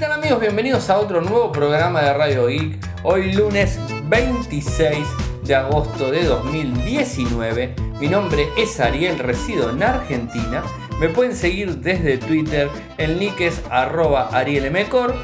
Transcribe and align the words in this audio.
tal 0.00 0.12
amigos? 0.12 0.40
Bienvenidos 0.40 0.88
a 0.88 0.98
otro 0.98 1.20
nuevo 1.20 1.52
programa 1.52 2.00
de 2.00 2.14
Radio 2.14 2.46
Geek. 2.46 2.78
Hoy 3.02 3.34
lunes 3.34 3.78
26 4.04 5.06
de 5.42 5.54
agosto 5.54 6.10
de 6.10 6.24
2019. 6.24 7.74
Mi 8.00 8.08
nombre 8.08 8.48
es 8.56 8.80
Ariel, 8.80 9.18
resido 9.18 9.68
en 9.68 9.82
Argentina. 9.82 10.62
Me 10.98 11.10
pueden 11.10 11.36
seguir 11.36 11.80
desde 11.80 12.16
Twitter, 12.16 12.70
el 12.96 13.18
nick 13.18 13.42
es 13.42 13.60
arroba 13.68 14.30
arielmcor. 14.32 15.14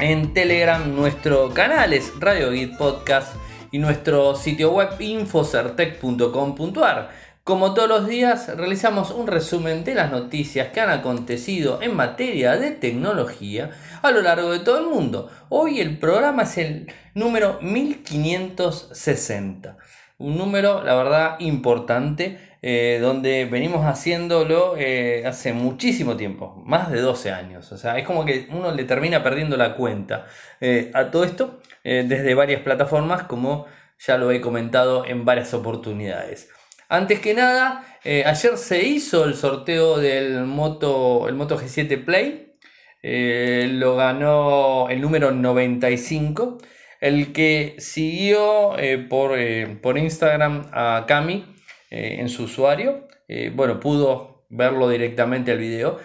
En 0.00 0.34
Telegram 0.34 0.92
nuestro 0.92 1.54
canal 1.54 1.92
es 1.92 2.12
Radio 2.18 2.50
Geek 2.50 2.76
Podcast 2.76 3.36
y 3.70 3.78
nuestro 3.78 4.34
sitio 4.34 4.72
web 4.72 4.88
infocertec.com.ar. 4.98 7.10
Como 7.50 7.74
todos 7.74 7.88
los 7.88 8.06
días, 8.06 8.46
realizamos 8.56 9.10
un 9.10 9.26
resumen 9.26 9.82
de 9.82 9.96
las 9.96 10.12
noticias 10.12 10.68
que 10.68 10.80
han 10.80 10.90
acontecido 10.90 11.82
en 11.82 11.96
materia 11.96 12.56
de 12.56 12.70
tecnología 12.70 13.70
a 14.02 14.12
lo 14.12 14.22
largo 14.22 14.52
de 14.52 14.60
todo 14.60 14.78
el 14.78 14.86
mundo. 14.86 15.28
Hoy 15.48 15.80
el 15.80 15.98
programa 15.98 16.44
es 16.44 16.58
el 16.58 16.92
número 17.12 17.58
1560. 17.60 19.76
Un 20.18 20.38
número, 20.38 20.84
la 20.84 20.94
verdad, 20.94 21.40
importante, 21.40 22.38
eh, 22.62 23.00
donde 23.02 23.46
venimos 23.46 23.84
haciéndolo 23.84 24.76
eh, 24.78 25.24
hace 25.26 25.52
muchísimo 25.52 26.16
tiempo, 26.16 26.54
más 26.64 26.92
de 26.92 27.00
12 27.00 27.32
años. 27.32 27.72
O 27.72 27.76
sea, 27.76 27.98
es 27.98 28.06
como 28.06 28.24
que 28.24 28.46
uno 28.52 28.72
le 28.72 28.84
termina 28.84 29.24
perdiendo 29.24 29.56
la 29.56 29.74
cuenta 29.74 30.26
eh, 30.60 30.92
a 30.94 31.10
todo 31.10 31.24
esto 31.24 31.58
desde 31.82 32.32
varias 32.34 32.62
plataformas, 32.62 33.24
como 33.24 33.66
ya 33.98 34.18
lo 34.18 34.30
he 34.30 34.40
comentado 34.40 35.04
en 35.04 35.24
varias 35.24 35.52
oportunidades. 35.52 36.48
Antes 36.92 37.20
que 37.20 37.34
nada, 37.34 37.84
eh, 38.02 38.24
ayer 38.26 38.56
se 38.58 38.82
hizo 38.82 39.24
el 39.24 39.36
sorteo 39.36 39.98
del 39.98 40.44
Moto, 40.44 41.28
el 41.28 41.36
Moto 41.36 41.56
G7 41.56 42.04
Play. 42.04 42.52
Eh, 43.00 43.68
lo 43.74 43.94
ganó 43.94 44.88
el 44.90 45.00
número 45.00 45.30
95. 45.30 46.58
El 47.00 47.32
que 47.32 47.76
siguió 47.78 48.76
eh, 48.76 48.98
por, 48.98 49.38
por, 49.80 49.98
Instagram 49.98 50.66
a 50.72 51.04
Cami 51.06 51.54
en 51.90 52.28
su 52.28 52.44
usuario. 52.44 53.06
bueno, 53.54 53.78
pudo 53.78 54.46
verlo 54.48 54.88
directamente 54.88 55.52
el 55.52 55.58
video. 55.58 55.98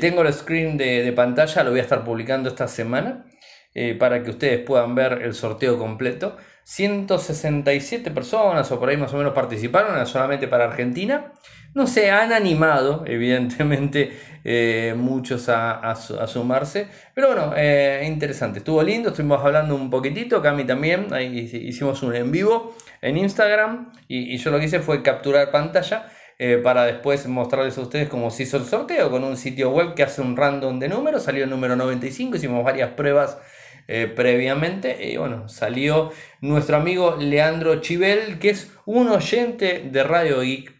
tengo 0.00 0.22
el 0.22 0.32
screen 0.32 0.78
de, 0.78 1.02
de, 1.02 1.12
pantalla, 1.12 1.62
lo 1.64 1.70
voy 1.70 1.80
a 1.80 1.82
estar 1.82 2.02
publicando 2.02 2.48
esta 2.48 2.66
semana 2.66 3.26
para 3.98 4.22
que 4.22 4.30
ustedes 4.30 4.60
puedan 4.60 4.94
ver 4.94 5.20
el 5.22 5.34
sorteo 5.34 5.78
completo. 5.78 6.38
167 6.70 8.12
personas 8.12 8.70
o 8.70 8.78
por 8.78 8.88
ahí 8.90 8.96
más 8.96 9.12
o 9.12 9.16
menos 9.16 9.32
participaron, 9.32 10.06
solamente 10.06 10.46
para 10.46 10.66
Argentina. 10.66 11.32
No 11.74 11.88
se 11.88 12.12
han 12.12 12.32
animado, 12.32 13.02
evidentemente, 13.08 14.16
eh, 14.44 14.94
muchos 14.96 15.48
a, 15.48 15.96
sumarse. 15.96 16.86
Pero 17.12 17.26
bueno, 17.26 17.54
eh, 17.56 18.04
interesante. 18.06 18.60
Estuvo 18.60 18.84
lindo, 18.84 19.08
estuvimos 19.08 19.44
hablando 19.44 19.74
un 19.74 19.90
poquitito. 19.90 20.40
Cami 20.40 20.62
también, 20.62 21.12
ahí 21.12 21.40
hicimos 21.40 22.04
un 22.04 22.14
en 22.14 22.30
vivo 22.30 22.76
en 23.02 23.18
Instagram. 23.18 23.90
Y, 24.06 24.36
yo 24.36 24.52
lo 24.52 24.60
que 24.60 24.66
hice 24.66 24.78
fue 24.78 25.02
capturar 25.02 25.50
pantalla 25.50 26.06
eh, 26.38 26.60
para 26.62 26.84
después 26.84 27.26
mostrarles 27.26 27.76
a 27.78 27.80
ustedes 27.80 28.08
cómo 28.08 28.30
se 28.30 28.44
hizo 28.44 28.56
el 28.58 28.64
sorteo 28.64 29.10
con 29.10 29.24
un 29.24 29.36
sitio 29.36 29.70
web 29.70 29.94
que 29.94 30.04
hace 30.04 30.22
un 30.22 30.36
random 30.36 30.78
de 30.78 30.88
números. 30.88 31.24
Salió 31.24 31.42
el 31.42 31.50
número 31.50 31.74
95, 31.74 32.36
hicimos 32.36 32.64
varias 32.64 32.90
pruebas 32.90 33.38
eh, 33.92 34.06
previamente. 34.06 35.10
Y 35.10 35.16
bueno, 35.16 35.48
salió 35.48 36.12
nuestro 36.40 36.76
amigo 36.76 37.16
Leandro 37.18 37.80
Chivel, 37.80 38.38
que 38.38 38.50
es 38.50 38.70
un 38.86 39.08
oyente 39.08 39.82
de 39.90 40.04
Radio 40.04 40.42
Geek 40.42 40.72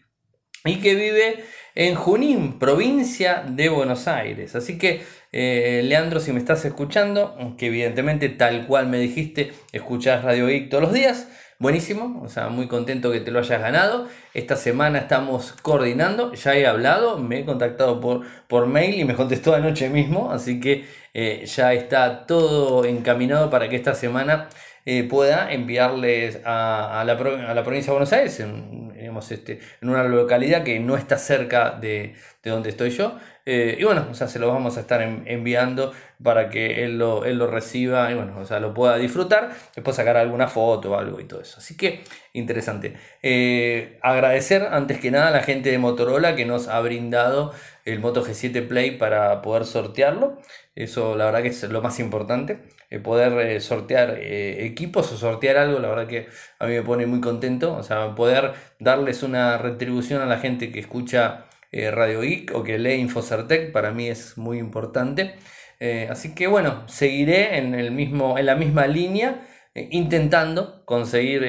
y 0.63 0.75
que 0.77 0.95
vive 0.95 1.43
en 1.75 1.95
Junín, 1.95 2.57
provincia 2.57 3.43
de 3.45 3.67
Buenos 3.67 4.07
Aires. 4.07 4.55
Así 4.55 4.77
que, 4.77 5.01
eh, 5.33 5.81
Leandro, 5.83 6.21
si 6.21 6.31
me 6.31 6.39
estás 6.39 6.63
escuchando, 6.63 7.35
que 7.57 7.65
evidentemente 7.65 8.29
tal 8.29 8.65
cual 8.65 8.87
me 8.87 8.97
dijiste, 8.97 9.51
escuchás 9.73 10.23
Radio 10.23 10.47
Geek 10.47 10.69
todos 10.69 10.83
los 10.83 10.93
días, 10.93 11.27
buenísimo, 11.59 12.21
o 12.23 12.29
sea, 12.29 12.47
muy 12.47 12.67
contento 12.67 13.11
que 13.11 13.19
te 13.19 13.31
lo 13.31 13.39
hayas 13.39 13.61
ganado. 13.61 14.07
Esta 14.33 14.55
semana 14.55 14.99
estamos 14.99 15.53
coordinando, 15.61 16.33
ya 16.33 16.55
he 16.55 16.65
hablado, 16.65 17.17
me 17.17 17.39
he 17.39 17.45
contactado 17.45 17.99
por, 17.99 18.21
por 18.47 18.67
mail 18.67 18.97
y 18.99 19.03
me 19.03 19.15
contestó 19.15 19.53
anoche 19.53 19.89
mismo, 19.89 20.31
así 20.31 20.61
que 20.61 20.85
eh, 21.13 21.45
ya 21.45 21.73
está 21.73 22.25
todo 22.25 22.85
encaminado 22.85 23.49
para 23.49 23.69
que 23.69 23.75
esta 23.75 23.93
semana 23.95 24.49
eh, 24.85 25.03
pueda 25.03 25.51
enviarles 25.53 26.39
a, 26.45 27.03
la, 27.05 27.17
provincia 27.17 27.87
de 27.87 27.91
Buenos 27.91 28.13
Aires, 28.13 28.39
en, 28.39 28.91
este, 29.29 29.59
en 29.81 29.89
una 29.89 30.03
localidad 30.03 30.63
que 30.63 30.79
no 30.79 30.97
está 30.97 31.17
cerca 31.17 31.71
de, 31.71 32.15
de 32.43 32.49
donde 32.49 32.69
estoy 32.69 32.89
yo, 32.89 33.17
eh, 33.45 33.77
y 33.79 33.83
bueno, 33.83 34.07
o 34.11 34.13
sea, 34.13 34.27
se 34.27 34.37
lo 34.39 34.47
vamos 34.47 34.77
a 34.77 34.81
estar 34.81 35.01
enviando 35.01 35.93
para 36.21 36.49
que 36.49 36.83
él 36.83 36.99
lo, 36.99 37.25
él 37.25 37.39
lo 37.39 37.47
reciba 37.47 38.11
y 38.11 38.13
bueno, 38.13 38.37
o 38.39 38.45
sea, 38.45 38.59
lo 38.59 38.73
pueda 38.73 38.97
disfrutar. 38.97 39.51
Después 39.75 39.95
sacar 39.95 40.17
alguna 40.17 40.47
foto 40.47 40.91
o 40.91 40.97
algo 40.97 41.19
y 41.19 41.25
todo 41.25 41.41
eso. 41.41 41.57
Así 41.57 41.75
que 41.75 42.03
interesante. 42.33 42.95
Eh, 43.23 43.97
agradecer 44.01 44.67
antes 44.71 44.99
que 44.99 45.09
nada 45.09 45.29
a 45.29 45.31
la 45.31 45.43
gente 45.43 45.71
de 45.71 45.79
Motorola 45.79 46.35
que 46.35 46.45
nos 46.45 46.67
ha 46.67 46.79
brindado 46.81 47.53
el 47.85 47.99
Moto 47.99 48.23
G7 48.23 48.67
Play 48.67 48.97
para 48.97 49.41
poder 49.41 49.65
sortearlo. 49.65 50.37
Eso 50.75 51.15
la 51.15 51.25
verdad 51.25 51.41
que 51.41 51.49
es 51.49 51.63
lo 51.63 51.81
más 51.81 51.99
importante. 51.99 52.59
Eh, 52.91 52.99
poder 52.99 53.59
sortear 53.61 54.19
equipos 54.21 55.11
o 55.11 55.17
sortear 55.17 55.57
algo, 55.57 55.79
la 55.79 55.89
verdad 55.89 56.07
que 56.07 56.27
a 56.59 56.67
mí 56.67 56.73
me 56.73 56.83
pone 56.83 57.07
muy 57.07 57.21
contento. 57.21 57.75
O 57.75 57.81
sea, 57.81 58.13
poder 58.13 58.53
darles 58.79 59.23
una 59.23 59.57
retribución 59.57 60.21
a 60.21 60.25
la 60.27 60.37
gente 60.37 60.71
que 60.71 60.79
escucha 60.79 61.45
eh, 61.71 61.89
Radio 61.89 62.21
Geek 62.21 62.53
o 62.53 62.63
que 62.63 62.77
lee 62.77 62.95
Infocertec, 62.95 63.71
para 63.71 63.91
mí 63.91 64.07
es 64.09 64.37
muy 64.37 64.57
importante. 64.59 65.35
Eh, 65.79 66.07
así 66.11 66.35
que 66.35 66.47
bueno, 66.47 66.87
seguiré 66.87 67.57
en, 67.57 67.75
el 67.75 67.91
mismo, 67.91 68.37
en 68.37 68.45
la 68.45 68.55
misma 68.55 68.87
línea, 68.87 69.47
eh, 69.73 69.87
intentando 69.91 70.83
conseguir 70.85 71.41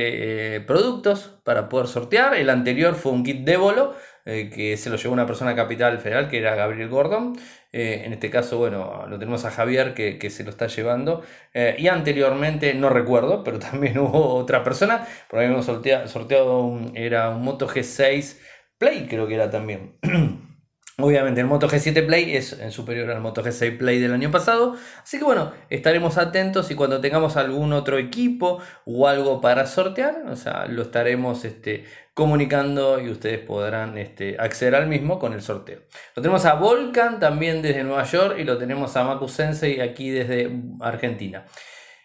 productos 0.67 1.41
para 1.45 1.69
poder 1.69 1.89
sortear. 1.89 2.35
El 2.35 2.51
anterior 2.51 2.95
fue 2.95 3.13
un 3.13 3.25
kit 3.25 3.45
de 3.45 3.57
bolo, 3.57 3.95
que 4.25 4.77
se 4.77 4.89
lo 4.89 4.97
llevó 4.97 5.13
una 5.13 5.27
persona 5.27 5.57
capital 5.57 5.99
federal, 5.99 6.29
que 6.29 6.39
era 6.39 6.55
Gabriel 6.55 6.89
Gordon. 6.89 7.37
en 7.73 8.13
este 8.13 8.31
caso, 8.31 8.57
bueno, 8.59 9.07
lo 9.09 9.19
tenemos 9.19 9.45
a 9.45 9.51
Javier 9.51 9.95
que, 9.95 10.31
se 10.31 10.45
lo 10.45 10.51
está 10.51 10.69
llevando. 10.69 11.23
y 11.55 11.89
anteriormente, 11.89 12.73
no 12.75 12.89
recuerdo, 12.89 13.43
pero 13.43 13.59
también 13.71 13.99
hubo 13.99 14.35
otra 14.37 14.63
persona, 14.63 15.07
por 15.29 15.41
ahí 15.41 15.47
hemos 15.47 15.67
sorteado, 15.67 16.07
sorteado 16.07 16.81
era 16.95 17.31
un 17.31 17.43
Moto 17.43 17.69
G6 17.69 18.37
Play 18.83 19.07
creo 19.09 19.29
que 19.29 19.35
era 19.37 19.49
también. 19.49 19.95
Obviamente 20.99 21.41
el 21.41 21.47
Moto 21.47 21.69
G7 21.69 22.05
Play 22.05 22.35
es 22.35 22.57
superior 22.71 23.09
al 23.11 23.21
Moto 23.21 23.41
G6 23.45 23.79
Play 23.79 24.01
del 24.01 24.13
año 24.13 24.33
pasado. 24.33 24.75
Así 25.05 25.19
que 25.19 25.25
bueno, 25.25 25.53
estaremos 25.71 26.19
atentos 26.19 26.69
y 26.73 26.75
cuando 26.75 27.01
tengamos 27.01 27.37
algún 27.37 27.73
otro 27.73 27.97
equipo 27.97 28.59
o 28.85 29.07
algo 29.07 29.41
para 29.41 29.67
sortear, 29.67 30.25
o 30.29 30.35
sea, 30.35 30.67
lo 30.67 30.83
estaremos 30.83 31.45
este, 31.45 31.85
comunicando 32.13 33.01
y 33.01 33.09
ustedes 33.09 33.39
podrán 33.39 33.97
este, 33.99 34.35
acceder 34.41 34.75
al 34.75 34.89
mismo 34.89 35.21
con 35.21 35.33
el 35.33 35.43
sorteo. 35.43 35.79
Lo 36.17 36.23
tenemos 36.23 36.45
a 36.45 36.55
Volcan 36.55 37.21
también 37.21 37.63
desde 37.63 37.85
Nueva 37.85 38.03
York 38.03 38.37
y 38.41 38.43
lo 38.43 38.59
tenemos 38.59 38.97
a 38.97 39.05
Maku 39.05 39.29
Sensei 39.29 39.81
aquí 39.81 40.11
desde 40.11 40.51
Argentina. 40.81 41.45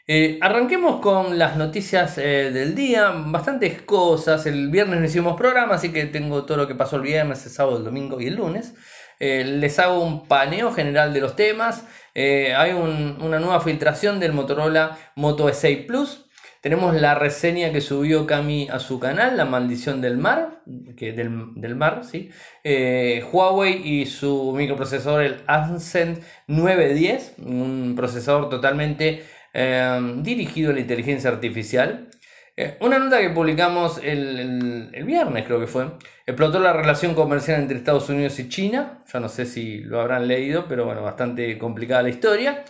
Eh, 0.10 0.40
arranquemos 0.42 1.02
con 1.02 1.38
las 1.38 1.58
noticias 1.58 2.18
eh, 2.18 2.50
del 2.54 2.76
día, 2.76 3.12
bastantes 3.12 3.82
cosas. 3.82 4.46
El 4.46 4.70
viernes 4.70 5.00
no 5.02 5.06
hicimos 5.06 5.36
programa, 5.36 5.76
así 5.76 5.92
que 5.92 6.06
tengo 6.06 6.46
todo 6.46 6.58
lo 6.58 6.68
que 6.68 6.76
pasó 6.76 6.96
el 6.96 7.02
viernes, 7.02 7.46
el 7.46 7.52
sábado, 7.52 7.78
el 7.78 7.84
domingo 7.84 8.22
y 8.22 8.28
el 8.28 8.36
lunes. 8.36 8.74
Eh, 9.20 9.44
les 9.44 9.78
hago 9.80 10.00
un 10.02 10.26
paneo 10.28 10.72
general 10.72 11.14
de 11.14 11.20
los 11.20 11.36
temas. 11.36 11.86
hay 12.16 12.72
una 12.72 13.40
nueva 13.40 13.60
filtración 13.62 14.20
del 14.20 14.32
Motorola 14.32 14.98
Moto 15.16 15.50
E6 15.50 15.86
Plus. 15.86 16.26
Tenemos 16.62 16.96
la 16.96 17.14
reseña 17.14 17.72
que 17.72 17.82
subió 17.82 18.26
Cami 18.26 18.70
a 18.70 18.80
su 18.80 19.00
canal, 19.00 19.38
La 19.38 19.46
maldición 19.46 20.02
del 20.02 20.18
mar, 20.18 20.62
que 20.98 21.12
del, 21.14 21.54
del 21.56 21.76
mar, 21.76 22.04
¿sí? 22.04 22.32
Huawei 23.32 23.82
y 23.86 24.06
su 24.06 24.54
microprocesador, 24.56 25.22
el 25.22 25.38
Ascend 25.48 26.24
910, 26.48 27.36
un 27.46 27.94
procesador 27.96 28.50
totalmente 28.50 29.24
Em, 29.60 30.22
dirigido 30.22 30.70
a 30.70 30.74
la 30.76 30.82
inteligencia 30.82 31.32
artificial. 31.32 32.10
Eh, 32.56 32.78
una 32.80 33.00
nota 33.00 33.20
que 33.20 33.32
publicamos 33.32 34.00
el, 34.04 34.92
viernes, 35.04 35.46
creo 35.48 35.60
que 35.60 35.66
fue, 35.66 35.88
explotó 36.28 36.60
la 36.60 36.74
relación 36.74 37.16
comercial 37.16 37.62
entre 37.62 37.80
Estados 37.80 38.08
Unidos 38.08 38.38
y 38.38 38.50
China. 38.50 39.04
Ya 39.12 39.20
no 39.20 39.30
sé 39.30 39.48
si 39.48 39.80
lo 39.80 40.00
habrán 40.00 40.28
leído, 40.28 40.68
pero 40.70 40.86
bueno, 40.86 41.02
bastante 41.02 41.58
complicada 41.58 42.04
la 42.04 42.10
historia. 42.10 42.66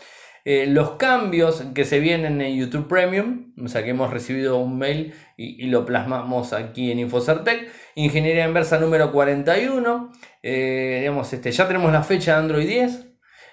Eh, 0.46 0.66
los 0.66 0.92
cambios 0.92 1.62
que 1.76 1.84
se 1.84 2.00
vienen 2.00 2.40
en 2.40 2.56
YouTube 2.56 2.88
Premium, 2.88 3.54
o 3.62 3.68
sea 3.68 3.84
que 3.84 3.90
hemos 3.90 4.10
recibido 4.10 4.58
un 4.58 4.78
mail 4.78 5.14
y, 5.36 5.68
lo 5.68 5.86
plasmamos 5.86 6.54
aquí 6.54 6.90
en 6.90 7.00
Infocertec. 7.00 7.70
Ingeniería 7.96 8.48
inversa 8.48 8.80
número 8.80 9.12
41. 9.12 10.14
Eh, 10.42 11.00
digamos, 11.02 11.34
este, 11.34 11.52
ya 11.52 11.68
tenemos 11.68 11.92
la 11.92 12.04
fecha 12.04 12.36
de 12.36 12.38
Android 12.38 12.66
10. 12.66 13.08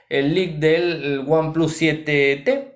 El 0.08 0.34
leak 0.36 0.58
del 0.60 1.24
OnePlus 1.26 1.82
7T 1.82 2.73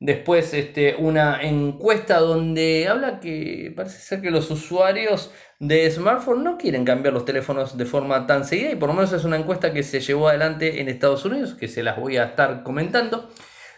Después 0.00 0.54
este, 0.54 0.94
una 0.96 1.42
encuesta 1.42 2.20
donde 2.20 2.86
habla 2.88 3.18
que 3.18 3.72
parece 3.74 3.98
ser 3.98 4.20
que 4.20 4.30
los 4.30 4.48
usuarios 4.48 5.32
de 5.58 5.90
smartphone 5.90 6.44
no 6.44 6.56
quieren 6.56 6.84
cambiar 6.84 7.14
los 7.14 7.24
teléfonos 7.24 7.76
de 7.76 7.84
forma 7.84 8.24
tan 8.24 8.44
seguida 8.44 8.70
y 8.70 8.76
por 8.76 8.90
lo 8.90 8.94
menos 8.94 9.12
es 9.12 9.24
una 9.24 9.36
encuesta 9.36 9.72
que 9.72 9.82
se 9.82 9.98
llevó 9.98 10.28
adelante 10.28 10.80
en 10.80 10.88
Estados 10.88 11.24
Unidos, 11.24 11.54
que 11.54 11.66
se 11.66 11.82
las 11.82 11.98
voy 11.98 12.16
a 12.16 12.26
estar 12.26 12.62
comentando. 12.62 13.28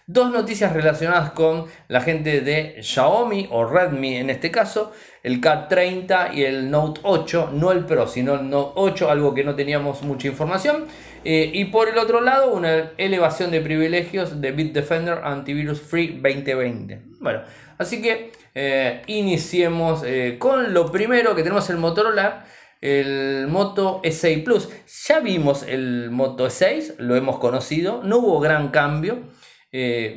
Dos 0.07 0.31
noticias 0.31 0.75
relacionadas 0.75 1.31
con 1.31 1.67
la 1.89 2.03
gente 2.03 2.43
de 2.43 2.83
Xiaomi 2.83 3.49
o 3.51 3.65
Redmi 3.65 4.17
en 4.17 4.29
este 4.29 4.51
caso, 4.51 4.93
el 5.23 5.41
K30 5.41 6.35
y 6.35 6.45
el 6.45 6.71
Note 6.71 7.01
8, 7.03 7.51
no 7.55 7.73
el 7.73 7.87
Pro, 7.87 8.07
sino 8.09 8.35
el 8.35 8.51
Note 8.51 8.73
8, 8.75 9.11
algo 9.11 9.33
que 9.33 9.45
no 9.45 9.55
teníamos 9.55 10.03
mucha 10.03 10.29
información. 10.29 10.87
Eh, 11.25 11.51
y 11.53 11.67
por 11.67 11.89
el 11.89 11.99
otro 11.99 12.21
lado, 12.21 12.53
una 12.53 12.93
elevación 12.97 13.51
de 13.51 13.61
privilegios 13.61 14.41
de 14.41 14.53
Bitdefender 14.53 15.21
Antivirus 15.23 15.81
Free 15.81 16.19
2020. 16.23 17.03
Bueno, 17.21 17.43
así 17.77 18.01
que 18.01 18.33
eh, 18.55 19.03
iniciemos 19.07 20.03
eh, 20.05 20.37
con 20.39 20.73
lo 20.73 20.91
primero 20.91 21.35
que 21.35 21.43
tenemos 21.43 21.69
el 21.71 21.77
Motorola 21.77 22.47
el 22.81 23.47
Moto 23.49 24.01
E6 24.03 24.43
Plus. 24.43 24.71
Ya 25.07 25.21
vimos 25.21 25.63
el 25.65 26.11
Moto 26.11 26.47
E6, 26.47 26.95
lo 26.97 27.15
hemos 27.15 27.39
conocido, 27.39 28.01
no 28.03 28.19
hubo 28.21 28.41
gran 28.41 28.69
cambio, 28.69 29.19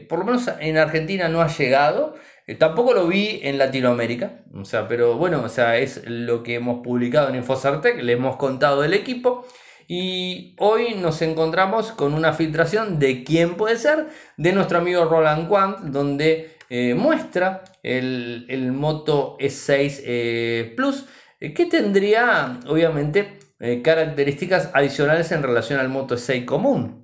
por 0.08 0.20
lo 0.20 0.26
menos 0.26 0.50
en 0.62 0.78
Argentina 0.78 1.28
no 1.28 1.42
ha 1.42 1.48
llegado. 1.48 2.16
Tampoco 2.60 2.94
lo 2.94 3.08
vi 3.08 3.42
en 3.44 3.58
Latinoamérica, 3.58 4.44
o 4.54 4.64
sea, 4.64 4.88
pero 4.88 5.16
bueno, 5.16 5.44
o 5.44 5.50
sea, 5.50 5.78
es 5.78 6.08
lo 6.08 6.42
que 6.42 6.56
hemos 6.56 6.82
publicado 6.82 7.28
en 7.28 7.36
Infosartec, 7.36 8.02
le 8.02 8.14
hemos 8.14 8.38
contado 8.38 8.82
del 8.82 8.94
equipo 8.94 9.46
y 9.96 10.56
hoy 10.58 10.96
nos 10.96 11.22
encontramos 11.22 11.92
con 11.92 12.16
una 12.16 12.34
filtración 12.34 12.98
de 12.98 13.24
quién 13.24 13.54
puede 13.54 13.78
ser, 13.78 14.08
de 14.38 14.52
nuestro 14.52 14.80
amigo 14.80 15.06
Roland 15.06 15.48
Quant, 15.48 15.80
donde 15.82 16.58
eh, 16.72 16.96
muestra 16.96 17.64
el, 17.84 18.48
el, 18.50 18.72
Moto 18.72 19.38
E6 19.38 20.76
Plus 20.76 21.06
eh, 21.40 21.54
que 21.54 21.68
tendría 21.68 22.60
obviamente 22.66 23.38
eh, 23.60 23.84
características 23.84 24.72
adicionales 24.74 25.32
en 25.32 25.44
relación 25.44 25.80
al 25.80 25.90
Moto 25.90 26.18
6 26.18 26.44
común. 26.44 27.04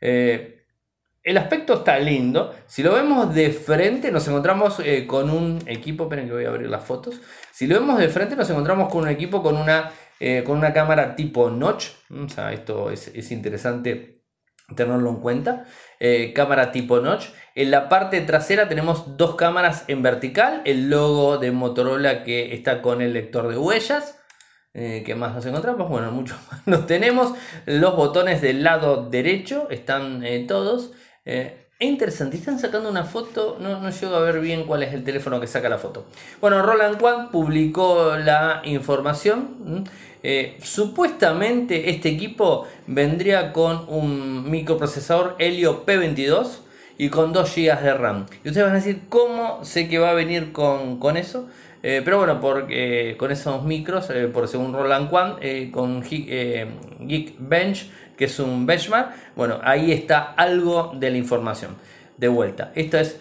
Eh, 0.00 0.64
el 1.22 1.36
aspecto 1.36 1.74
está 1.74 1.98
lindo. 1.98 2.54
Si 2.66 2.82
lo 2.82 2.94
vemos 2.94 3.34
de 3.34 3.50
frente, 3.50 4.10
nos 4.10 4.26
encontramos 4.28 4.80
con 5.06 5.28
un 5.28 5.58
equipo. 5.66 6.04
Esperen 6.04 6.26
que 6.26 6.32
voy 6.32 6.44
a 6.46 6.48
abrir 6.48 6.70
las 6.70 6.84
fotos. 6.84 7.20
Si 7.52 7.66
lo 7.66 7.78
vemos 7.78 7.98
de 7.98 8.08
frente, 8.08 8.34
nos 8.34 8.48
encontramos 8.48 8.90
con 8.90 9.02
un 9.02 9.08
equipo 9.10 9.42
con 9.42 9.58
una, 9.58 9.92
con 10.44 10.58
una 10.58 10.72
cámara 10.72 11.16
tipo 11.16 11.50
notch. 11.50 11.88
O 12.10 12.28
sea, 12.28 12.52
esto 12.52 12.90
es, 12.90 13.08
es 13.08 13.32
interesante 13.32 14.22
tenerlo 14.76 15.10
en 15.10 15.16
cuenta. 15.16 15.64
cámara 16.34 16.72
tipo 16.72 17.00
notch. 17.00 17.26
En 17.54 17.70
la 17.70 17.88
parte 17.88 18.20
trasera 18.20 18.68
tenemos 18.68 19.16
dos 19.16 19.34
cámaras 19.34 19.84
en 19.88 20.02
vertical, 20.02 20.62
el 20.64 20.90
logo 20.90 21.38
de 21.38 21.50
Motorola 21.50 22.22
que 22.22 22.54
está 22.54 22.82
con 22.82 23.02
el 23.02 23.12
lector 23.12 23.48
de 23.48 23.58
huellas. 23.58 24.20
Eh, 24.72 25.02
¿Qué 25.04 25.16
más 25.16 25.34
nos 25.34 25.44
encontramos? 25.46 25.88
Bueno, 25.88 26.12
muchos 26.12 26.38
más 26.50 26.66
nos 26.66 26.86
tenemos. 26.86 27.34
Los 27.66 27.96
botones 27.96 28.40
del 28.40 28.62
lado 28.62 29.08
derecho 29.08 29.68
están 29.70 30.24
eh, 30.24 30.44
todos. 30.46 30.92
Eh, 31.24 31.66
es 31.78 31.88
interesante, 31.88 32.36
están 32.36 32.58
sacando 32.58 32.90
una 32.90 33.04
foto, 33.04 33.56
no, 33.58 33.80
no 33.80 33.88
llego 33.88 34.14
a 34.14 34.20
ver 34.20 34.40
bien 34.40 34.64
cuál 34.66 34.82
es 34.82 34.92
el 34.92 35.02
teléfono 35.02 35.40
que 35.40 35.46
saca 35.46 35.70
la 35.70 35.78
foto. 35.78 36.04
Bueno, 36.38 36.62
Roland 36.62 37.00
Quant 37.00 37.30
publicó 37.30 38.16
la 38.16 38.60
información. 38.64 39.88
Supuestamente 40.62 41.90
este 41.90 42.10
equipo 42.10 42.66
vendría 42.86 43.52
con 43.52 43.84
un 43.88 44.50
microprocesador 44.50 45.36
Helio 45.38 45.86
P22 45.86 46.60
y 47.00 47.08
con 47.08 47.32
2 47.32 47.56
GB 47.56 47.80
de 47.80 47.94
RAM. 47.94 48.26
Y 48.44 48.48
ustedes 48.48 48.66
van 48.66 48.72
a 48.72 48.76
decir, 48.76 49.04
¿cómo 49.08 49.64
sé 49.64 49.88
que 49.88 49.98
va 49.98 50.10
a 50.10 50.12
venir 50.12 50.52
con, 50.52 51.16
eso? 51.16 51.48
Eh, 51.82 52.02
pero 52.04 52.18
bueno, 52.18 52.42
porque, 52.42 53.14
con 53.18 53.30
esos 53.30 53.64
micros, 53.64 54.10
eh, 54.10 54.26
por 54.26 54.46
según 54.48 54.74
Roland 54.74 55.08
eh, 55.40 55.70
con 55.72 56.02
Geekbench, 56.02 57.90
que 58.18 58.26
es 58.26 58.38
un 58.38 58.66
benchmark, 58.66 59.14
bueno, 59.34 59.60
ahí 59.62 59.92
está 59.92 60.34
algo 60.36 60.92
de 60.94 61.10
la 61.10 61.16
información. 61.16 61.70
De 62.18 62.28
vuelta, 62.28 62.70
esto 62.74 62.98
es 62.98 63.18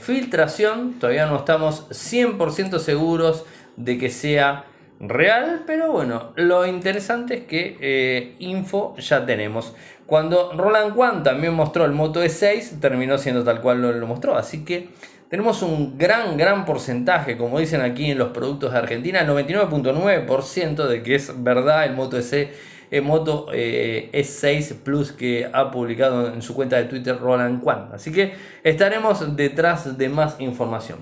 filtración, 0.00 0.94
todavía 0.98 1.26
no 1.26 1.36
estamos 1.36 1.88
100% 1.90 2.80
seguros 2.80 3.44
de 3.76 3.96
que 3.96 4.10
sea 4.10 4.64
real, 5.00 5.64
pero 5.66 5.92
bueno, 5.92 6.32
lo 6.36 6.66
interesante 6.66 7.34
es 7.34 7.44
que 7.44 8.34
info 8.38 8.96
ya 8.98 9.24
tenemos. 9.24 9.74
Cuando 10.08 10.54
Roland 10.56 10.94
Quan 10.94 11.22
también 11.22 11.52
mostró 11.52 11.84
el 11.84 11.92
Moto 11.92 12.24
E6, 12.24 12.80
terminó 12.80 13.18
siendo 13.18 13.44
tal 13.44 13.60
cual 13.60 13.82
lo, 13.82 14.06
mostró. 14.06 14.36
Así 14.36 14.64
que 14.64 14.88
tenemos 15.28 15.60
un 15.60 15.98
gran, 15.98 16.38
gran 16.38 16.64
porcentaje, 16.64 17.36
como 17.36 17.58
dicen 17.58 17.82
aquí 17.82 18.10
en 18.10 18.16
los 18.16 18.28
productos 18.28 18.72
de 18.72 18.78
Argentina, 18.78 19.26
99.9% 19.26 20.86
de 20.86 21.02
que 21.02 21.14
es 21.14 21.44
verdad 21.44 21.84
el 21.84 21.92
Moto 21.92 22.16
E6. 22.16 22.48
El 22.90 23.02
Moto 23.02 23.48
eh, 23.52 24.08
E6 24.14 24.76
Plus 24.76 25.12
que 25.12 25.46
ha 25.52 25.70
publicado 25.70 26.32
en 26.32 26.40
su 26.40 26.54
cuenta 26.54 26.76
de 26.76 26.84
Twitter 26.84 27.18
Roland 27.18 27.62
Quan. 27.62 27.90
Así 27.92 28.10
que 28.10 28.32
estaremos 28.64 29.36
detrás 29.36 29.98
de 29.98 30.08
más 30.08 30.40
información. 30.40 31.00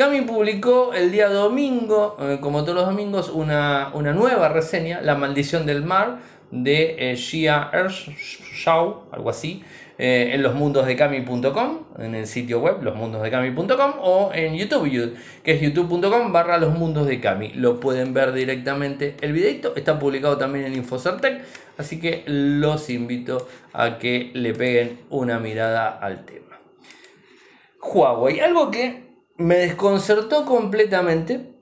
Cami 0.00 0.22
publicó 0.22 0.94
el 0.94 1.12
día 1.12 1.28
domingo, 1.28 2.16
eh, 2.20 2.38
como 2.40 2.62
todos 2.62 2.74
los 2.74 2.86
domingos, 2.86 3.28
una, 3.28 3.90
una 3.92 4.14
nueva 4.14 4.48
reseña, 4.48 5.02
La 5.02 5.14
maldición 5.14 5.66
del 5.66 5.84
mar, 5.84 6.20
de 6.50 7.12
eh, 7.12 7.16
Shia 7.16 7.68
Earthshaw, 7.70 9.08
algo 9.12 9.28
así, 9.28 9.62
eh, 9.98 10.30
en 10.32 10.42
losmundosdecami.com, 10.42 11.80
en 11.98 12.14
el 12.14 12.26
sitio 12.26 12.60
web 12.60 12.82
losmundosdecami.com 12.82 13.92
o 14.00 14.30
en 14.32 14.56
YouTube, 14.56 15.18
que 15.42 15.52
es 15.52 15.60
youtube.com 15.60 16.32
barra 16.32 16.56
los 16.56 16.72
mundos 16.72 17.06
de 17.06 17.20
Cami. 17.20 17.50
Lo 17.50 17.78
pueden 17.78 18.14
ver 18.14 18.32
directamente 18.32 19.16
el 19.20 19.34
videito, 19.34 19.76
está 19.76 19.98
publicado 19.98 20.38
también 20.38 20.64
en 20.64 20.76
Infocertec, 20.76 21.42
así 21.76 22.00
que 22.00 22.22
los 22.24 22.88
invito 22.88 23.46
a 23.74 23.98
que 23.98 24.30
le 24.32 24.54
peguen 24.54 25.00
una 25.10 25.38
mirada 25.38 25.90
al 25.90 26.24
tema. 26.24 26.58
Huawei, 27.82 28.40
algo 28.40 28.70
que 28.70 29.09
me 29.40 29.56
desconcertó 29.56 30.44
completamente, 30.44 31.54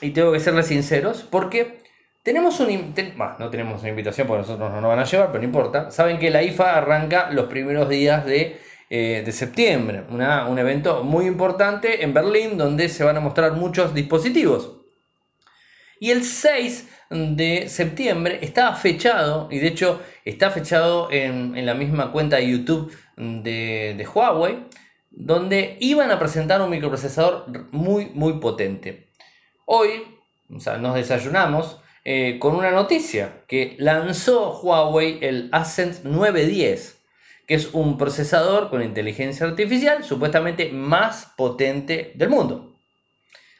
y 0.00 0.10
tengo 0.10 0.32
que 0.32 0.40
serles 0.40 0.66
sinceros, 0.66 1.26
porque 1.30 1.78
tenemos 2.22 2.58
un. 2.60 2.94
no 3.38 3.50
tenemos 3.50 3.80
una 3.80 3.90
invitación 3.90 4.26
porque 4.26 4.42
nosotros 4.42 4.70
no 4.70 4.80
nos 4.80 4.88
van 4.88 4.98
a 4.98 5.04
llevar, 5.04 5.28
pero 5.28 5.38
no 5.38 5.44
importa. 5.44 5.90
Saben 5.90 6.18
que 6.18 6.30
la 6.30 6.42
IFA 6.42 6.76
arranca 6.76 7.30
los 7.30 7.46
primeros 7.46 7.88
días 7.88 8.24
de, 8.24 8.60
eh, 8.90 9.26
septiembre. 9.30 10.04
un 10.10 10.58
evento 10.58 11.04
muy 11.04 11.26
importante 11.26 12.02
en 12.02 12.14
Berlín 12.14 12.56
donde 12.56 12.88
se 12.88 13.04
van 13.04 13.16
a 13.16 13.20
mostrar 13.20 13.52
muchos 13.52 13.94
dispositivos. 13.94 14.76
Y 16.00 16.10
el 16.10 16.22
6 16.22 16.88
de 17.10 17.68
septiembre 17.68 18.38
está 18.42 18.74
fechado, 18.74 19.48
y 19.50 19.58
de 19.58 19.68
hecho 19.68 20.00
está 20.24 20.50
fechado 20.50 21.10
en, 21.10 21.66
la 21.66 21.74
misma 21.74 22.12
cuenta 22.12 22.36
de 22.36 22.50
YouTube 22.50 22.92
de, 23.16 23.94
de 23.96 24.06
Huawei, 24.06 24.66
donde 25.18 25.76
iban 25.80 26.12
a 26.12 26.18
presentar 26.18 26.62
un 26.62 26.70
microprocesador 26.70 27.46
muy, 27.72 28.06
muy 28.14 28.34
potente. 28.34 29.08
Hoy, 29.66 30.04
o 30.54 30.60
sea, 30.60 30.78
nos 30.78 30.94
desayunamos 30.94 31.80
eh, 32.04 32.38
con 32.38 32.54
una 32.54 32.70
noticia 32.70 33.42
que 33.48 33.74
lanzó 33.80 34.60
Huawei 34.60 35.18
el 35.20 35.48
Ascend 35.50 36.04
910, 36.04 37.02
que 37.48 37.54
es 37.54 37.70
un 37.72 37.98
procesador 37.98 38.70
con 38.70 38.80
inteligencia 38.80 39.44
artificial 39.44 40.04
supuestamente 40.04 40.70
más 40.70 41.32
potente 41.36 42.12
del 42.14 42.28
mundo. 42.28 42.76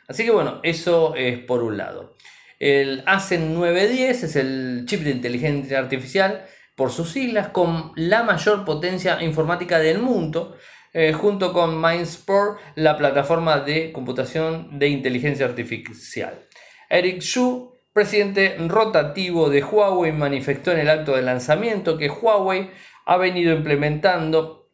Así 0.07 0.25
que 0.25 0.31
bueno, 0.31 0.61
eso 0.63 1.17
es 1.17 1.41
por 1.41 1.65
un 1.65 1.77
lado. 1.77 2.17
El 2.61 3.03
Ascend 3.05 3.57
910 3.57 4.23
es 4.23 4.37
el 4.37 4.85
chip 4.87 5.01
de 5.01 5.11
inteligencia 5.11 5.81
artificial 5.81 6.47
por 6.77 6.93
sus 6.93 7.11
siglas 7.11 7.49
con 7.49 7.91
la 7.97 8.23
mayor 8.23 8.65
potencia 8.65 9.21
informática 9.21 9.81
del 9.81 9.99
mundo, 9.99 10.57
eh, 11.01 11.13
junto 11.13 11.53
con 11.53 11.81
Mindsport, 11.81 12.59
la 12.75 12.97
plataforma 12.97 13.61
de 13.61 13.93
computación 13.93 14.81
de 14.81 14.89
inteligencia 14.89 15.47
artificial. 15.47 16.49
Eric 16.91 17.21
Xu 17.23 17.73
presidente 17.93 18.57
rotativo 18.67 19.49
de 19.49 19.63
Huawei 19.63 20.11
manifestó 20.11 20.73
en 20.73 20.81
el 20.81 20.91
acto 20.91 21.15
de 21.15 21.23
lanzamiento 21.23 21.99
que 21.99 22.09
Huawei 22.09 22.71
ha 23.07 23.17
venido 23.17 23.55
implementando 23.55 24.73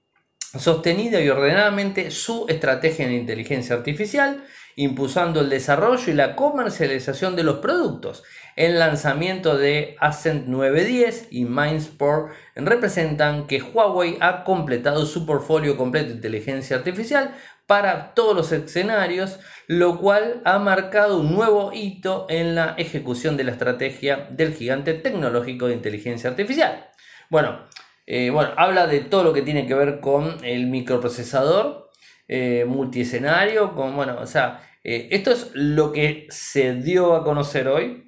sostenida 0.58 1.20
y 1.20 1.28
ordenadamente 1.28 2.10
su 2.10 2.46
estrategia 2.48 3.04
en 3.04 3.12
inteligencia 3.12 3.76
artificial, 3.76 4.44
impulsando 4.76 5.40
el 5.40 5.50
desarrollo 5.50 6.10
y 6.10 6.14
la 6.14 6.36
comercialización 6.36 7.36
de 7.36 7.44
los 7.44 7.58
productos. 7.58 8.22
El 8.56 8.78
lanzamiento 8.78 9.56
de 9.56 9.96
Ascent 10.00 10.46
910 10.46 11.28
y 11.30 11.44
Mindsport 11.44 12.32
representan 12.54 13.46
que 13.46 13.62
Huawei 13.62 14.16
ha 14.20 14.44
completado 14.44 15.06
su 15.06 15.26
portfolio 15.26 15.76
completo 15.76 16.08
de 16.08 16.14
inteligencia 16.14 16.76
artificial 16.76 17.34
para 17.66 18.14
todos 18.14 18.36
los 18.36 18.52
escenarios, 18.52 19.40
lo 19.66 19.98
cual 19.98 20.42
ha 20.44 20.58
marcado 20.58 21.20
un 21.20 21.34
nuevo 21.34 21.72
hito 21.72 22.26
en 22.28 22.54
la 22.54 22.74
ejecución 22.76 23.36
de 23.36 23.44
la 23.44 23.52
estrategia 23.52 24.28
del 24.30 24.54
gigante 24.54 24.94
tecnológico 24.94 25.66
de 25.66 25.74
inteligencia 25.74 26.30
artificial. 26.30 26.90
Bueno, 27.30 27.60
eh, 28.06 28.30
bueno 28.30 28.50
habla 28.56 28.86
de 28.86 29.00
todo 29.00 29.24
lo 29.24 29.32
que 29.32 29.42
tiene 29.42 29.66
que 29.66 29.74
ver 29.74 30.00
con 30.00 30.44
el 30.44 30.66
microprocesador 30.66 31.83
eh, 32.28 32.64
multiescenario, 32.66 33.74
con, 33.74 33.94
bueno, 33.96 34.16
o 34.20 34.26
sea, 34.26 34.60
eh, 34.82 35.08
esto 35.10 35.30
es 35.30 35.50
lo 35.54 35.92
que 35.92 36.26
se 36.30 36.74
dio 36.74 37.14
a 37.14 37.24
conocer 37.24 37.68
hoy. 37.68 38.04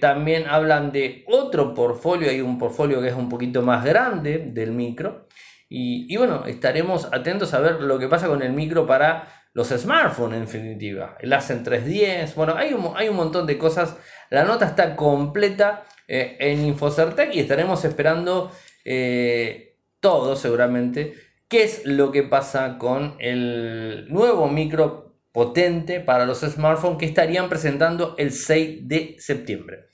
también 0.00 0.44
hablan 0.46 0.92
de 0.92 1.24
otro 1.26 1.72
portfolio, 1.74 2.28
hay 2.30 2.42
un 2.42 2.58
portfolio 2.58 3.00
que 3.00 3.08
es 3.08 3.14
un 3.14 3.28
poquito 3.30 3.62
más 3.62 3.82
grande 3.84 4.38
del 4.52 4.72
micro 4.72 5.26
Y, 5.70 6.14
bueno, 6.18 6.44
estaremos 6.46 7.08
atentos 7.12 7.54
a 7.54 7.60
ver 7.60 7.80
lo 7.80 7.98
que 7.98 8.08
pasa 8.08 8.28
con 8.28 8.42
el 8.42 8.52
micro 8.52 8.86
para 8.86 9.26
los 9.54 9.68
smartphones 9.68 10.38
en 10.38 10.44
definitiva. 10.46 11.16
El 11.20 11.32
Ascend 11.32 11.64
310, 11.64 12.34
bueno, 12.34 12.54
hay 12.56 12.72
un, 12.72 12.92
hay 12.96 13.08
un 13.08 13.16
montón 13.16 13.46
de 13.46 13.58
cosas. 13.58 13.96
La 14.30 14.44
nota 14.44 14.66
está 14.66 14.96
completa 14.96 15.84
eh, 16.08 16.36
en 16.40 16.64
Infocertec 16.64 17.34
y 17.34 17.40
estaremos 17.40 17.84
esperando 17.84 18.50
eh, 18.84 19.78
todo 20.00 20.36
seguramente. 20.36 21.14
¿Qué 21.52 21.64
es 21.64 21.84
lo 21.84 22.12
que 22.12 22.22
pasa 22.22 22.78
con 22.78 23.14
el 23.18 24.06
nuevo 24.08 24.48
micro 24.48 25.18
potente 25.32 26.00
para 26.00 26.24
los 26.24 26.40
smartphones 26.40 26.96
que 26.96 27.04
estarían 27.04 27.50
presentando 27.50 28.14
el 28.16 28.32
6 28.32 28.88
de 28.88 29.16
septiembre? 29.18 29.90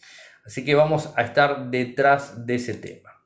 Así 0.47 0.65
que 0.65 0.77
vamos 0.77 1.13
a 1.17 1.23
estar 1.23 1.69
detrás 1.69 2.47
de 2.47 2.55
ese 2.55 2.75
tema. 2.75 3.25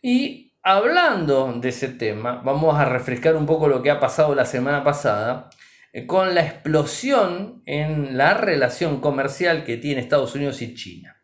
Y 0.00 0.54
hablando 0.62 1.52
de 1.52 1.68
ese 1.68 1.88
tema, 1.88 2.40
vamos 2.42 2.76
a 2.78 2.86
refrescar 2.86 3.36
un 3.36 3.44
poco 3.44 3.68
lo 3.68 3.82
que 3.82 3.90
ha 3.90 4.00
pasado 4.00 4.34
la 4.34 4.46
semana 4.46 4.82
pasada 4.82 5.50
eh, 5.92 6.06
con 6.06 6.34
la 6.34 6.46
explosión 6.46 7.62
en 7.66 8.16
la 8.16 8.32
relación 8.32 9.02
comercial 9.02 9.64
que 9.64 9.76
tiene 9.76 10.00
Estados 10.00 10.34
Unidos 10.34 10.62
y 10.62 10.74
China. 10.74 11.22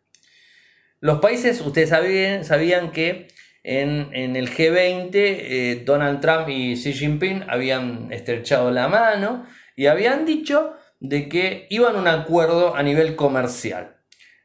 Los 1.01 1.21
países, 1.21 1.63
ustedes 1.63 1.89
sabían, 1.89 2.45
sabían 2.45 2.93
que 2.93 3.29
en, 3.63 4.37
el 4.37 4.51
G20 4.51 5.11
eh, 5.15 5.83
Donald 5.85 6.21
Trump 6.21 6.49
y 6.49 6.75
Xi 6.75 6.93
Jinping 6.93 7.45
habían 7.49 8.13
estrechado 8.13 8.71
la 8.71 8.89
mano 8.89 9.47
y 9.77 9.87
habían 9.87 10.25
dicho 10.25 10.75
de 10.99 11.29
que 11.29 11.67
iban 11.71 11.97
a 11.97 11.99
un 11.99 12.09
acuerdo 12.09 12.75
a 12.75 12.83
nivel 12.83 13.17
comercial. 13.17 13.97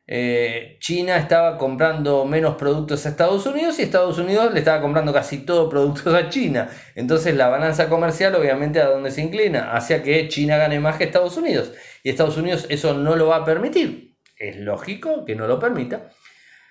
Eh, 0.08 0.78
China 0.80 1.18
estaba 1.18 1.58
comprando 1.58 2.26
menos 2.26 2.56
productos 2.56 3.06
a 3.06 3.10
Estados 3.10 3.46
Unidos 3.48 3.80
y 3.80 3.82
Estados 3.82 4.20
Unidos 4.20 4.54
le 4.54 4.60
estaba 4.60 4.80
comprando 4.80 5.12
casi 5.12 5.40
todo 5.40 5.68
productos 5.68 6.14
a 6.14 6.30
China. 6.30 6.70
Entonces 6.94 7.36
la 7.36 7.48
balanza 7.48 7.90
comercial 7.90 8.36
obviamente 8.36 8.80
a 8.80 8.90
dónde 8.90 9.12
se 9.12 9.22
inclina, 9.22 9.72
hacia 9.72 10.04
que 10.04 10.28
China 10.28 10.58
gane 10.58 10.80
más 10.80 10.98
que 10.98 11.06
Estados 11.06 11.38
Unidos. 11.38 11.74
Y 12.04 12.10
Estados 12.10 12.38
Unidos 12.38 12.68
eso 12.70 12.94
no 12.94 13.16
lo 13.16 13.28
va 13.28 13.38
a 13.38 13.46
permitir. 13.46 14.16
Es 14.38 14.58
lógico 14.58 15.26
que 15.26 15.36
no 15.36 15.48
lo 15.48 15.60
permita. 15.60 16.10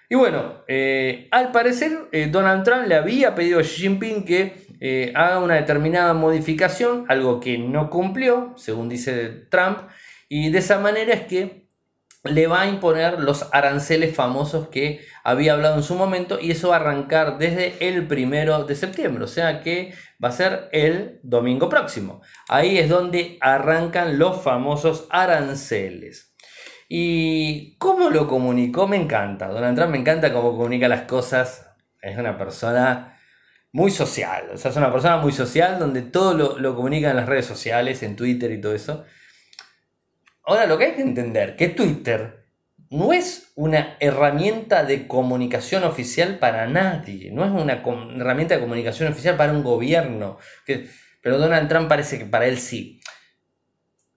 Y 0.08 0.16
bueno, 0.16 0.62
eh, 0.68 1.28
al 1.30 1.52
parecer 1.52 2.08
eh, 2.12 2.28
Donald 2.30 2.64
Trump 2.64 2.86
le 2.86 2.94
había 2.94 3.34
pedido 3.34 3.58
a 3.58 3.62
Xi 3.62 3.82
Jinping 3.82 4.24
que 4.24 4.64
haga 5.14 5.38
una 5.38 5.54
determinada 5.54 6.12
modificación, 6.12 7.06
algo 7.08 7.40
que 7.40 7.56
no 7.56 7.88
cumplió, 7.88 8.52
según 8.56 8.90
dice 8.90 9.46
Trump, 9.50 9.78
y 10.28 10.50
de 10.50 10.58
esa 10.58 10.78
manera 10.78 11.14
es 11.14 11.22
que 11.22 11.64
le 12.24 12.46
va 12.46 12.62
a 12.62 12.68
imponer 12.68 13.20
los 13.20 13.48
aranceles 13.52 14.14
famosos 14.14 14.68
que 14.68 15.00
había 15.22 15.52
hablado 15.52 15.76
en 15.76 15.82
su 15.82 15.94
momento 15.94 16.38
y 16.40 16.50
eso 16.50 16.70
va 16.70 16.76
a 16.76 16.80
arrancar 16.80 17.38
desde 17.38 17.86
el 17.86 18.06
primero 18.06 18.64
de 18.64 18.74
septiembre, 18.74 19.24
o 19.24 19.28
sea 19.28 19.60
que 19.60 19.94
va 20.22 20.30
a 20.30 20.32
ser 20.32 20.68
el 20.72 21.20
domingo 21.22 21.68
próximo. 21.68 22.22
Ahí 22.48 22.78
es 22.78 22.88
donde 22.88 23.36
arrancan 23.40 24.18
los 24.18 24.42
famosos 24.42 25.06
aranceles. 25.10 26.33
¿Y 26.88 27.76
cómo 27.78 28.10
lo 28.10 28.28
comunicó? 28.28 28.86
Me 28.86 28.96
encanta. 28.96 29.48
Donald 29.48 29.76
Trump 29.76 29.92
me 29.92 29.98
encanta 29.98 30.32
cómo 30.32 30.56
comunica 30.56 30.88
las 30.88 31.02
cosas. 31.02 31.66
Es 32.00 32.16
una 32.18 32.36
persona 32.36 33.18
muy 33.72 33.90
social. 33.90 34.50
O 34.52 34.56
sea, 34.58 34.70
es 34.70 34.76
una 34.76 34.92
persona 34.92 35.16
muy 35.16 35.32
social 35.32 35.78
donde 35.78 36.02
todo 36.02 36.34
lo, 36.34 36.58
lo 36.58 36.76
comunica 36.76 37.10
en 37.10 37.16
las 37.16 37.26
redes 37.26 37.46
sociales, 37.46 38.02
en 38.02 38.16
Twitter 38.16 38.50
y 38.52 38.60
todo 38.60 38.74
eso. 38.74 39.04
Ahora, 40.44 40.66
lo 40.66 40.76
que 40.76 40.84
hay 40.84 40.92
que 40.92 41.02
entender, 41.02 41.56
que 41.56 41.68
Twitter 41.68 42.44
no 42.90 43.12
es 43.12 43.50
una 43.56 43.96
herramienta 43.98 44.84
de 44.84 45.08
comunicación 45.08 45.84
oficial 45.84 46.38
para 46.38 46.66
nadie, 46.66 47.32
no 47.32 47.44
es 47.44 47.50
una 47.50 47.82
herramienta 48.16 48.54
de 48.54 48.60
comunicación 48.60 49.10
oficial 49.10 49.36
para 49.36 49.52
un 49.52 49.64
gobierno, 49.64 50.38
pero 51.20 51.38
Donald 51.38 51.68
Trump 51.68 51.88
parece 51.88 52.18
que 52.18 52.26
para 52.26 52.46
él 52.46 52.58
sí. 52.58 53.00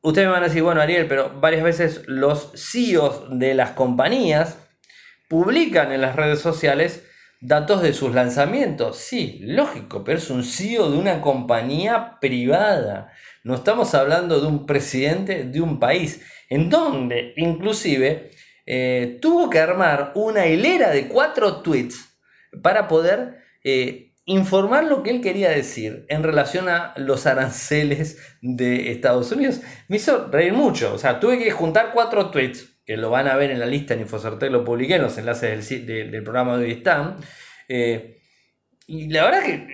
Ustedes 0.02 0.28
me 0.28 0.34
van 0.34 0.44
a 0.44 0.48
decir, 0.48 0.64
bueno, 0.64 0.82
Ariel, 0.82 1.08
pero 1.08 1.40
varias 1.40 1.64
veces 1.64 2.04
los 2.08 2.52
CEOs 2.56 3.40
de 3.40 3.54
las 3.54 3.72
compañías 3.72 4.60
publican 5.28 5.92
en 5.92 6.02
las 6.02 6.16
redes 6.16 6.40
sociales 6.40 7.04
datos 7.42 7.82
de 7.82 7.94
sus 7.94 8.14
lanzamientos. 8.14 8.98
Sí, 8.98 9.40
lógico, 9.42 10.04
pero 10.04 10.18
es 10.18 10.30
un 10.30 10.44
CEO 10.44 10.92
de 10.92 10.98
una 10.98 11.22
compañía 11.22 12.18
privada. 12.20 13.12
No 13.44 13.56
estamos 13.56 13.94
hablando 13.96 14.40
de 14.40 14.48
un 14.48 14.66
presidente 14.66 15.44
de 15.44 15.62
un 15.62 15.80
país, 15.80 16.26
en 16.50 16.70
donde 16.70 17.34
inclusive 17.36 18.32
eh, 18.66 19.18
tuvo 19.22 19.50
que 19.50 19.60
armar 19.60 20.12
una 20.16 20.48
hilera 20.48 20.90
de 20.90 21.08
cuatro 21.08 21.62
tweets 21.62 22.18
para 22.62 22.88
poder 22.88 23.38
eh, 23.64 24.07
informar 24.28 24.84
lo 24.84 25.04
que 25.04 25.10
él 25.10 25.22
quería 25.22 25.50
decir 25.50 26.06
en 26.10 26.22
relación 26.22 26.68
a 26.68 26.94
los 26.98 27.26
aranceles 27.26 28.18
de 28.42 28.92
Estados 28.92 29.32
Unidos. 29.32 29.62
Me 29.88 29.96
hizo 29.96 30.28
reír 30.28 30.54
mucho, 30.54 30.94
o 30.94 30.98
sea, 30.98 31.20
tuve 31.20 31.40
que 31.40 31.50
juntar 31.50 31.92
cuatro 31.94 32.30
tweets, 32.30 32.82
que 32.86 32.98
lo 32.98 33.10
van 33.10 33.28
a 33.28 33.38
ver 33.38 33.52
en 33.52 33.60
la 33.60 33.66
lista 33.66 33.94
en 33.94 34.02
Infocertec, 34.02 34.52
lo 34.52 34.66
publiqué 34.66 34.96
en 34.96 35.04
los 35.04 35.18
enlaces 35.18 35.70
del, 35.88 36.12
del, 36.12 36.24
programa 36.24 36.58
de 36.58 36.66
hoy 36.66 36.72
están. 36.72 37.16
Eh, 37.70 38.18
y 38.86 39.10
la 39.10 39.24
verdad 39.24 39.44
que 39.44 39.68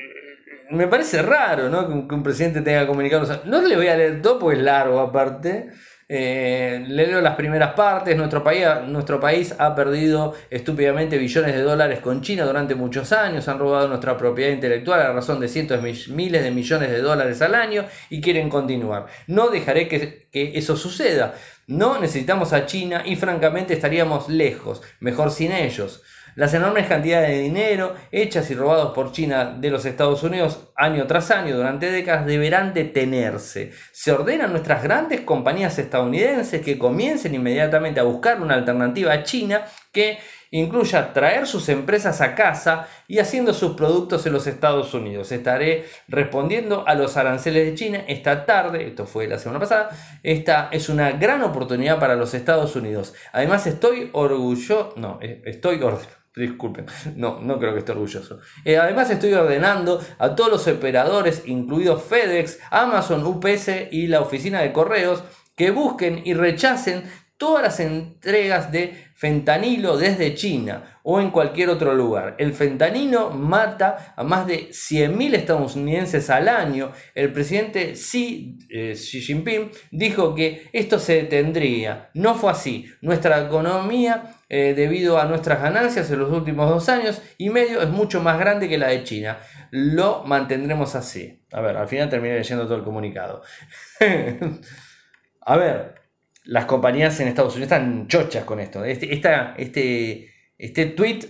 me 0.69 0.87
parece 0.87 1.23
raro, 1.23 1.69
¿no? 1.69 1.87
Que 1.87 2.13
un, 2.15 2.23
presidente 2.23 2.61
tenga 2.61 2.85
comunicado. 2.85 3.41
no 3.45 3.61
le 3.61 3.75
voy 3.75 3.87
a 3.87 3.97
leer 3.97 4.21
todo 4.21 4.37
porque 4.37 4.57
es 4.57 4.63
largo 4.63 4.99
aparte. 4.99 5.71
Eh, 6.15 6.85
le 6.89 7.07
leo 7.07 7.21
las 7.21 7.35
primeras 7.35 7.73
partes. 7.73 8.15
Nuestro 8.15 8.43
país, 8.43 8.67
nuestro 8.85 9.19
país 9.19 9.55
ha 9.57 9.73
perdido 9.73 10.35
estúpidamente 10.51 11.17
billones 11.17 11.55
de 11.55 11.61
dólares 11.63 12.01
con 12.01 12.21
China 12.21 12.45
durante 12.45 12.75
muchos 12.75 13.11
años. 13.11 13.47
Han 13.47 13.57
robado 13.57 13.87
nuestra 13.87 14.15
propiedad 14.15 14.51
intelectual 14.51 15.01
a 15.01 15.11
razón 15.11 15.39
de 15.39 15.47
cientos 15.47 15.81
de 15.81 16.13
miles 16.13 16.43
de 16.43 16.51
millones 16.51 16.91
de 16.91 17.01
dólares 17.01 17.41
al 17.41 17.55
año 17.55 17.85
y 18.11 18.21
quieren 18.21 18.47
continuar. 18.47 19.07
No 19.25 19.49
dejaré 19.49 19.87
que 19.87 20.27
eso 20.31 20.77
suceda. 20.77 21.33
No 21.65 21.99
necesitamos 21.99 22.53
a 22.53 22.67
China 22.67 23.01
y 23.03 23.15
francamente 23.15 23.73
estaríamos 23.73 24.29
lejos. 24.29 24.83
Mejor 24.99 25.31
sin 25.31 25.51
ellos. 25.51 26.03
Las 26.35 26.53
enormes 26.53 26.87
cantidades 26.87 27.29
de 27.29 27.39
dinero 27.39 27.95
hechas 28.11 28.49
y 28.49 28.55
robados 28.55 28.93
por 28.93 29.11
China 29.11 29.55
de 29.57 29.69
los 29.69 29.85
Estados 29.85 30.23
Unidos 30.23 30.71
año 30.75 31.05
tras 31.05 31.29
año 31.29 31.55
durante 31.55 31.91
décadas 31.91 32.25
deberán 32.25 32.73
detenerse. 32.73 33.71
Se 33.91 34.11
ordenan 34.11 34.51
nuestras 34.51 34.81
grandes 34.81 35.21
compañías 35.21 35.77
estadounidenses 35.77 36.61
que 36.61 36.79
comiencen 36.79 37.35
inmediatamente 37.35 37.99
a 37.99 38.03
buscar 38.03 38.41
una 38.41 38.55
alternativa 38.55 39.13
a 39.13 39.23
China 39.23 39.63
que 39.91 40.17
incluya 40.49 41.13
traer 41.13 41.47
sus 41.47 41.69
empresas 41.69 42.21
a 42.21 42.35
casa 42.35 42.87
y 43.07 43.19
haciendo 43.19 43.53
sus 43.53 43.75
productos 43.75 44.25
en 44.25 44.33
los 44.33 44.47
Estados 44.47 44.93
Unidos. 44.93 45.31
Estaré 45.31 45.85
respondiendo 46.07 46.83
a 46.87 46.95
los 46.95 47.17
aranceles 47.17 47.65
de 47.65 47.75
China 47.75 48.03
esta 48.07 48.45
tarde, 48.45 48.87
esto 48.87 49.05
fue 49.05 49.27
la 49.27 49.39
semana 49.39 49.59
pasada, 49.59 49.89
esta 50.21 50.69
es 50.71 50.89
una 50.89 51.11
gran 51.11 51.43
oportunidad 51.43 51.99
para 51.99 52.15
los 52.15 52.33
Estados 52.33 52.75
Unidos. 52.75 53.13
Además 53.31 53.65
estoy 53.65 54.09
orgulloso, 54.13 54.93
no, 54.95 55.17
eh, 55.21 55.41
estoy 55.45 55.81
orgulloso 55.81 56.22
Disculpen, 56.35 56.87
no, 57.15 57.39
no 57.41 57.59
creo 57.59 57.73
que 57.73 57.79
esté 57.79 57.91
orgulloso. 57.91 58.39
Eh, 58.65 58.77
además 58.77 59.09
estoy 59.09 59.33
ordenando 59.33 60.01
a 60.17 60.35
todos 60.35 60.49
los 60.49 60.67
operadores, 60.67 61.43
incluidos 61.45 62.03
FedEx, 62.03 62.59
Amazon, 62.71 63.25
UPS 63.25 63.69
y 63.91 64.07
la 64.07 64.21
oficina 64.21 64.61
de 64.61 64.73
correos, 64.73 65.23
que 65.55 65.69
busquen 65.69 66.21
y 66.25 66.33
rechacen 66.33 67.03
todas 67.37 67.61
las 67.61 67.79
entregas 67.79 68.71
de 68.71 69.11
fentanilo 69.15 69.97
desde 69.97 70.33
China 70.33 70.99
o 71.03 71.19
en 71.19 71.29
cualquier 71.29 71.69
otro 71.69 71.93
lugar. 71.93 72.35
El 72.39 72.53
fentanilo 72.53 73.31
mata 73.31 74.13
a 74.15 74.23
más 74.23 74.47
de 74.47 74.69
100.000 74.69 75.35
estadounidenses 75.35 76.29
al 76.29 76.47
año. 76.47 76.93
El 77.13 77.31
presidente 77.33 77.93
Xi, 77.93 78.57
eh, 78.69 78.93
Xi 78.95 79.21
Jinping 79.21 79.71
dijo 79.91 80.33
que 80.33 80.69
esto 80.71 80.99
se 80.99 81.15
detendría. 81.15 82.09
No 82.13 82.35
fue 82.35 82.51
así. 82.51 82.85
Nuestra 83.01 83.45
economía, 83.45 84.37
eh, 84.55 84.75
debido 84.75 85.17
a 85.17 85.25
nuestras 85.25 85.59
ganancias 85.63 86.11
en 86.11 86.19
los 86.19 86.31
últimos 86.31 86.69
dos 86.69 86.87
años 86.87 87.23
y 87.39 87.49
medio, 87.49 87.81
es 87.81 87.89
mucho 87.89 88.21
más 88.21 88.37
grande 88.37 88.69
que 88.69 88.77
la 88.77 88.89
de 88.89 89.03
China. 89.03 89.39
Lo 89.71 90.23
mantendremos 90.25 90.93
así. 90.93 91.41
A 91.51 91.59
ver, 91.59 91.75
al 91.75 91.87
final 91.87 92.07
terminé 92.07 92.35
leyendo 92.35 92.65
todo 92.65 92.75
el 92.75 92.83
comunicado. 92.83 93.41
a 95.41 95.57
ver, 95.57 95.95
las 96.43 96.65
compañías 96.65 97.19
en 97.19 97.29
Estados 97.29 97.55
Unidos 97.55 97.71
están 97.71 98.07
chochas 98.07 98.43
con 98.43 98.59
esto. 98.59 98.85
Este, 98.85 99.11
este, 99.57 100.29
este 100.59 100.85
tweet, 100.85 101.21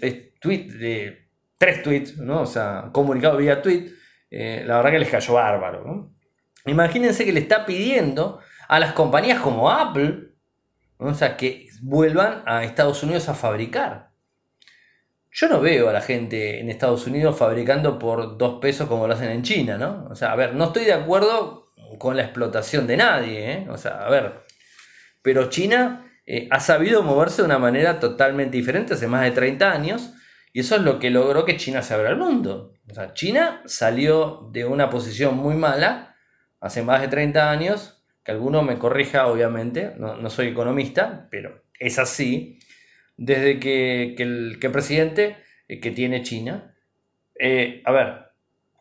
tweet 0.42 0.74
de 0.74 1.30
tres 1.58 1.82
tweets, 1.82 2.18
¿no? 2.18 2.42
O 2.42 2.46
sea, 2.46 2.90
comunicado 2.92 3.38
vía 3.38 3.62
tweet, 3.62 3.90
eh, 4.32 4.64
la 4.66 4.76
verdad 4.76 4.92
que 4.92 5.00
les 5.00 5.10
cayó 5.10 5.36
bárbaro. 5.36 6.12
Imagínense 6.66 7.24
que 7.24 7.32
le 7.32 7.40
está 7.40 7.66
pidiendo 7.66 8.42
a 8.68 8.82
las 8.82 8.92
compañías 8.92 9.40
como 9.40 9.72
Apple, 9.72 10.34
o 10.98 11.14
sea, 11.14 11.38
que 11.38 11.70
vuelvan 11.84 12.44
a 12.46 12.64
Estados 12.64 13.04
Unidos 13.04 13.28
a 13.28 13.34
fabricar. 13.34 14.12
Yo 15.32 15.50
no 15.50 15.60
veo 15.60 15.90
a 15.90 15.94
la 15.94 16.02
gente 16.02 16.60
en 16.60 16.70
Estados 16.70 17.06
Unidos 17.08 17.38
fabricando 17.38 18.00
por 18.00 18.38
dos 18.38 18.60
pesos 18.62 18.88
como 18.88 19.06
lo 19.08 19.14
hacen 19.14 19.30
en 19.30 19.44
China, 19.44 19.78
¿no? 19.78 20.08
O 20.10 20.16
sea, 20.16 20.32
a 20.32 20.36
ver, 20.36 20.56
no 20.56 20.66
estoy 20.66 20.86
de 20.86 20.94
acuerdo 20.94 21.72
con 22.00 22.16
la 22.16 22.24
explotación 22.24 22.88
de 22.88 22.98
nadie, 22.98 23.52
¿eh? 23.52 23.68
O 23.70 23.78
sea, 23.78 24.06
a 24.06 24.10
ver, 24.10 24.44
pero 25.22 25.50
China 25.50 26.10
eh, 26.26 26.48
ha 26.52 26.60
sabido 26.62 27.04
moverse 27.04 27.42
de 27.42 27.48
una 27.48 27.60
manera 27.60 28.00
totalmente 28.00 28.56
diferente 28.56 28.94
hace 28.94 29.08
más 29.08 29.24
de 29.24 29.32
30 29.32 29.72
años 29.72 30.14
Y 30.54 30.62
eso 30.62 30.76
es 30.78 30.84
lo 30.84 31.00
que 31.00 31.10
logró 31.10 31.44
que 31.44 31.58
China 31.58 31.82
se 31.82 31.96
abra 31.96 32.10
al 32.10 32.18
mundo. 32.18 32.76
O 32.90 32.94
sea, 32.94 33.14
China 33.14 33.62
salió 33.66 34.50
de 34.54 34.66
una 34.66 34.90
posición 34.90 35.36
muy 35.36 35.56
mala 35.56 36.16
hace 36.62 36.82
más 36.82 37.02
de 37.02 37.10
30 37.10 37.50
años, 37.50 37.93
que 38.24 38.32
alguno 38.32 38.64
me 38.64 38.78
corrija, 38.78 39.28
obviamente, 39.28 39.92
no, 39.98 40.30
soy 40.30 40.48
economista, 40.48 41.28
pero 41.30 41.64
es 41.78 42.00
así, 42.00 42.60
desde 43.18 43.60
que, 43.60 44.16
el, 44.18 44.58
presidente 44.72 45.38
eh, 45.68 45.80
que 45.80 45.92
tiene 45.92 46.24
China, 46.24 46.76
eh, 47.38 47.82
a 47.86 47.92
ver, 47.92 48.24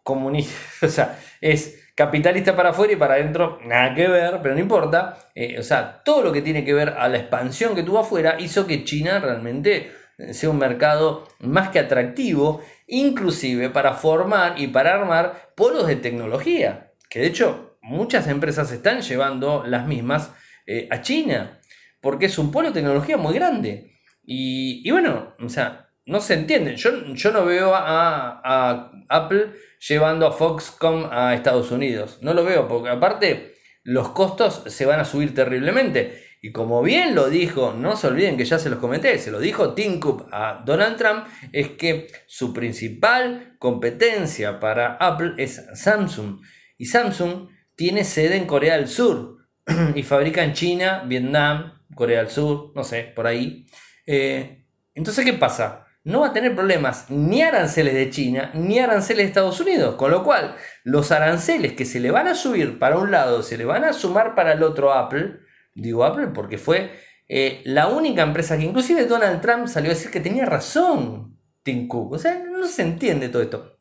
comunista, 0.03 0.55
o 0.87 0.89
sea, 0.89 1.19
es 1.41 1.91
capitalista 1.95 2.57
para 2.57 2.71
afuera 2.71 2.93
y 2.93 2.97
para 2.97 3.15
adentro, 3.15 3.59
nada 3.65 3.95
que 3.95 4.09
ver, 4.09 4.39
pero 4.43 4.55
no 4.55 4.61
importa. 4.61 5.19
Eh, 5.35 5.59
o 5.59 5.63
sea, 5.63 6.03
todo 6.05 6.23
lo 6.23 6.33
que 6.33 6.43
tiene 6.43 6.65
que 6.65 6.75
ver 6.75 6.91
a 6.91 7.09
la 7.09 7.19
expansión 7.19 7.75
que 7.75 7.83
tuvo 7.83 7.99
afuera 7.99 8.37
hizo 8.41 8.67
que 8.67 8.85
China 8.85 9.19
realmente 9.19 9.93
sea 10.33 10.51
un 10.51 10.59
mercado 10.59 11.29
más 11.41 11.71
que 11.71 11.81
atractivo, 11.81 12.63
inclusive 12.87 13.71
para 13.71 13.95
formar 13.95 14.55
y 14.59 14.69
para 14.69 14.95
armar 14.95 15.53
polos 15.57 15.87
de 15.87 15.97
tecnología, 15.97 16.93
que 17.09 17.21
de 17.21 17.27
hecho 17.27 17.72
muchas 17.83 18.29
empresas 18.29 18.73
están 18.73 19.03
llevando 19.03 19.65
las 19.67 19.87
mismas 19.87 20.33
eh, 20.67 20.89
a 20.91 21.03
China, 21.03 21.61
porque 22.01 22.27
es 22.27 22.39
un 22.39 22.51
polo 22.51 22.69
de 22.69 22.75
tecnología 22.75 23.17
muy 23.17 23.35
grande. 23.35 23.93
Y, 24.25 24.89
bueno, 24.91 25.35
o 25.39 25.49
sea, 25.49 25.89
no 26.07 26.21
se 26.21 26.35
entiende. 26.35 26.77
Yo, 26.77 27.05
yo 27.13 27.33
no 27.33 27.45
veo 27.45 27.75
a, 27.75 28.41
a 28.43 28.93
Apple 29.09 29.53
llevando 29.87 30.27
a 30.27 30.33
Foxconn 30.33 31.09
a 31.11 31.35
Estados 31.35 31.71
Unidos. 31.71 32.19
No 32.23 32.35
lo 32.35 32.45
veo, 32.45 32.69
porque 32.69 32.89
aparte 32.89 33.55
los 33.83 34.11
costos 34.11 34.63
se 34.67 34.87
van 34.87 35.01
a 35.01 35.05
subir 35.05 35.35
terriblemente. 35.35 36.23
Y 36.41 36.51
como 36.51 36.83
bien 36.83 37.15
lo 37.15 37.31
dijo, 37.31 37.73
no 37.73 37.97
se 37.97 38.09
olviden 38.09 38.37
que 38.37 38.45
ya 38.45 38.59
se 38.59 38.69
los 38.69 38.81
comenté, 38.81 39.17
se 39.19 39.31
lo 39.31 39.39
dijo 39.39 39.75
Tim 39.75 40.01
a 40.33 40.63
Donald 40.65 40.97
Trump, 40.97 41.25
es 41.53 41.71
que 41.71 42.09
su 42.27 42.53
principal 42.53 43.55
competencia 43.61 44.59
para 44.59 44.97
Apple 44.97 45.35
es 45.39 45.65
Samsung. 45.75 46.41
Y 46.79 46.87
Samsung 46.87 47.49
tiene 47.75 48.05
sede 48.05 48.37
en 48.37 48.47
Corea 48.47 48.77
del 48.77 48.89
Sur 48.89 49.39
y 49.95 50.03
fabrica 50.03 50.43
en 50.45 50.53
China, 50.53 51.05
Vietnam, 51.07 51.81
Corea 51.95 52.21
del 52.21 52.31
Sur, 52.31 52.73
no 52.75 52.85
sé, 52.85 53.13
por 53.15 53.27
ahí. 53.27 53.67
Eh, 54.07 54.65
entonces, 54.95 55.25
¿qué 55.25 55.35
pasa? 55.35 55.87
no 56.05 56.21
va 56.21 56.29
a 56.29 56.33
tener 56.33 56.55
problemas 56.55 57.11
ni 57.11 57.43
aranceles 57.43 57.95
de 57.95 58.11
China 58.11 58.51
ni 58.55 58.79
aranceles 58.79 59.25
de 59.25 59.29
Estados 59.29 59.61
Unidos. 59.61 59.95
Con 59.95 60.11
lo 60.11 60.25
cual, 60.25 60.57
los 60.85 61.13
aranceles 61.13 61.75
que 61.75 61.85
se 61.85 62.01
le 62.01 62.11
van 62.11 62.29
a 62.29 62.35
subir 62.35 62.79
para 62.79 62.99
un 62.99 63.11
lado, 63.11 63.43
se 63.43 63.57
le 63.57 63.65
van 63.65 63.85
a 63.85 63.93
sumar 63.93 64.35
para 64.35 64.53
el 64.53 64.63
otro 64.63 64.93
Apple, 64.93 65.39
digo 65.75 66.05
Apple 66.05 66.29
porque 66.29 66.59
fue 66.59 66.93
eh, 67.29 67.63
la 67.65 67.89
única 67.89 68.23
empresa 68.23 68.59
que 68.59 68.65
inclusive 68.65 69.07
Donald 69.07 69.41
Trump 69.41 69.69
salió 69.69 69.91
a 69.91 69.95
decir 69.95 70.11
que 70.11 70.21
tenía 70.21 70.45
razón 70.45 71.39
Tim 71.63 71.87
Cook. 71.87 72.13
O 72.13 72.19
sea, 72.19 72.39
no 72.39 72.67
se 72.67 72.83
entiende 72.83 73.29
todo 73.29 73.43
esto. 73.43 73.79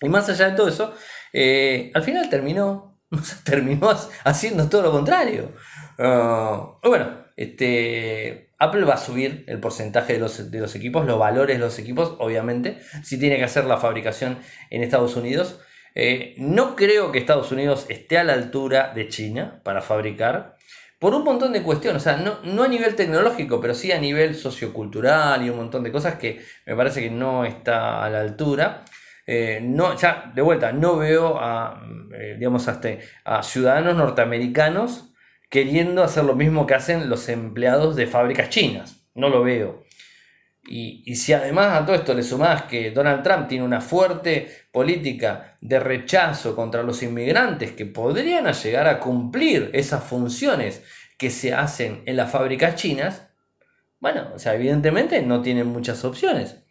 Y 0.00 0.08
más 0.08 0.28
allá 0.28 0.50
de 0.50 0.56
todo 0.56 0.68
eso, 0.68 0.94
eh, 1.32 1.90
al 1.94 2.02
final 2.02 2.28
terminó, 2.28 2.91
terminó 3.44 3.90
haciendo 4.24 4.68
todo 4.68 4.82
lo 4.82 4.92
contrario. 4.92 5.52
Ah, 5.98 6.78
bueno, 6.82 7.22
este, 7.36 8.50
Apple 8.58 8.84
va 8.84 8.94
a 8.94 8.98
subir 8.98 9.44
el 9.48 9.58
porcentaje 9.60 10.14
de 10.14 10.18
los, 10.18 10.38
equipos, 10.74 11.06
los 11.06 11.18
valores 11.18 11.56
de 11.56 11.64
los 11.64 11.78
equipos, 11.78 12.14
obviamente, 12.18 12.78
si 13.02 13.18
tiene 13.18 13.36
que 13.36 13.44
hacer 13.44 13.64
la 13.64 13.78
fabricación 13.78 14.38
en 14.70 14.82
Estados 14.82 15.16
Unidos. 15.16 15.60
Eh, 15.94 16.34
no 16.38 16.74
creo 16.74 17.12
que 17.12 17.18
Estados 17.18 17.52
Unidos 17.52 17.86
esté 17.88 18.18
a 18.18 18.24
la 18.24 18.32
altura 18.32 18.92
de 18.94 19.08
China 19.08 19.60
para 19.62 19.82
fabricar, 19.82 20.56
por 20.98 21.14
un 21.14 21.24
montón 21.24 21.52
de 21.52 21.62
cuestiones, 21.62 22.00
o 22.00 22.04
sea, 22.04 22.16
no, 22.16 22.62
a 22.62 22.68
nivel 22.68 22.94
tecnológico, 22.94 23.60
pero 23.60 23.74
sí 23.74 23.90
a 23.90 23.98
nivel 23.98 24.36
sociocultural 24.36 25.44
y 25.44 25.50
un 25.50 25.56
montón 25.56 25.82
de 25.82 25.90
cosas 25.90 26.14
que 26.14 26.40
me 26.64 26.76
parece 26.76 27.00
que 27.00 27.10
no 27.10 27.44
está 27.44 28.04
a 28.04 28.08
la 28.08 28.20
altura. 28.20 28.84
Eh, 29.34 29.60
no, 29.62 29.96
ya, 29.96 30.30
de 30.34 30.42
vuelta, 30.42 30.72
no 30.72 30.98
veo 30.98 31.38
a, 31.40 31.82
eh, 32.14 32.36
digamos, 32.38 32.68
a 32.68 33.42
ciudadanos 33.42 33.96
norteamericanos 33.96 35.14
queriendo 35.48 36.02
hacer 36.02 36.24
lo 36.24 36.34
mismo 36.34 36.66
que 36.66 36.74
hacen 36.74 37.08
los 37.08 37.30
empleados 37.30 37.96
de 37.96 38.06
fábricas 38.06 38.50
chinas. 38.50 39.06
No 39.14 39.30
lo 39.30 39.42
veo. 39.42 39.84
Y, 40.64 41.16
si 41.16 41.32
además 41.32 41.80
a 41.80 41.86
todo 41.86 41.96
esto 41.96 42.12
le 42.12 42.22
sumás 42.22 42.64
que 42.64 42.90
Donald 42.90 43.22
Trump 43.22 43.48
tiene 43.48 43.64
una 43.64 43.80
fuerte 43.80 44.66
política 44.70 45.56
de 45.62 45.80
rechazo 45.80 46.54
contra 46.54 46.82
los 46.82 47.02
inmigrantes 47.02 47.72
que 47.72 47.86
podrían 47.86 48.52
llegar 48.52 48.86
a 48.86 49.00
cumplir 49.00 49.70
esas 49.72 50.04
funciones 50.04 50.84
que 51.16 51.30
se 51.30 51.54
hacen 51.54 52.02
en 52.04 52.18
las 52.18 52.30
fábricas 52.30 52.74
chinas, 52.74 53.30
bueno, 53.98 54.30
o 54.34 54.38
sea, 54.38 54.54
evidentemente 54.56 55.22
no 55.22 55.40
tienen 55.40 55.68
muchas 55.68 56.04
opciones. 56.04 56.61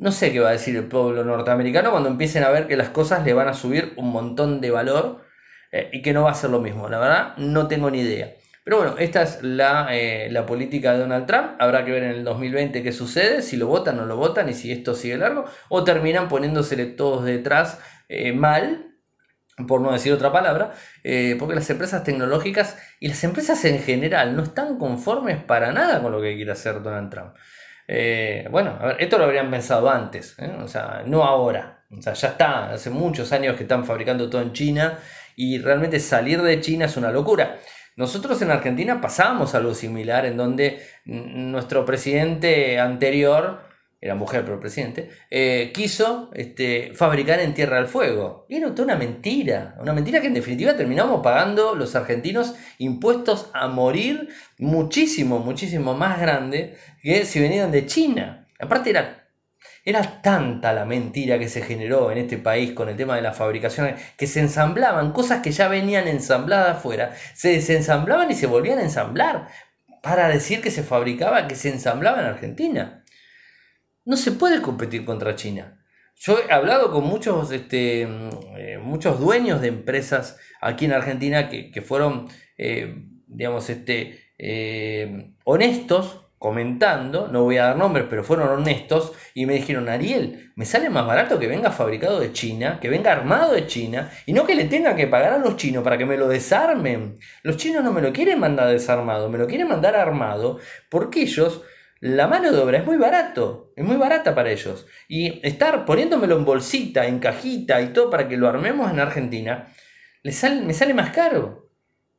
No 0.00 0.12
sé 0.12 0.32
qué 0.32 0.40
va 0.40 0.48
a 0.48 0.52
decir 0.52 0.74
el 0.76 0.84
pueblo 0.84 1.24
norteamericano 1.24 1.90
cuando 1.90 2.08
empiecen 2.08 2.42
a 2.42 2.48
ver 2.48 2.66
que 2.66 2.74
las 2.74 2.88
cosas 2.88 3.22
le 3.22 3.34
van 3.34 3.48
a 3.48 3.52
subir 3.52 3.92
un 3.98 4.10
montón 4.10 4.62
de 4.62 4.70
valor 4.70 5.26
eh, 5.72 5.90
y 5.92 6.00
que 6.00 6.14
no 6.14 6.22
va 6.22 6.30
a 6.30 6.34
ser 6.34 6.48
lo 6.48 6.58
mismo. 6.58 6.88
La 6.88 6.98
verdad, 6.98 7.36
no 7.36 7.68
tengo 7.68 7.90
ni 7.90 8.00
idea. 8.00 8.32
Pero 8.64 8.78
bueno, 8.78 8.94
esta 8.96 9.20
es 9.20 9.40
eh, 9.42 10.28
la, 10.30 10.46
política 10.46 10.94
de 10.94 11.00
Donald 11.00 11.26
Trump. 11.26 11.50
Habrá 11.58 11.84
que 11.84 11.90
ver 11.90 12.04
en 12.04 12.10
el 12.12 12.24
2020 12.24 12.82
qué 12.82 12.92
sucede, 12.92 13.42
si 13.42 13.58
lo 13.58 13.66
votan 13.66 13.98
o 13.98 14.00
no 14.00 14.06
lo 14.06 14.16
votan 14.16 14.48
y 14.48 14.54
si 14.54 14.72
esto 14.72 14.94
sigue 14.94 15.18
largo, 15.18 15.44
o 15.68 15.84
terminan 15.84 16.28
poniéndosele 16.28 16.86
todos 16.86 17.26
detrás 17.26 17.78
eh, 18.08 18.32
mal, 18.32 18.94
por 19.68 19.82
no 19.82 19.92
decir 19.92 20.14
otra 20.14 20.32
palabra, 20.32 20.72
porque 21.38 21.54
las 21.54 21.68
empresas 21.68 22.04
tecnológicas 22.04 22.78
y 23.00 23.08
las 23.08 23.22
empresas 23.22 23.62
en 23.66 23.82
general 23.82 24.34
no 24.34 24.44
están 24.44 24.78
conformes 24.78 25.44
para 25.44 25.72
nada 25.72 26.00
con 26.00 26.10
lo 26.10 26.22
que 26.22 26.36
quiere 26.36 26.52
hacer 26.52 26.82
Donald 26.82 27.10
Trump. 27.10 27.34
Bueno, 28.50 28.76
a 28.80 28.86
ver, 28.86 28.96
esto 29.00 29.18
lo 29.18 29.24
habrían 29.24 29.50
pensado 29.50 29.90
antes, 29.90 30.36
o 30.62 30.68
sea, 30.68 31.02
no 31.06 31.24
ahora. 31.24 31.84
O 31.96 32.00
sea, 32.00 32.12
ya 32.12 32.28
está, 32.28 32.70
hace 32.70 32.88
muchos 32.90 33.32
años 33.32 33.56
que 33.56 33.64
están 33.64 33.84
fabricando 33.84 34.30
todo 34.30 34.42
en 34.42 34.52
China 34.52 34.98
y 35.34 35.58
realmente 35.58 35.98
salir 35.98 36.40
de 36.40 36.60
China 36.60 36.84
es 36.84 36.96
una 36.96 37.10
locura. 37.10 37.58
Nosotros 37.96 38.40
en 38.42 38.50
Argentina 38.50 39.00
pasamos 39.00 39.54
algo 39.54 39.74
similar 39.74 40.24
en 40.24 40.36
donde 40.36 40.86
nuestro 41.04 41.84
presidente 41.84 42.78
anterior, 42.78 43.62
era 44.00 44.14
mujer 44.14 44.44
pero 44.44 44.58
presidente, 44.58 45.10
eh, 45.30 45.72
quiso 45.74 46.30
este, 46.32 46.92
fabricar 46.94 47.38
en 47.40 47.52
Tierra 47.52 47.76
del 47.76 47.86
Fuego. 47.86 48.46
Y 48.48 48.56
era 48.56 48.70
toda 48.70 48.84
una 48.84 48.96
mentira, 48.96 49.76
una 49.80 49.92
mentira 49.92 50.20
que 50.20 50.28
en 50.28 50.34
definitiva 50.34 50.76
terminamos 50.76 51.22
pagando 51.22 51.74
los 51.74 51.94
argentinos 51.94 52.54
impuestos 52.78 53.50
a 53.52 53.68
morir 53.68 54.28
muchísimo, 54.58 55.38
muchísimo 55.38 55.94
más 55.94 56.18
grande 56.20 56.76
que 57.02 57.24
si 57.26 57.40
venían 57.40 57.70
de 57.70 57.86
China. 57.86 58.46
Aparte 58.58 58.90
era 58.90 59.20
era 59.84 60.20
tanta 60.20 60.72
la 60.72 60.84
mentira 60.84 61.38
que 61.38 61.48
se 61.48 61.62
generó 61.62 62.10
en 62.10 62.18
este 62.18 62.36
país 62.36 62.72
con 62.72 62.88
el 62.88 62.96
tema 62.96 63.16
de 63.16 63.22
la 63.22 63.32
fabricación, 63.32 63.94
que 64.16 64.26
se 64.26 64.40
ensamblaban 64.40 65.12
cosas 65.12 65.40
que 65.40 65.52
ya 65.52 65.68
venían 65.68 66.06
ensambladas 66.06 66.76
afuera, 66.76 67.14
se 67.34 67.52
desensamblaban 67.52 68.30
y 68.30 68.34
se 68.34 68.46
volvían 68.46 68.78
a 68.78 68.82
ensamblar 68.82 69.48
para 70.02 70.28
decir 70.28 70.60
que 70.60 70.70
se 70.70 70.82
fabricaba, 70.82 71.48
que 71.48 71.54
se 71.54 71.70
ensamblaba 71.70 72.20
en 72.20 72.26
Argentina. 72.26 72.99
No 74.04 74.16
se 74.16 74.32
puede 74.32 74.62
competir 74.62 75.04
contra 75.04 75.36
China. 75.36 75.80
Yo 76.16 76.38
he 76.38 76.52
hablado 76.52 76.90
con 76.90 77.04
muchos, 77.04 77.50
este, 77.50 78.02
eh, 78.02 78.78
muchos 78.82 79.18
dueños 79.20 79.60
de 79.60 79.68
empresas 79.68 80.38
aquí 80.60 80.84
en 80.84 80.92
Argentina 80.92 81.48
que, 81.48 81.82
fueron, 81.82 82.28
eh, 82.58 83.06
digamos, 83.26 83.70
este, 83.70 84.32
eh, 84.36 85.32
honestos 85.44 86.30
comentando, 86.40 87.28
no 87.28 87.42
voy 87.44 87.58
a 87.58 87.64
dar 87.64 87.76
nombres, 87.76 88.06
pero 88.08 88.24
fueron 88.24 88.48
honestos 88.48 89.12
y 89.34 89.44
me 89.44 89.52
dijeron, 89.52 89.90
Ariel, 89.90 90.52
me 90.56 90.64
sale 90.64 90.88
más 90.88 91.06
barato 91.06 91.38
que 91.38 91.46
venga 91.46 91.70
fabricado 91.70 92.18
de 92.18 92.32
China, 92.32 92.78
que 92.80 92.88
venga 92.88 93.12
armado 93.12 93.52
de 93.52 93.66
China, 93.66 94.10
y 94.24 94.32
no 94.32 94.46
que 94.46 94.54
le 94.54 94.64
tenga 94.64 94.96
que 94.96 95.06
pagar 95.06 95.34
a 95.34 95.38
los 95.38 95.56
chinos 95.56 95.84
para 95.84 95.98
que 95.98 96.06
me 96.06 96.16
lo 96.16 96.28
desarmen. 96.28 97.18
Los 97.42 97.58
chinos 97.58 97.84
no 97.84 97.92
me 97.92 98.00
lo 98.00 98.10
quieren 98.10 98.40
mandar 98.40 98.68
desarmado, 98.68 99.28
me 99.28 99.36
lo 99.36 99.46
quieren 99.46 99.68
mandar 99.68 99.94
armado, 99.94 100.58
porque 100.88 101.20
ellos, 101.20 101.62
la 102.00 102.26
mano 102.26 102.50
de 102.50 102.58
obra 102.58 102.78
es 102.78 102.86
muy 102.86 102.96
barato, 102.96 103.72
es 103.76 103.84
muy 103.84 103.96
barata 103.96 104.34
para 104.34 104.50
ellos. 104.50 104.86
Y 105.06 105.46
estar 105.46 105.84
poniéndomelo 105.84 106.36
en 106.36 106.46
bolsita, 106.46 107.06
en 107.06 107.18
cajita 107.18 107.80
y 107.82 107.88
todo 107.88 108.10
para 108.10 108.26
que 108.26 108.38
lo 108.38 108.48
armemos 108.48 108.90
en 108.90 109.00
Argentina, 109.00 109.68
me 110.24 110.32
sale 110.32 110.94
más 110.94 111.10
caro. 111.10 111.70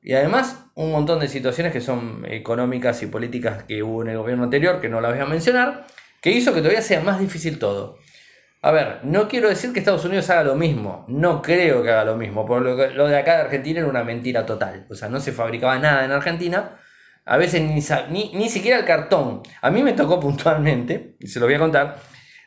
Y 0.01 0.13
además 0.13 0.65
un 0.75 0.91
montón 0.91 1.19
de 1.19 1.27
situaciones 1.27 1.73
que 1.73 1.81
son 1.81 2.25
económicas 2.27 3.01
y 3.03 3.07
políticas 3.07 3.63
que 3.63 3.83
hubo 3.83 4.03
en 4.03 4.09
el 4.09 4.17
gobierno 4.17 4.43
anterior, 4.43 4.79
que 4.79 4.89
no 4.89 5.01
las 5.01 5.11
voy 5.13 5.21
a 5.21 5.25
mencionar, 5.25 5.85
que 6.21 6.31
hizo 6.31 6.53
que 6.53 6.59
todavía 6.59 6.81
sea 6.81 7.01
más 7.01 7.19
difícil 7.19 7.57
todo. 7.59 7.97
A 8.63 8.71
ver, 8.71 8.99
no 9.03 9.27
quiero 9.27 9.49
decir 9.49 9.73
que 9.73 9.79
Estados 9.79 10.05
Unidos 10.05 10.29
haga 10.29 10.43
lo 10.43 10.55
mismo, 10.55 11.05
no 11.07 11.41
creo 11.41 11.81
que 11.81 11.89
haga 11.89 12.05
lo 12.05 12.15
mismo, 12.15 12.45
por 12.45 12.61
lo, 12.61 12.75
lo 12.75 13.07
de 13.07 13.17
acá 13.17 13.35
de 13.35 13.41
Argentina 13.41 13.79
era 13.79 13.89
una 13.89 14.03
mentira 14.03 14.45
total, 14.45 14.85
o 14.87 14.93
sea, 14.93 15.09
no 15.09 15.19
se 15.19 15.31
fabricaba 15.31 15.79
nada 15.79 16.05
en 16.05 16.11
Argentina, 16.11 16.77
a 17.25 17.37
veces 17.37 17.61
ni, 17.61 18.49
siquiera 18.49 18.77
el 18.77 18.85
cartón. 18.85 19.41
A 19.61 19.71
mí 19.71 19.83
me 19.83 19.93
tocó 19.93 20.19
puntualmente, 20.21 21.15
y 21.19 21.27
se 21.27 21.39
lo 21.39 21.45
voy 21.45 21.55
a 21.55 21.59
contar, 21.59 21.97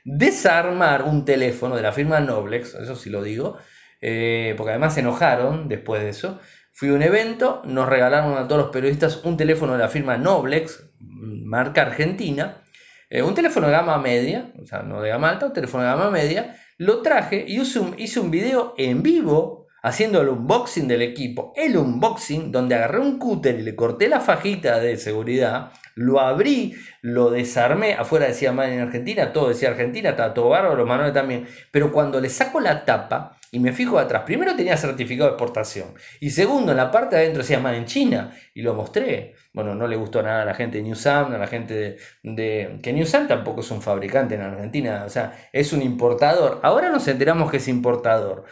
desarmar 0.05 1.03
un 1.03 1.25
teléfono 1.25 1.77
de 1.77 1.83
la 1.83 1.93
firma 1.93 2.21
Noblex, 2.21 2.75
eso 2.75 2.95
sí 2.97 3.11
lo 3.11 3.23
digo, 3.23 3.57
eh, 4.01 4.55
porque 4.57 4.71
además 4.71 4.95
se 4.95 5.01
enojaron 5.01 5.69
después 5.69 6.03
de 6.03 6.11
eso, 6.11 6.41
Fui 6.77 6.89
a 6.89 6.95
un 6.95 7.03
evento, 7.03 7.63
nos 7.67 7.89
regalaron 7.89 8.37
a 8.37 8.49
todos 8.49 8.63
los 8.63 8.73
periodistas 8.73 9.21
un 9.23 9.37
teléfono 9.37 9.75
de 9.75 9.79
la 9.79 9.89
firma 9.89 10.17
Noblex, 10.19 10.91
marca 10.99 11.83
argentina. 11.83 12.63
eh, 13.11 13.23
un 13.23 13.33
teléfono 13.33 13.69
de 13.69 13.73
gama 13.75 13.97
media, 13.99 14.53
o 14.61 14.67
sea, 14.67 14.83
no 14.83 15.01
de 15.01 15.11
gama 15.11 15.31
alta, 15.31 15.47
un 15.47 15.53
teléfono 15.53 15.85
de 15.85 15.91
gama 15.91 16.11
media, 16.11 16.57
lo 16.79 17.01
traje 17.01 17.45
y 17.47 17.61
hice 17.61 17.79
un, 17.79 17.95
hice 17.97 18.19
un 18.19 18.33
video 18.33 18.75
en 18.77 19.05
vivo 19.05 19.64
haciendo 19.85 20.23
el 20.23 20.31
unboxing 20.31 20.89
del 20.89 21.03
equipo. 21.03 21.53
El 21.55 21.77
unboxing 21.77 22.51
donde 22.51 22.75
agarré 22.75 23.01
un 23.01 23.19
cúter 23.19 23.61
y 23.61 23.63
le 23.63 23.77
corté 23.77 24.09
la 24.09 24.19
fajita 24.19 24.81
de 24.81 24.97
seguridad, 24.97 25.73
lo 25.95 26.21
abrí, 26.21 26.75
lo 27.03 27.31
desarmé, 27.31 27.93
afuera 27.93 28.27
decía 28.27 28.51
mal 28.51 28.73
en 28.73 28.81
Argentina, 28.81 29.31
todo 29.31 29.51
decía 29.51 29.69
Argentina, 29.69 30.11
estaba 30.11 30.33
todo 30.33 30.49
bárbaro, 30.49 30.75
los 30.75 30.89
manuales 30.89 31.13
también, 31.13 31.47
pero 31.71 31.93
cuando 31.93 32.19
le 32.19 32.31
saco 32.31 32.61
la 32.61 32.87
tapa 32.87 33.37
y 33.51 33.61
me 33.61 33.73
fijo 33.73 33.99
atrás, 33.99 34.23
primero 34.25 34.57
tenía 34.57 34.77
certificado 34.79 35.29
de 35.29 35.35
exportación 35.35 35.89
y 36.19 36.31
segundo 36.31 36.73
en 36.73 36.79
la 36.79 36.91
parte 36.91 37.17
de 37.17 37.23
adentro 37.23 37.43
decía 37.43 37.61
mal 37.61 37.75
en 37.75 37.85
China 37.85 38.35
y 38.55 38.63
lo 38.63 38.73
mostré. 38.73 39.34
Bueno, 39.55 39.75
no 39.75 39.87
le 39.87 39.97
gustó 39.97 40.23
nada 40.23 40.43
a 40.43 40.45
la 40.45 40.55
gente 40.55 40.79
de 40.79 40.83
Newsam, 40.83 41.33
a 41.33 41.39
la 41.39 41.47
gente 41.47 41.75
de, 41.75 41.97
de 42.23 42.79
que 42.83 42.93
Newsam 42.93 43.29
tampoco 43.29 43.61
es 43.61 43.71
un 43.71 43.81
fabricante 43.81 44.35
en 44.35 44.43
Argentina, 44.43 45.05
o 45.07 45.09
sea, 45.09 45.49
es 45.53 45.73
un 45.73 45.81
importador. 45.81 46.61
Ahora 46.63 46.91
nos 46.91 47.09
enteramos 47.09 47.51
que 47.51 47.59
es 47.59 47.69
importador. 47.69 48.45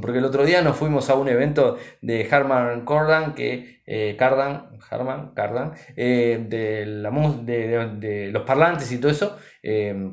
Porque 0.00 0.18
el 0.18 0.24
otro 0.24 0.44
día 0.44 0.62
nos 0.62 0.76
fuimos 0.76 1.10
a 1.10 1.14
un 1.14 1.28
evento 1.28 1.78
de 2.00 2.28
Harman 2.30 2.84
Kardon, 2.84 3.34
que, 3.34 3.82
eh, 3.86 4.16
Harman, 4.20 5.32
Cardan, 5.34 5.72
eh, 5.96 6.44
de, 6.48 6.86
la, 6.86 7.10
de, 7.10 8.30
los 8.30 8.42
parlantes 8.44 8.92
y 8.92 8.98
todo 8.98 9.10
eso, 9.10 9.38
eh, 9.62 10.12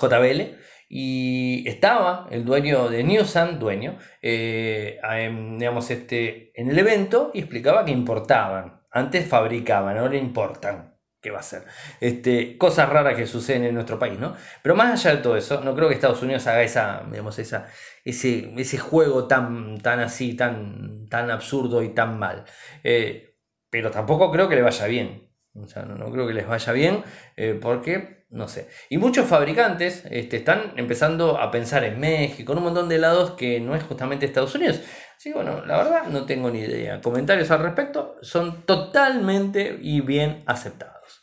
JBL, 0.00 0.56
y 0.88 1.68
estaba 1.68 2.28
el 2.30 2.44
dueño 2.44 2.88
de 2.88 3.02
Newsan, 3.04 3.58
dueño, 3.58 3.98
digamos, 4.22 5.90
este, 5.90 6.52
en 6.58 6.70
el 6.70 6.78
evento 6.78 7.30
y 7.34 7.40
explicaba 7.40 7.84
que 7.84 7.90
importaban. 7.90 8.81
Antes 8.92 9.26
fabricaban, 9.26 9.98
ahora 9.98 10.16
importan. 10.16 10.92
¿Qué 11.20 11.30
va 11.30 11.38
a 11.38 11.42
ser? 11.42 11.64
Este, 12.00 12.58
cosas 12.58 12.88
raras 12.88 13.14
que 13.14 13.26
suceden 13.26 13.64
en 13.64 13.74
nuestro 13.74 13.96
país, 13.96 14.18
¿no? 14.18 14.34
Pero 14.60 14.74
más 14.74 14.92
allá 14.92 15.16
de 15.16 15.22
todo 15.22 15.36
eso, 15.36 15.60
no 15.60 15.74
creo 15.76 15.88
que 15.88 15.94
Estados 15.94 16.20
Unidos 16.20 16.48
haga 16.48 16.62
esa, 16.62 17.04
digamos, 17.08 17.38
esa, 17.38 17.68
ese, 18.04 18.52
ese 18.56 18.78
juego 18.78 19.28
tan, 19.28 19.78
tan 19.78 20.00
así, 20.00 20.34
tan, 20.34 21.08
tan 21.08 21.30
absurdo 21.30 21.82
y 21.84 21.90
tan 21.90 22.18
mal. 22.18 22.44
Eh, 22.82 23.36
pero 23.70 23.92
tampoco 23.92 24.32
creo 24.32 24.48
que 24.48 24.56
le 24.56 24.62
vaya 24.62 24.86
bien. 24.86 25.30
O 25.54 25.68
sea, 25.68 25.82
no, 25.82 26.10
creo 26.10 26.26
que 26.26 26.34
les 26.34 26.46
vaya 26.46 26.72
bien 26.72 27.04
eh, 27.36 27.58
porque, 27.60 28.26
no 28.30 28.48
sé. 28.48 28.68
Y 28.88 28.98
muchos 28.98 29.26
fabricantes 29.26 30.04
este, 30.10 30.38
están 30.38 30.72
empezando 30.76 31.38
a 31.38 31.50
pensar 31.50 31.84
en 31.84 32.00
México, 32.00 32.52
en 32.52 32.58
un 32.58 32.64
montón 32.64 32.88
de 32.88 32.98
lados 32.98 33.32
que 33.32 33.60
no 33.60 33.76
es 33.76 33.84
justamente 33.84 34.26
Estados 34.26 34.54
Unidos. 34.54 34.80
Sí, 35.22 35.32
bueno, 35.32 35.64
la 35.64 35.76
verdad 35.76 36.08
no 36.08 36.24
tengo 36.24 36.50
ni 36.50 36.58
idea. 36.58 37.00
Comentarios 37.00 37.48
al 37.52 37.60
respecto 37.60 38.16
son 38.22 38.66
totalmente 38.66 39.78
y 39.80 40.00
bien 40.00 40.42
aceptados. 40.46 41.22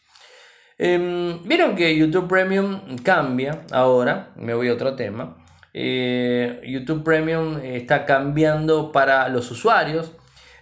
Em, 0.78 1.44
vieron 1.44 1.76
que 1.76 1.98
YouTube 1.98 2.30
Premium 2.30 2.96
cambia 3.04 3.64
ahora, 3.74 4.32
me 4.38 4.54
voy 4.54 4.70
a 4.70 4.74
otro 4.76 4.96
tema. 4.96 5.44
Eh, 5.74 6.62
YouTube 6.66 7.04
Premium 7.04 7.60
está 7.62 8.06
cambiando 8.06 8.94
para 8.94 9.28
los 9.28 9.52
usuarios. 9.52 10.14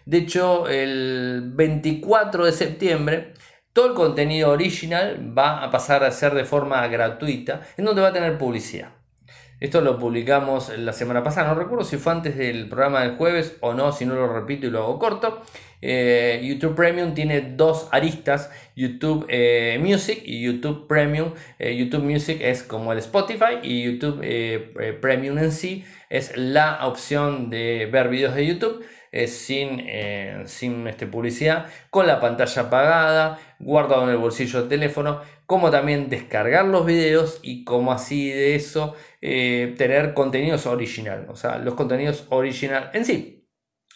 De 0.08 0.17
hecho, 0.17 0.67
el 0.67 1.52
24 1.54 2.43
de 2.43 2.52
septiembre, 2.52 3.34
todo 3.71 3.86
el 3.86 3.93
contenido 3.93 4.50
original 4.50 5.38
va 5.38 5.63
a 5.63 5.69
pasar 5.69 6.04
a 6.04 6.10
ser 6.10 6.34
de 6.34 6.43
forma 6.43 6.88
gratuita, 6.88 7.62
en 7.78 7.86
donde 7.86 8.02
va 8.02 8.08
a 8.08 8.13
tener 8.13 8.39
publicidad. 8.39 8.96
Esto 9.59 9.81
lo 9.81 9.97
publicamos 9.97 10.69
la 10.77 10.93
semana 10.93 11.23
pasada, 11.23 11.47
no 11.47 11.55
recuerdo 11.55 11.83
si 11.83 11.97
fue 11.97 12.11
antes 12.13 12.37
del 12.37 12.69
programa 12.69 13.01
del 13.01 13.15
jueves 13.15 13.57
o 13.61 13.73
no, 13.73 13.91
si 13.91 14.05
no 14.05 14.13
lo 14.13 14.31
repito 14.31 14.67
y 14.67 14.69
lo 14.69 14.83
hago 14.83 14.99
corto. 14.99 15.41
Eh, 15.81 16.41
YouTube 16.43 16.75
Premium 16.75 17.15
tiene 17.15 17.41
dos 17.41 17.87
aristas, 17.91 18.51
YouTube 18.75 19.25
eh, 19.29 19.79
Music 19.81 20.21
y 20.23 20.43
YouTube 20.43 20.87
Premium. 20.87 21.33
Eh, 21.57 21.75
YouTube 21.75 22.03
Music 22.03 22.37
es 22.39 22.61
como 22.61 22.91
el 22.91 22.99
Spotify 22.99 23.57
y 23.63 23.83
YouTube 23.83 24.21
Premium 25.01 25.39
en 25.39 25.51
sí 25.51 25.83
es 26.09 26.37
la 26.37 26.85
opción 26.85 27.49
de 27.49 27.89
ver 27.91 28.09
videos 28.09 28.35
de 28.35 28.45
YouTube. 28.45 28.85
sin, 29.25 29.81
sin 30.45 30.87
este, 30.87 31.07
publicidad, 31.07 31.65
con 31.89 32.05
la 32.05 32.19
pantalla 32.19 32.63
apagada, 32.63 33.39
guardado 33.57 34.03
en 34.03 34.09
el 34.09 34.17
bolsillo 34.17 34.59
del 34.59 34.69
teléfono, 34.69 35.21
como 35.47 35.71
también 35.71 36.09
descargar 36.09 36.65
los 36.65 36.85
videos 36.85 37.39
y 37.41 37.63
como 37.63 37.91
así 37.91 38.29
de 38.29 38.55
eso 38.55 38.95
eh, 39.21 39.75
tener 39.77 40.13
contenidos 40.13 40.65
original, 40.65 41.27
o 41.30 41.36
sea, 41.36 41.58
los 41.58 41.73
contenidos 41.75 42.25
original 42.30 42.91
en 42.93 43.06
sí. 43.06 43.38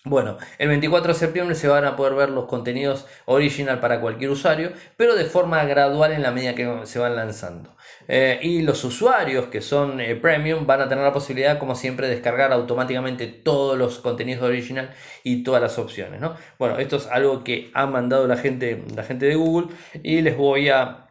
Bueno, 0.03 0.37
el 0.57 0.67
24 0.67 1.13
de 1.13 1.19
septiembre 1.19 1.53
se 1.53 1.67
van 1.67 1.85
a 1.85 1.95
poder 1.95 2.15
ver 2.15 2.29
los 2.31 2.45
contenidos 2.45 3.05
original 3.25 3.79
para 3.79 4.01
cualquier 4.01 4.31
usuario, 4.31 4.71
pero 4.97 5.15
de 5.15 5.25
forma 5.25 5.63
gradual 5.65 6.11
en 6.11 6.23
la 6.23 6.31
medida 6.31 6.55
que 6.55 6.67
se 6.85 6.97
van 6.97 7.15
lanzando. 7.15 7.75
Eh, 8.07 8.39
y 8.41 8.63
los 8.63 8.83
usuarios 8.83 9.45
que 9.47 9.61
son 9.61 10.01
eh, 10.01 10.15
premium 10.15 10.65
van 10.65 10.81
a 10.81 10.89
tener 10.89 11.03
la 11.03 11.13
posibilidad, 11.13 11.59
como 11.59 11.75
siempre, 11.75 12.07
de 12.07 12.15
descargar 12.15 12.51
automáticamente 12.51 13.27
todos 13.27 13.77
los 13.77 13.99
contenidos 13.99 14.41
original 14.41 14.89
y 15.23 15.43
todas 15.43 15.61
las 15.61 15.77
opciones. 15.77 16.19
¿no? 16.19 16.35
Bueno, 16.57 16.79
esto 16.79 16.95
es 16.95 17.05
algo 17.05 17.43
que 17.43 17.69
ha 17.75 17.85
mandado 17.85 18.25
la 18.25 18.37
gente, 18.37 18.83
la 18.95 19.03
gente 19.03 19.27
de 19.27 19.35
Google 19.35 19.67
y 20.01 20.21
les 20.21 20.35
voy 20.35 20.69
a 20.69 21.10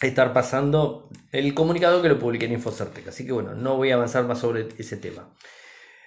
estar 0.00 0.32
pasando 0.32 1.08
el 1.32 1.54
comunicado 1.54 2.02
que 2.02 2.08
lo 2.08 2.18
publiqué 2.18 2.46
en 2.46 2.52
Infocertec. 2.52 3.08
Así 3.08 3.26
que 3.26 3.32
bueno, 3.32 3.54
no 3.54 3.76
voy 3.76 3.90
a 3.90 3.94
avanzar 3.94 4.24
más 4.24 4.38
sobre 4.38 4.68
ese 4.78 4.96
tema. 4.96 5.28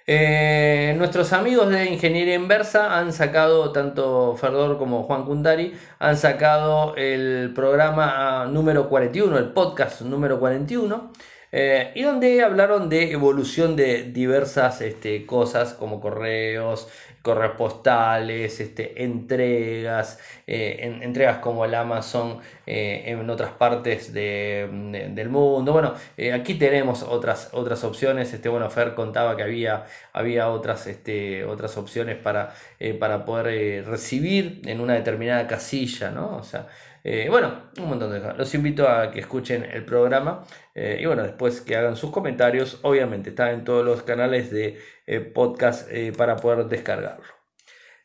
Eh, 0.06 0.94
nuestros 0.98 1.32
amigos 1.32 1.70
de 1.70 1.86
Ingeniería 1.86 2.34
Inversa 2.34 2.98
han 2.98 3.12
sacado, 3.12 3.70
tanto 3.70 4.36
Ferdor 4.36 4.76
como 4.76 5.04
Juan 5.04 5.24
Kundari, 5.24 5.74
han 6.00 6.16
sacado 6.16 6.96
el 6.96 7.52
programa 7.54 8.46
número 8.46 8.88
41, 8.88 9.38
el 9.38 9.52
podcast 9.52 10.00
número 10.00 10.40
41, 10.40 11.12
eh, 11.52 11.92
y 11.94 12.02
donde 12.02 12.42
hablaron 12.42 12.88
de 12.88 13.12
evolución 13.12 13.76
de 13.76 14.04
diversas 14.04 14.80
este, 14.80 15.24
cosas 15.24 15.74
como 15.74 16.00
correos, 16.00 16.88
correos 17.22 17.54
postales, 17.56 18.58
este, 18.58 19.04
entregas, 19.04 20.18
eh, 20.46 20.98
entregas 21.02 21.38
como 21.38 21.64
el 21.64 21.74
Amazon 21.74 22.40
eh, 22.66 23.04
en 23.06 23.28
otras 23.28 23.52
partes 23.52 24.12
del 24.12 25.28
mundo. 25.28 25.72
Bueno, 25.72 25.94
eh, 26.16 26.32
aquí 26.32 26.54
tenemos 26.54 27.02
otras, 27.02 27.50
otras 27.52 27.82
opciones. 27.84 28.32
Este, 28.32 28.48
bueno, 28.48 28.70
Fer 28.70 28.94
contaba 28.94 29.36
que 29.36 29.42
había, 29.42 29.84
había 30.12 30.48
otras, 30.48 30.86
este, 30.86 31.44
otras 31.44 31.76
opciones 31.76 32.16
para, 32.16 32.54
para 33.00 33.24
poder 33.24 33.86
recibir 33.86 34.62
en 34.66 34.80
una 34.80 34.94
determinada 34.94 35.46
casilla, 35.46 36.10
¿no? 36.10 36.36
O 36.36 36.42
sea, 36.42 36.68
bueno, 37.28 37.52
un 37.78 37.88
montón 37.88 38.12
de 38.12 38.20
cosas. 38.20 38.38
Los 38.38 38.54
invito 38.54 38.88
a 38.88 39.10
que 39.10 39.20
escuchen 39.20 39.64
el 39.64 39.84
programa 39.84 40.44
y 40.74 41.04
bueno, 41.04 41.24
después 41.24 41.60
que 41.60 41.76
hagan 41.76 41.96
sus 41.96 42.10
comentarios. 42.10 42.78
Obviamente 42.82 43.30
está 43.30 43.50
en 43.50 43.64
todos 43.64 43.84
los 43.84 44.02
canales 44.02 44.50
de 44.50 44.78
podcast 45.34 45.90
para 46.16 46.36
poder 46.36 46.66
descargarlo. 46.66 47.41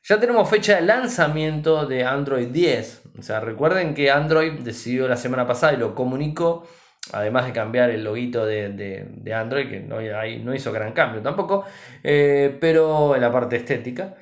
Ya 0.10 0.22
tenemos 0.22 0.50
fecha 0.50 0.78
de 0.78 0.84
lanzamiento 0.84 1.86
de 1.86 2.06
Android 2.06 2.48
10. 2.48 3.02
O 3.20 3.22
sea, 3.22 3.42
recuerden 3.42 3.94
que 3.94 4.10
Android 4.10 4.54
decidió 4.62 5.06
la 5.06 5.18
semana 5.18 5.46
pasada 5.46 5.74
y 5.74 5.78
lo 5.78 5.96
comunicó, 5.96 6.66
además 7.12 7.46
de 7.46 7.52
cambiar 7.52 7.90
el 7.90 8.06
loguito 8.06 8.46
de, 8.46 9.34
Android, 9.36 9.70
que 9.70 9.82
no, 9.82 9.98
no, 10.00 10.56
hizo 10.56 10.72
gran 10.72 10.94
cambio 10.94 11.22
tampoco, 11.22 11.66
eh, 12.04 12.58
pero 12.62 13.16
en 13.16 13.22
la 13.22 13.32
parte 13.34 13.58
estética. 13.58 14.16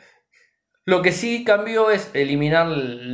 Lo 0.86 1.04
que 1.04 1.12
sí 1.12 1.43
cambió 1.43 1.91
es 1.91 2.10
eliminar, 2.15 2.67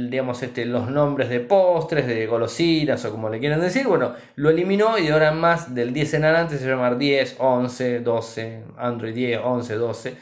digamos, 0.09 0.41
este, 0.41 0.65
los 0.65 0.89
nombres 0.89 1.29
de 1.29 1.41
postres, 1.41 2.07
de 2.07 2.25
golosinas 2.25 3.03
o 3.03 3.11
como 3.11 3.29
le 3.29 3.39
quieran 3.39 3.59
decir. 3.59 3.85
Bueno, 3.85 4.13
lo 4.35 4.49
eliminó 4.49 4.97
y 4.97 5.09
ahora 5.09 5.31
más 5.31 5.75
del 5.75 5.93
10 5.93 6.13
en 6.15 6.23
adelante 6.25 6.57
se 6.57 6.67
llama 6.67 6.95
10, 6.95 7.35
11, 7.37 7.99
12, 7.99 8.63
Android 8.77 9.13
10, 9.13 9.41
11, 9.43 9.75
12. 9.75 10.17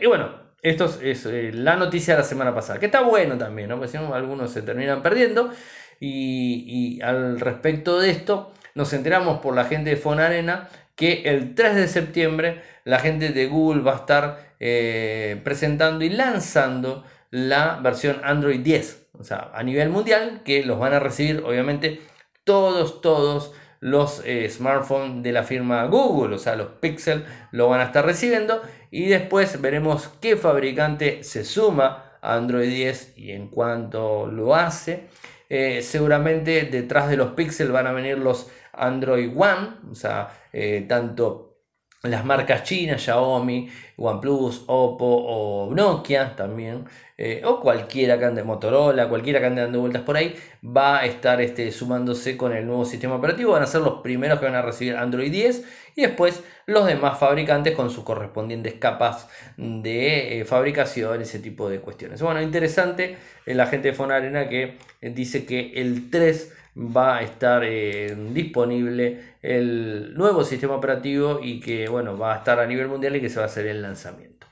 y 0.00 0.06
bueno, 0.06 0.47
esto 0.62 0.90
es, 1.02 1.24
eh, 1.26 1.50
la 1.52 1.76
noticia 1.76 2.14
de 2.14 2.20
la 2.20 2.24
semana 2.24 2.54
pasada, 2.54 2.80
que 2.80 2.86
está 2.86 3.02
bueno 3.02 3.38
también, 3.38 3.68
¿no? 3.68 3.80
Algunos 4.14 4.50
se 4.50 4.62
terminan 4.62 5.02
perdiendo. 5.02 5.50
Y, 6.00 7.00
al 7.02 7.40
respecto 7.40 7.98
de 7.98 8.10
esto, 8.10 8.52
nos 8.74 8.92
enteramos 8.92 9.40
por 9.40 9.54
la 9.54 9.64
gente 9.64 9.90
de 9.90 9.96
Fonarena 9.96 10.68
que 10.94 11.22
el 11.24 11.54
3 11.54 11.74
de 11.74 11.88
septiembre 11.88 12.62
la 12.84 12.98
gente 12.98 13.30
de 13.30 13.46
Google 13.46 13.82
va 13.82 13.92
a 13.92 13.96
estar 13.96 14.54
eh, 14.60 15.40
presentando 15.44 16.04
y 16.04 16.10
lanzando 16.10 17.04
la 17.30 17.78
versión 17.82 18.20
Android 18.24 18.60
10, 18.60 19.08
o 19.18 19.24
sea, 19.24 19.50
a 19.54 19.62
nivel 19.62 19.90
mundial, 19.90 20.42
que 20.44 20.64
los 20.64 20.78
van 20.78 20.94
a 20.94 20.98
recibir 20.98 21.42
obviamente 21.44 22.00
todos, 22.44 23.00
todos 23.00 23.52
los 23.80 24.22
eh, 24.24 24.48
smartphones 24.48 25.22
de 25.22 25.32
la 25.32 25.44
firma 25.44 25.84
Google, 25.86 26.34
o 26.34 26.38
sea, 26.38 26.56
los 26.56 26.68
Pixel 26.80 27.24
lo 27.52 27.68
van 27.68 27.80
a 27.80 27.84
estar 27.84 28.04
recibiendo 28.04 28.62
y 28.90 29.06
después 29.06 29.60
veremos 29.60 30.10
qué 30.20 30.36
fabricante 30.36 31.22
se 31.24 31.44
suma 31.44 32.12
a 32.20 32.34
Android 32.34 32.68
10 32.68 33.14
y 33.16 33.32
en 33.32 33.48
cuanto 33.48 34.26
lo 34.26 34.54
hace. 34.54 35.06
Eh, 35.48 35.82
seguramente 35.82 36.62
detrás 36.64 37.08
de 37.08 37.16
los 37.16 37.32
Pixel 37.32 37.72
van 37.72 37.86
a 37.86 37.92
venir 37.92 38.18
los 38.18 38.50
Android 38.72 39.30
One, 39.34 39.68
o 39.90 39.94
sea, 39.94 40.30
eh, 40.52 40.84
tanto 40.88 41.47
las 42.02 42.24
marcas 42.24 42.62
chinas, 42.62 43.02
Xiaomi, 43.02 43.68
OnePlus, 43.96 44.64
Oppo 44.68 45.04
o 45.06 45.74
Nokia 45.74 46.36
también, 46.36 46.84
eh, 47.16 47.42
o 47.44 47.58
cualquiera 47.58 48.16
que 48.16 48.26
ande 48.26 48.44
Motorola, 48.44 49.08
cualquiera 49.08 49.40
que 49.40 49.46
ande 49.46 49.62
dando 49.62 49.80
vueltas 49.80 50.02
por 50.02 50.16
ahí, 50.16 50.36
va 50.64 50.98
a 50.98 51.06
estar 51.06 51.40
este, 51.40 51.72
sumándose 51.72 52.36
con 52.36 52.52
el 52.52 52.64
nuevo 52.64 52.84
sistema 52.84 53.16
operativo. 53.16 53.52
Van 53.52 53.64
a 53.64 53.66
ser 53.66 53.80
los 53.80 54.00
primeros 54.00 54.38
que 54.38 54.46
van 54.46 54.54
a 54.54 54.62
recibir 54.62 54.94
Android 54.94 55.32
10 55.32 55.64
y 55.96 56.02
después 56.02 56.44
los 56.66 56.86
demás 56.86 57.18
fabricantes 57.18 57.74
con 57.74 57.90
sus 57.90 58.04
correspondientes 58.04 58.74
capas 58.74 59.28
de 59.56 60.40
eh, 60.40 60.44
fabricación, 60.44 61.20
ese 61.20 61.40
tipo 61.40 61.68
de 61.68 61.80
cuestiones. 61.80 62.22
Bueno, 62.22 62.40
interesante 62.40 63.16
eh, 63.44 63.54
la 63.54 63.66
gente 63.66 63.88
de 63.88 63.94
Fonarena 63.94 64.48
que 64.48 64.78
dice 65.00 65.44
que 65.44 65.72
el 65.74 66.10
3 66.10 66.57
va 66.78 67.16
a 67.16 67.22
estar 67.22 67.62
disponible 68.32 69.20
el 69.42 70.14
nuevo 70.14 70.44
sistema 70.44 70.74
operativo 70.76 71.40
y 71.42 71.60
que 71.60 71.88
bueno, 71.88 72.16
va 72.16 72.34
a 72.34 72.38
estar 72.38 72.60
a 72.60 72.66
nivel 72.66 72.88
mundial 72.88 73.16
y 73.16 73.20
que 73.20 73.28
se 73.28 73.36
va 73.36 73.44
a 73.44 73.46
hacer 73.46 73.66
el 73.66 73.82
lanzamiento. 73.82 74.46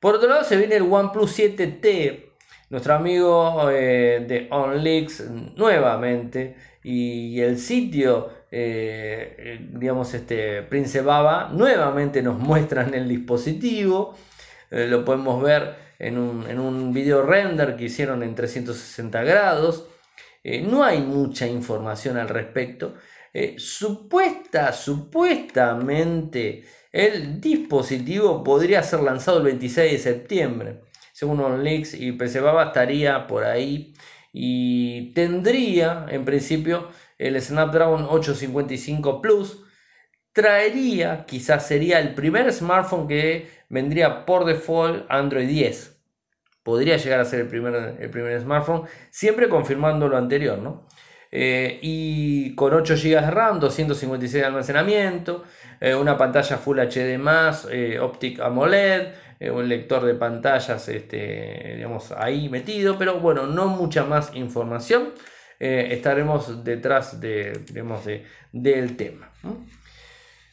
Por 0.00 0.16
otro 0.16 0.28
lado 0.28 0.44
se 0.44 0.56
viene 0.56 0.76
el 0.76 0.82
OnePlus 0.82 1.38
7T, 1.38 2.24
nuestro 2.70 2.94
amigo 2.94 3.70
eh, 3.70 4.24
de 4.26 4.48
OnLeaks 4.50 5.30
nuevamente 5.56 6.56
y 6.82 7.40
el 7.40 7.58
sitio 7.58 8.30
eh, 8.56 9.66
digamos 9.72 10.14
este 10.14 10.62
Prince 10.62 11.00
Baba 11.00 11.50
nuevamente 11.52 12.22
nos 12.22 12.38
muestran 12.38 12.94
el 12.94 13.08
dispositivo. 13.08 14.14
Eh, 14.70 14.86
lo 14.88 15.04
podemos 15.04 15.42
ver 15.42 15.74
en 15.98 16.18
un, 16.18 16.48
en 16.48 16.60
un 16.60 16.92
video 16.92 17.22
render 17.22 17.76
que 17.76 17.84
hicieron 17.84 18.22
en 18.22 18.34
360 18.34 19.22
grados 19.24 19.88
no 20.44 20.84
hay 20.84 21.00
mucha 21.00 21.46
información 21.46 22.16
al 22.18 22.28
respecto 22.28 22.94
supuesta 23.56 24.72
supuestamente 24.72 26.64
el 26.92 27.40
dispositivo 27.40 28.44
podría 28.44 28.82
ser 28.84 29.00
lanzado 29.00 29.38
el 29.38 29.44
26 29.44 29.92
de 29.92 29.98
septiembre. 29.98 30.80
Según 31.12 31.40
OnLeaks 31.40 31.94
y 31.94 32.12
Baba 32.12 32.66
estaría 32.66 33.26
por 33.26 33.42
ahí 33.44 33.94
y 34.32 35.12
tendría 35.12 36.06
en 36.08 36.24
principio 36.24 36.88
el 37.18 37.40
Snapdragon 37.40 38.04
855 38.04 39.20
Plus. 39.20 39.64
Traería, 40.32 41.24
quizás 41.26 41.66
sería 41.66 41.98
el 41.98 42.14
primer 42.14 42.52
smartphone 42.52 43.08
que 43.08 43.48
vendría 43.68 44.24
por 44.24 44.44
default 44.44 45.06
Android 45.08 45.48
10. 45.48 45.93
Podría 46.64 46.96
llegar 46.96 47.20
a 47.20 47.24
ser 47.24 47.42
el 47.42 47.46
primer, 47.46 47.96
el 48.00 48.10
primer 48.10 48.40
smartphone, 48.40 48.82
siempre 49.10 49.48
confirmando 49.48 50.08
lo 50.08 50.16
anterior, 50.16 50.58
¿no? 50.58 50.88
Eh, 51.36 51.80
y 51.82 52.54
con 52.54 52.72
8 52.72 52.94
GB 52.94 53.20
de 53.20 53.30
RAM, 53.30 53.58
256 53.58 54.40
de 54.40 54.46
almacenamiento, 54.46 55.42
eh, 55.80 55.92
una 55.92 56.16
pantalla 56.16 56.56
Full 56.58 56.78
HD 56.78 57.18
eh, 57.70 57.98
Optic 57.98 58.38
AMOLED, 58.38 59.08
un 59.52 59.68
lector 59.68 60.04
de 60.04 60.14
pantallas 60.14 60.88
este, 60.88 61.74
digamos, 61.76 62.12
ahí 62.12 62.48
metido, 62.48 62.96
pero 62.96 63.18
bueno, 63.18 63.48
no 63.48 63.66
mucha 63.66 64.04
más 64.04 64.34
información. 64.34 65.12
estaremos 65.58 66.64
detrás 66.64 67.20
de, 67.20 67.64
de, 67.72 68.24
del 68.52 68.96
tema. 68.96 69.30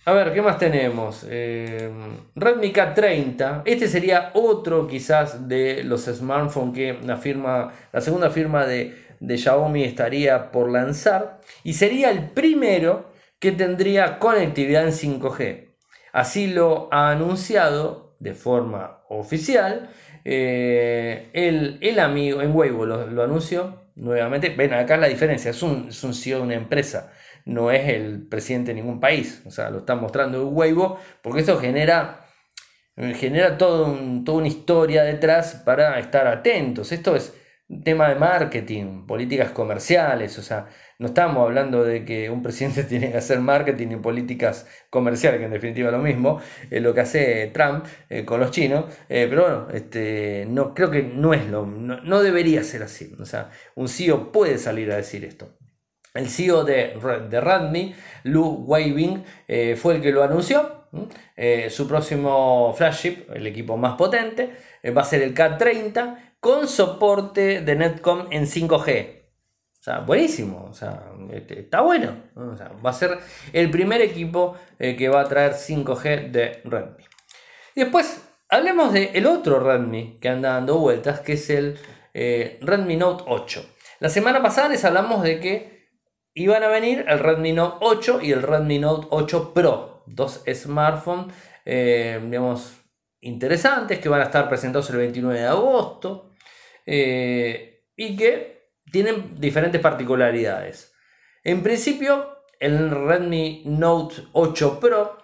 A 0.03 0.13
ver, 0.13 0.33
¿qué 0.33 0.41
más 0.41 0.57
tenemos? 0.57 1.23
Redmi 1.23 2.73
K30. 2.73 3.61
Este 3.65 3.87
sería 3.87 4.31
otro 4.33 4.87
quizás 4.87 5.47
de 5.47 5.83
los 5.83 6.05
smartphones 6.05 6.73
que 6.75 6.99
la 7.05 7.17
firma, 7.17 7.71
la 7.91 8.01
segunda 8.01 8.29
firma 8.31 8.65
de 8.65 9.11
de 9.21 9.37
Xiaomi 9.37 9.83
estaría 9.83 10.51
por 10.51 10.69
lanzar 10.69 11.39
y 11.63 11.73
sería 11.73 12.09
el 12.09 12.31
primero 12.31 13.13
que 13.39 13.51
tendría 13.51 14.19
conectividad 14.19 14.83
en 14.83 14.91
5G. 14.91 15.69
Así 16.11 16.47
lo 16.47 16.89
ha 16.91 17.11
anunciado 17.11 18.15
de 18.19 18.33
forma 18.33 18.99
oficial 19.09 19.89
eh, 20.25 21.29
el, 21.33 21.99
amigo 21.99 22.41
en 22.41 22.55
Weibo, 22.55 22.85
lo, 22.85 23.23
anunció 23.23 23.79
nuevamente. 23.95 24.49
Ven 24.49 24.73
acá 24.73 24.97
la 24.97 25.07
diferencia, 25.07 25.51
es 25.51 25.63
un, 25.63 25.89
es 25.89 26.03
un 26.03 26.13
CEO 26.13 26.39
de 26.39 26.43
una 26.43 26.55
empresa, 26.55 27.13
no 27.45 27.71
es 27.71 27.89
el 27.89 28.27
presidente 28.27 28.71
de 28.71 28.81
ningún 28.81 28.99
país. 28.99 29.41
O 29.45 29.51
sea, 29.51 29.69
lo 29.69 29.79
está 29.79 29.95
mostrando 29.95 30.41
en 30.41 30.55
Weibo 30.55 30.99
porque 31.21 31.41
eso 31.41 31.59
genera 31.59 32.25
genera 33.15 33.57
todo 33.57 33.97
toda 34.23 34.37
una 34.39 34.47
historia 34.47 35.03
detrás 35.03 35.61
para 35.65 35.99
estar 35.99 36.27
atentos. 36.27 36.91
Esto 36.91 37.15
es 37.15 37.33
tema 37.83 38.09
de 38.09 38.15
marketing, 38.15 39.05
políticas 39.07 39.51
comerciales, 39.51 40.37
o 40.37 40.41
sea, 40.41 40.67
no 40.99 41.07
estamos 41.07 41.43
hablando 41.43 41.83
de 41.83 42.05
que 42.05 42.29
un 42.29 42.43
presidente 42.43 42.83
tiene 42.89 43.11
que 43.11 43.17
hacer 43.17 43.39
marketing 43.39 43.87
y 43.91 43.95
políticas 43.97 44.67
comerciales, 44.89 45.39
que 45.39 45.45
en 45.45 45.51
definitiva 45.51 45.89
es 45.89 45.93
lo 45.93 45.99
mismo, 46.01 46.41
es 46.69 46.81
lo 46.81 46.93
que 46.93 47.01
hace 47.01 47.47
Trump 47.53 47.85
eh, 48.09 48.25
con 48.25 48.39
los 48.39 48.51
chinos, 48.51 48.85
eh, 49.09 49.27
pero 49.29 49.43
bueno, 49.43 49.67
este, 49.73 50.45
no, 50.49 50.73
creo 50.73 50.91
que 50.91 51.03
no 51.03 51.33
es 51.33 51.47
lo, 51.47 51.65
no, 51.65 52.21
debería 52.21 52.63
ser 52.63 52.83
así, 52.83 53.15
o 53.19 53.25
sea, 53.25 53.49
un 53.75 53.87
CEO 53.87 54.31
puede 54.31 54.57
salir 54.57 54.91
a 54.91 54.97
decir 54.97 55.23
esto. 55.25 55.57
El 56.13 56.29
CEO 56.29 56.63
de, 56.63 56.99
de 57.29 57.41
Redmi, 57.41 57.95
Lou 58.23 58.65
Waving, 58.65 59.23
eh, 59.47 59.75
fue 59.75 59.95
el 59.95 60.01
que 60.01 60.11
lo 60.11 60.23
anunció. 60.23 60.87
su 61.69 61.87
próximo 61.87 62.73
flagship, 62.77 63.29
el 63.33 63.47
equipo 63.47 63.77
más 63.77 63.95
potente, 63.95 64.51
va 64.95 65.01
a 65.01 65.05
ser 65.05 65.21
el 65.21 65.33
K30 65.33 66.31
con 66.41 66.67
soporte 66.67 67.61
de 67.61 67.75
Netcom 67.75 68.27
en 68.31 68.45
5G. 68.45 69.21
O 69.81 69.83
sea, 69.83 69.99
buenísimo, 69.99 70.67
o 70.69 70.73
sea, 70.73 71.11
este, 71.31 71.61
está 71.61 71.81
bueno. 71.81 72.15
va 72.85 72.89
a 72.91 72.93
ser 72.93 73.17
el 73.51 73.71
primer 73.71 73.99
equipo 74.01 74.55
eh, 74.77 74.95
que 74.95 75.09
va 75.09 75.21
a 75.21 75.27
traer 75.27 75.53
5G 75.53 76.29
de 76.29 76.61
Redmi. 76.65 77.03
Y 77.73 77.81
después, 77.81 78.21
hablemos 78.47 78.93
del 78.93 79.25
otro 79.25 79.59
Redmi 79.59 80.19
que 80.19 80.29
anda 80.29 80.53
dando 80.53 80.77
vueltas, 80.77 81.21
que 81.21 81.33
es 81.33 81.49
el 81.49 81.79
eh, 82.13 82.59
Redmi 82.61 82.95
Note 82.95 83.23
8. 83.25 83.65
La 83.99 84.09
semana 84.09 84.41
pasada 84.43 84.69
les 84.69 84.85
hablamos 84.85 85.23
de 85.23 85.39
que 85.39 85.80
iban 86.33 86.63
a 86.63 86.67
venir 86.67 87.05
el 87.07 87.19
Redmi 87.19 87.53
Note 87.53 87.77
8 87.81 88.19
y 88.21 88.31
el 88.31 88.41
Redmi 88.41 88.79
Note 88.79 89.07
8 89.09 89.53
Pro, 89.53 90.03
dos 90.07 90.43
smartphones, 90.53 91.33
eh, 91.65 92.19
digamos, 92.23 92.77
interesantes 93.21 93.99
que 93.99 94.09
van 94.09 94.21
a 94.21 94.25
estar 94.25 94.49
presentados 94.49 94.89
el 94.89 94.97
29 94.97 95.39
de 95.39 95.45
agosto. 95.45 96.31
Eh, 96.85 97.71
y 97.95 98.15
que 98.15 98.71
tienen 98.91 99.39
diferentes 99.39 99.79
particularidades. 99.79 100.93
En 101.43 101.61
principio, 101.61 102.37
el 102.59 102.89
Redmi 102.89 103.63
Note 103.65 104.15
8 104.33 104.79
Pro 104.79 105.17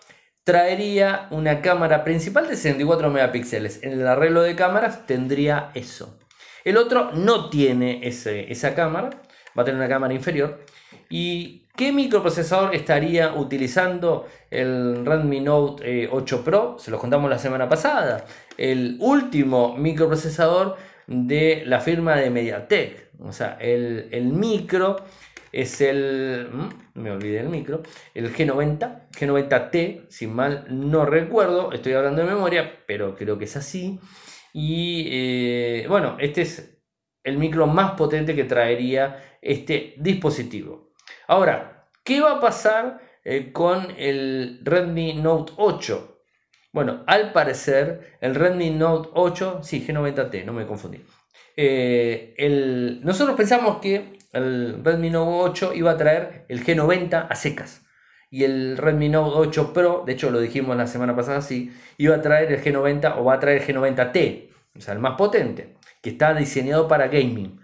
traería 0.44 1.28
una 1.32 1.62
cámara 1.62 2.04
principal 2.04 2.48
de 2.48 2.56
64 2.56 3.10
megapíxeles. 3.10 3.84
En 3.84 3.94
el 3.94 4.08
arreglo 4.08 4.42
de 4.44 4.56
cámaras 4.56 5.06
tendría 5.06 5.72
eso. 5.74 6.20
El 6.64 6.78
otro 6.78 7.12
no 7.14 7.50
tiene 7.50 8.08
ese, 8.08 8.52
esa 8.52 8.76
cámara, 8.76 9.10
va 9.58 9.64
a 9.64 9.66
tener 9.66 9.80
una 9.80 9.90
cámara 9.90 10.14
inferior. 10.14 10.60
¿Y 11.10 11.64
qué 11.76 11.92
microprocesador 11.92 12.76
estaría 12.76 13.34
utilizando 13.34 14.28
el 14.52 15.06
Redmi 15.06 15.40
Note 15.40 16.10
8 16.12 16.36
eh, 16.36 16.42
Pro? 16.44 16.78
Se 16.80 16.92
los 16.92 17.00
contamos 17.00 17.30
la 17.30 17.40
semana 17.40 17.68
pasada. 17.68 18.26
El 18.58 18.98
último 19.00 19.76
microprocesador 19.78 20.78
de 21.08 21.64
la 21.66 21.80
firma 21.80 22.16
de 22.18 22.30
Mediatek. 22.30 23.08
O 23.20 23.32
sea, 23.32 23.58
el, 23.60 24.32
micro 24.34 24.98
es 25.52 25.82
el, 25.82 26.50
mm, 26.52 27.00
me 27.00 27.12
olvidé 27.12 27.40
el 27.40 27.50
micro, 27.50 27.82
el 28.14 28.34
G90, 28.34 29.10
G90T, 29.12 30.06
si 30.10 30.28
mal 30.28 30.66
no 30.70 31.06
recuerdo, 31.06 31.72
estoy 31.72 31.94
hablando 31.94 32.22
de 32.22 32.28
memoria, 32.28 32.84
pero 32.86 33.16
creo 33.16 33.40
que 33.40 33.46
es 33.46 33.58
así. 33.58 34.00
Y 34.54 35.08
eh, 35.10 35.86
bueno, 35.88 36.16
este 36.20 36.42
es 36.42 36.77
el 37.28 37.38
micro 37.38 37.68
más 37.68 37.92
potente 37.92 38.34
que 38.34 38.46
traería 38.46 39.38
este 39.42 39.96
dispositivo. 39.98 40.94
Ahora, 41.28 41.90
¿qué 42.02 42.22
va 42.22 42.38
a 42.38 42.40
pasar 42.40 43.02
eh, 43.26 43.52
con 43.52 43.88
el 43.98 44.62
Redmi 44.64 45.16
Note 45.16 45.52
8? 45.58 46.22
Bueno, 46.72 47.04
al 47.06 47.34
parecer, 47.34 48.18
el 48.22 48.34
Redmi 48.34 48.70
Note 48.70 49.10
8, 49.14 49.60
sí, 49.62 49.86
G90T, 49.86 50.46
no 50.46 50.54
me 50.54 50.66
confundí. 50.66 51.02
Eh, 51.58 53.00
nosotros 53.04 53.36
pensamos 53.36 53.80
que 53.80 54.20
el 54.32 54.80
Redmi 54.82 55.10
Note 55.10 55.50
8 55.50 55.74
iba 55.76 55.92
a 55.92 55.98
traer 55.98 56.46
el 56.48 56.64
G90 56.66 57.28
a 57.30 57.36
secas. 57.36 57.82
Y 58.32 58.46
el 58.46 58.78
Redmi 58.78 59.10
Note 59.10 59.36
8 59.36 59.74
Pro, 59.74 60.04
de 60.06 60.14
hecho 60.14 60.32
lo 60.32 60.40
dijimos 60.40 60.78
la 60.78 60.88
semana 60.88 61.14
pasada, 61.14 61.42
sí, 61.42 61.74
iba 61.98 62.16
a 62.16 62.22
traer 62.22 62.54
el 62.54 62.64
G90 62.64 63.16
o 63.18 63.26
va 63.26 63.34
a 63.34 63.40
traer 63.42 63.62
el 63.62 63.68
G90T, 63.68 64.50
o 64.78 64.82
sea, 64.82 64.94
el 64.94 65.00
más 65.00 65.18
potente, 65.18 65.77
está 66.10 66.34
diseñado 66.34 66.88
para 66.88 67.08
gaming. 67.08 67.60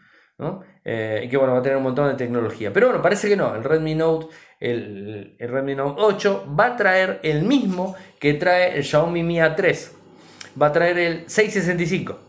Eh, 0.86 1.22
y 1.26 1.30
que 1.30 1.38
bueno, 1.38 1.54
va 1.54 1.60
a 1.60 1.62
tener 1.62 1.78
un 1.78 1.84
montón 1.84 2.10
de 2.10 2.16
tecnología. 2.16 2.74
Pero 2.74 2.88
bueno, 2.88 3.02
parece 3.02 3.30
que 3.30 3.36
no. 3.38 3.56
El 3.56 3.64
Redmi 3.64 3.96
Note, 3.96 4.28
el, 4.60 5.36
Redmi 5.40 5.76
Note 5.76 6.02
8 6.02 6.54
va 6.60 6.68
a 6.68 6.76
traer 6.76 7.20
el 7.24 7.44
mismo 7.44 7.96
que 8.20 8.34
trae 8.34 8.76
el 8.76 8.84
Xiaomi 8.84 9.24
Mi 9.24 9.38
A3. 9.38 9.92
Va 10.62 10.68
a 10.68 10.72
traer 10.74 10.98
el 10.98 11.30
665. 11.30 12.20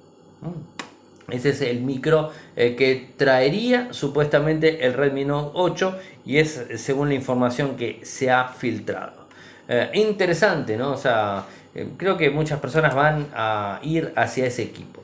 Ese 1.30 1.50
es 1.50 1.60
el 1.62 1.80
micro 1.80 2.30
eh, 2.54 2.76
que 2.76 3.12
traería 3.16 3.92
supuestamente 3.92 4.84
el 4.86 4.92
Redmi 4.92 5.24
Note 5.24 5.50
8 5.54 5.98
y 6.26 6.38
es 6.38 6.66
según 6.76 7.08
la 7.08 7.14
información 7.14 7.76
que 7.76 8.00
se 8.04 8.30
ha 8.30 8.48
filtrado. 8.48 9.24
eh, 9.68 9.90
interesante, 9.94 10.76
¿no? 10.76 10.92
O 10.92 10.96
sea, 10.98 11.46
eh, 11.74 11.88
creo 11.96 12.16
que 12.18 12.30
muchas 12.30 12.60
personas 12.60 12.94
van 12.94 13.28
a 13.34 13.80
ir 13.82 14.12
hacia 14.16 14.46
ese 14.46 14.62
equipo. 14.62 15.03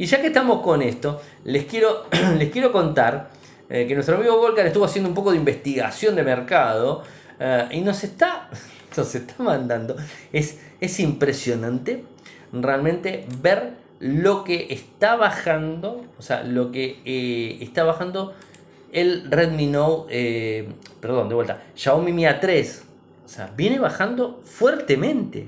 Y 0.00 0.06
ya 0.06 0.18
que 0.22 0.28
estamos 0.28 0.62
con 0.62 0.80
esto, 0.80 1.20
les 1.44 1.66
quiero, 1.66 2.06
les 2.38 2.48
quiero 2.48 2.72
contar 2.72 3.28
que 3.68 3.94
nuestro 3.94 4.16
amigo 4.16 4.38
Volker 4.38 4.64
estuvo 4.66 4.86
haciendo 4.86 5.10
un 5.10 5.14
poco 5.14 5.30
de 5.30 5.36
investigación 5.36 6.16
de 6.16 6.22
mercado 6.22 7.02
y 7.70 7.82
nos 7.82 8.02
está, 8.02 8.48
nos 8.96 9.14
está 9.14 9.34
mandando. 9.42 9.96
Es, 10.32 10.58
es 10.80 11.00
impresionante 11.00 12.02
realmente 12.50 13.26
ver 13.42 13.74
lo 13.98 14.42
que 14.42 14.68
está 14.70 15.16
bajando, 15.16 16.06
o 16.18 16.22
sea, 16.22 16.44
lo 16.44 16.72
que 16.72 17.02
eh, 17.04 17.58
está 17.60 17.84
bajando 17.84 18.32
el 18.92 19.30
Redmi 19.30 19.66
Note, 19.66 20.06
eh, 20.08 20.68
perdón, 20.98 21.28
de 21.28 21.34
vuelta, 21.34 21.62
Xiaomi 21.74 22.14
Mi 22.14 22.22
A3, 22.22 22.80
o 23.26 23.28
sea, 23.28 23.52
viene 23.54 23.78
bajando 23.78 24.40
fuertemente. 24.44 25.46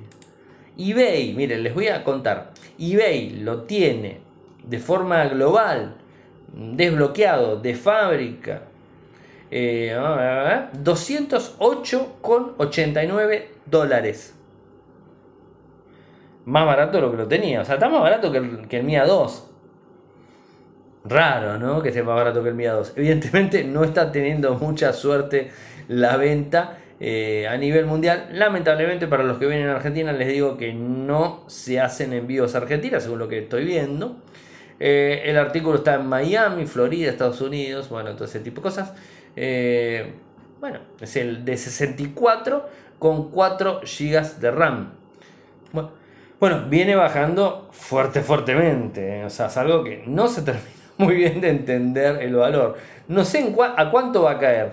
eBay, 0.76 1.32
miren, 1.32 1.62
les 1.62 1.74
voy 1.74 1.88
a 1.88 2.04
contar, 2.04 2.52
eBay 2.78 3.30
lo 3.40 3.62
tiene 3.62 4.20
de 4.64 4.78
forma 4.78 5.26
global, 5.26 5.96
desbloqueado 6.52 7.60
de 7.60 7.74
fábrica, 7.74 8.62
eh, 9.50 9.94
208,89 10.82 13.48
dólares 13.66 14.36
más 16.44 16.66
barato 16.66 16.98
de 16.98 17.02
lo 17.02 17.10
que 17.10 17.16
lo 17.16 17.28
tenía. 17.28 17.60
O 17.60 17.64
sea, 17.64 17.74
está 17.74 17.88
más 17.88 18.00
barato 18.00 18.30
que 18.32 18.38
el, 18.38 18.68
que 18.68 18.78
el 18.78 18.84
Mia 18.84 19.04
2. 19.04 19.48
Raro, 21.04 21.58
¿no? 21.58 21.82
Que 21.82 21.88
esté 21.88 22.02
más 22.02 22.16
barato 22.16 22.42
que 22.42 22.50
el 22.50 22.54
Mia 22.54 22.72
2. 22.72 22.94
Evidentemente 22.96 23.64
no 23.64 23.84
está 23.84 24.12
teniendo 24.12 24.54
mucha 24.54 24.92
suerte 24.92 25.50
la 25.88 26.16
venta 26.16 26.78
eh, 27.00 27.46
a 27.48 27.56
nivel 27.56 27.86
mundial. 27.86 28.28
Lamentablemente 28.32 29.06
para 29.06 29.24
los 29.24 29.38
que 29.38 29.46
vienen 29.46 29.68
a 29.68 29.76
Argentina 29.76 30.12
les 30.12 30.28
digo 30.28 30.56
que 30.56 30.72
no 30.72 31.44
se 31.48 31.80
hacen 31.80 32.12
envíos 32.12 32.54
a 32.54 32.58
Argentina, 32.58 33.00
según 33.00 33.18
lo 33.18 33.28
que 33.28 33.38
estoy 33.38 33.64
viendo. 33.64 34.16
Eh, 34.84 35.30
el 35.30 35.38
artículo 35.38 35.76
está 35.76 35.94
en 35.94 36.08
Miami, 36.08 36.66
Florida, 36.66 37.08
Estados 37.08 37.40
Unidos, 37.40 37.88
bueno, 37.88 38.14
todo 38.14 38.24
ese 38.24 38.40
tipo 38.40 38.56
de 38.56 38.62
cosas. 38.62 38.92
Eh, 39.36 40.12
bueno, 40.58 40.80
es 41.00 41.14
el 41.14 41.44
de 41.44 41.56
64 41.56 42.68
con 42.98 43.30
4 43.30 43.82
GB 43.82 44.40
de 44.40 44.50
RAM. 44.50 44.90
Bueno, 46.40 46.66
viene 46.68 46.96
bajando 46.96 47.68
fuerte, 47.70 48.22
fuertemente. 48.22 49.20
¿eh? 49.20 49.24
O 49.24 49.30
sea, 49.30 49.46
es 49.46 49.56
algo 49.56 49.84
que 49.84 50.02
no 50.04 50.26
se 50.26 50.42
termina 50.42 50.66
muy 50.98 51.14
bien 51.14 51.40
de 51.40 51.50
entender 51.50 52.20
el 52.20 52.34
valor. 52.34 52.76
No 53.06 53.24
sé 53.24 53.54
a 53.76 53.88
cuánto 53.88 54.22
va 54.22 54.32
a 54.32 54.38
caer. 54.40 54.72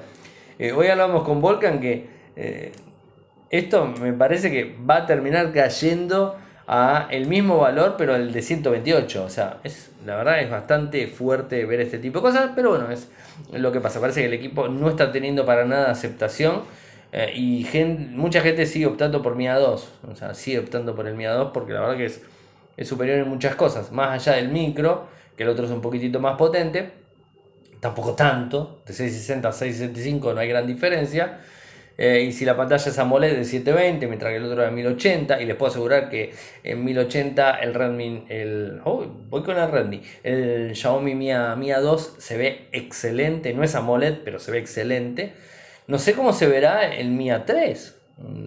Eh, 0.57 0.71
hoy 0.71 0.87
hablamos 0.87 1.23
con 1.23 1.39
Volcan 1.39 1.79
que 1.79 2.17
esto 3.51 3.85
me 3.85 4.13
parece 4.13 4.49
que 4.49 4.75
va 4.89 4.97
a 4.97 5.05
terminar 5.05 5.51
cayendo 5.53 6.35
a 6.71 7.07
el 7.09 7.25
mismo 7.25 7.57
valor, 7.57 7.95
pero 7.97 8.15
el 8.15 8.31
de 8.31 8.43
128. 8.43 9.23
O 9.23 9.29
sea, 9.29 9.57
es, 9.63 9.89
la 10.05 10.15
verdad 10.15 10.39
es 10.39 10.51
bastante 10.51 11.07
fuerte 11.07 11.65
ver 11.65 11.81
este 11.81 11.97
tipo 11.97 12.19
de 12.19 12.23
cosas, 12.23 12.51
pero 12.55 12.69
bueno, 12.69 12.91
es 12.91 13.09
lo 13.51 13.71
que 13.71 13.81
pasa. 13.81 13.99
Parece 13.99 14.21
que 14.21 14.27
el 14.27 14.33
equipo 14.33 14.69
no 14.69 14.87
está 14.87 15.11
teniendo 15.11 15.45
para 15.45 15.65
nada 15.65 15.89
aceptación. 15.89 16.61
Eh, 17.11 17.31
y 17.35 17.67
mucha 18.13 18.41
gente 18.41 18.67
sigue 18.67 18.85
optando 18.85 19.23
por 19.23 19.35
MIA 19.35 19.57
2, 19.57 19.89
o 20.11 20.15
sea, 20.15 20.35
sigue 20.35 20.59
optando 20.59 20.95
por 20.95 21.07
el 21.07 21.15
MIA 21.15 21.33
2 21.33 21.51
porque 21.51 21.73
la 21.73 21.79
verdad 21.79 21.97
que 21.97 22.05
es, 22.05 22.21
es 22.77 22.87
superior 22.87 23.17
en 23.17 23.27
muchas 23.27 23.55
cosas, 23.55 23.91
más 23.91 24.27
allá 24.27 24.37
del 24.37 24.49
micro, 24.49 25.07
que 25.35 25.41
el 25.41 25.49
otro 25.49 25.65
es 25.65 25.71
un 25.71 25.81
poquitito 25.81 26.19
más 26.19 26.37
potente, 26.37 26.91
tampoco 27.79 28.13
tanto, 28.13 28.83
de 28.85 28.93
660 28.93 29.49
a 29.49 29.51
665 29.51 30.33
no 30.35 30.39
hay 30.39 30.49
gran 30.49 30.67
diferencia. 30.67 31.39
Eh, 32.01 32.21
y 32.21 32.31
si 32.31 32.45
la 32.45 32.55
pantalla 32.55 32.89
es 32.89 32.97
AMOLED 32.97 33.35
de 33.35 33.43
720, 33.43 34.07
mientras 34.07 34.31
que 34.31 34.37
el 34.37 34.45
otro 34.45 34.61
era 34.61 34.71
1080, 34.71 35.41
y 35.41 35.45
les 35.45 35.57
puedo 35.57 35.69
asegurar 35.69 36.09
que 36.09 36.33
en 36.63 36.85
1080 36.85 37.59
el 37.59 37.73
Redmi, 37.73 38.23
el, 38.29 38.79
oh, 38.85 39.05
voy 39.29 39.43
con 39.43 39.57
el 39.57 39.69
Redmi, 39.69 40.01
el 40.23 40.73
Xiaomi 40.77 41.13
Mi 41.13 41.31
A 41.31 41.79
2 41.81 42.15
se 42.17 42.37
ve 42.37 42.69
excelente, 42.71 43.53
no 43.53 43.63
es 43.65 43.75
AMOLED, 43.75 44.19
pero 44.23 44.39
se 44.39 44.49
ve 44.49 44.59
excelente. 44.59 45.33
No 45.87 45.99
sé 45.99 46.13
cómo 46.13 46.31
se 46.31 46.47
verá 46.47 46.95
el 46.95 47.09
Mia 47.09 47.43
3. 47.45 47.97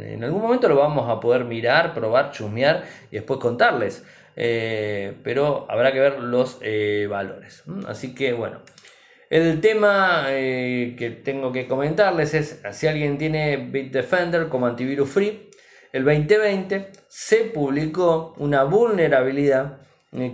En 0.00 0.24
algún 0.24 0.40
momento 0.40 0.66
lo 0.66 0.76
vamos 0.76 1.10
a 1.10 1.20
poder 1.20 1.44
mirar, 1.44 1.92
probar, 1.92 2.30
chusmear 2.30 2.84
y 3.10 3.16
después 3.16 3.38
contarles. 3.38 4.02
Eh, 4.34 5.12
pero 5.22 5.66
habrá 5.68 5.92
que 5.92 6.00
ver 6.00 6.20
los 6.20 6.56
eh, 6.62 7.06
valores. 7.10 7.64
Así 7.86 8.14
que 8.14 8.32
bueno. 8.32 8.60
El 9.33 9.62
tema 9.62 10.27
eh, 10.29 10.95
que 10.99 11.09
tengo 11.09 11.53
que 11.53 11.66
comentarles 11.66 12.35
es 12.35 12.61
si 12.73 12.87
alguien 12.87 13.16
tiene 13.16 13.57
Bitdefender 13.57 14.51
como 14.51 14.66
antivirus 14.66 15.09
free. 15.09 15.49
El 15.90 16.05
2020 16.05 16.90
se 17.09 17.37
publicó 17.45 18.35
una 18.37 18.64
vulnerabilidad 18.64 19.79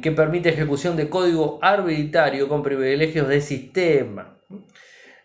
que 0.03 0.11
permite 0.11 0.49
ejecución 0.49 0.97
de 0.97 1.09
código 1.09 1.61
arbitrario 1.63 2.49
con 2.49 2.65
privilegios 2.65 3.29
de 3.29 3.41
sistema. 3.41 4.37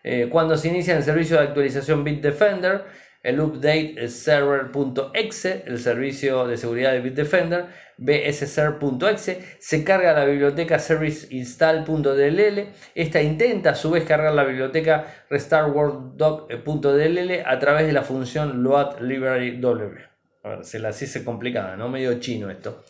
Eh, 0.04 0.28
cuando 0.30 0.56
se 0.56 0.68
inicia 0.68 0.96
el 0.96 1.02
servicio 1.02 1.36
de 1.36 1.42
actualización 1.42 2.04
Bitdefender, 2.04 2.84
el 3.24 3.40
update 3.40 4.08
server.exe, 4.08 5.64
el 5.66 5.80
servicio 5.80 6.46
de 6.46 6.56
seguridad 6.58 6.92
de 6.92 7.00
Bitdefender, 7.00 7.64
bsser.exe, 7.96 9.40
se 9.58 9.82
carga 9.82 10.12
la 10.12 10.26
biblioteca 10.26 10.78
serviceinstall.dll. 10.78 12.68
Esta 12.94 13.22
intenta 13.22 13.70
a 13.70 13.74
su 13.74 13.90
vez 13.90 14.04
cargar 14.04 14.34
la 14.34 14.44
biblioteca 14.44 15.06
restartworkdoc.dll 15.30 17.30
a 17.46 17.58
través 17.58 17.86
de 17.86 17.94
la 17.94 18.02
función 18.02 18.62
load 18.62 19.00
library 19.00 19.58
w. 19.58 20.04
A 20.42 20.48
ver, 20.50 20.62
se 20.64 20.78
las 20.78 21.00
hice 21.00 21.24
complicada, 21.24 21.76
¿no? 21.76 21.88
Medio 21.88 22.20
chino 22.20 22.50
esto. 22.50 22.84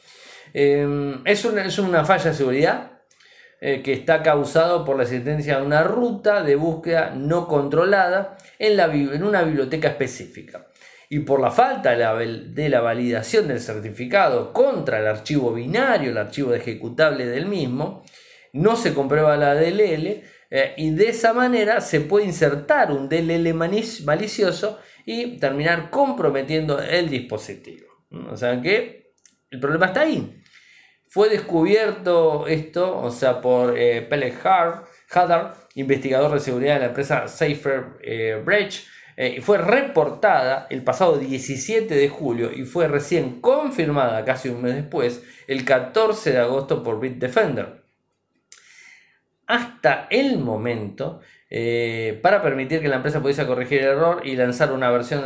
Eh, 0.53 1.15
es, 1.25 1.45
una, 1.45 1.65
es 1.65 1.79
una 1.79 2.05
falla 2.05 2.31
de 2.31 2.37
seguridad 2.37 2.91
eh, 3.61 3.83
que 3.83 3.93
está 3.93 4.21
causado 4.23 4.85
por 4.85 4.97
la 4.97 5.05
existencia 5.05 5.59
de 5.59 5.63
una 5.65 5.85
ruta 5.85 6.43
de 6.43 6.57
búsqueda 6.57 7.13
no 7.15 7.47
controlada 7.47 8.37
en, 8.59 8.77
la, 8.77 8.85
en 8.87 9.23
una 9.23 9.43
biblioteca 9.43 9.89
específica. 9.89 10.69
Y 11.09 11.21
por 11.21 11.41
la 11.41 11.51
falta 11.51 11.91
de 11.91 12.69
la, 12.69 12.81
validación 12.81 13.47
del 13.47 13.61
certificado 13.61 14.53
contra 14.53 14.99
el 14.99 15.07
archivo 15.07 15.53
binario, 15.53 16.11
el 16.11 16.19
archivo 16.19 16.55
ejecutable 16.55 17.27
del 17.27 17.47
mismo, 17.47 18.05
no 18.53 18.77
se 18.77 18.95
comprueba 18.95 19.37
la 19.37 19.55
DLL 19.55 20.23
eh, 20.51 20.75
y 20.77 20.91
de 20.91 21.09
esa 21.09 21.33
manera 21.33 21.81
se 21.81 22.01
puede 22.01 22.27
insertar 22.27 22.91
un 22.93 23.09
DLL 23.09 23.53
malicioso 23.55 24.79
y 25.05 25.39
terminar 25.39 25.91
comprometiendo 25.91 26.81
el 26.81 27.11
dispositivo. 27.11 27.87
O 28.31 28.37
sea 28.37 28.61
que 28.61 29.15
el 29.51 29.61
problema 29.61 29.87
está 29.87 30.01
ahí. 30.03 30.43
Fue 31.09 31.29
descubierto 31.29 32.47
esto, 32.49 32.99
o 32.99 33.11
sea, 33.11 33.41
por 33.41 33.79
eh, 33.79 34.03
Pele 34.03 34.35
Haddard, 34.43 35.55
investigador 35.75 36.33
de 36.33 36.41
seguridad 36.41 36.75
de 36.75 36.81
la 36.81 36.87
empresa 36.87 37.29
Safer 37.29 37.85
eh, 38.01 38.41
Bridge, 38.45 38.87
eh, 39.17 39.41
fue 39.43 39.59
reportada 39.59 40.67
el 40.71 40.83
pasado 40.83 41.19
17 41.19 41.95
de 41.95 42.09
julio 42.09 42.51
y 42.53 42.65
fue 42.65 42.89
recién 42.89 43.41
confirmada 43.41 44.25
casi 44.25 44.49
un 44.49 44.63
mes 44.63 44.75
después, 44.75 45.23
el 45.47 45.65
14 45.65 46.33
de 46.33 46.39
agosto 46.39 46.83
por 46.83 47.01
Bitdefender. 47.01 47.85
Hasta 49.47 50.07
el 50.11 50.39
momento, 50.39 51.21
para 52.23 52.43
permitir 52.43 52.81
que 52.81 52.89
la 52.89 52.97
empresa 52.97 53.21
pudiese 53.21 53.47
corregir 53.47 53.81
el 53.81 53.89
error 53.89 54.23
y 54.25 54.37
lanzar 54.37 54.73
una 54.73 54.91
versión 54.91 55.23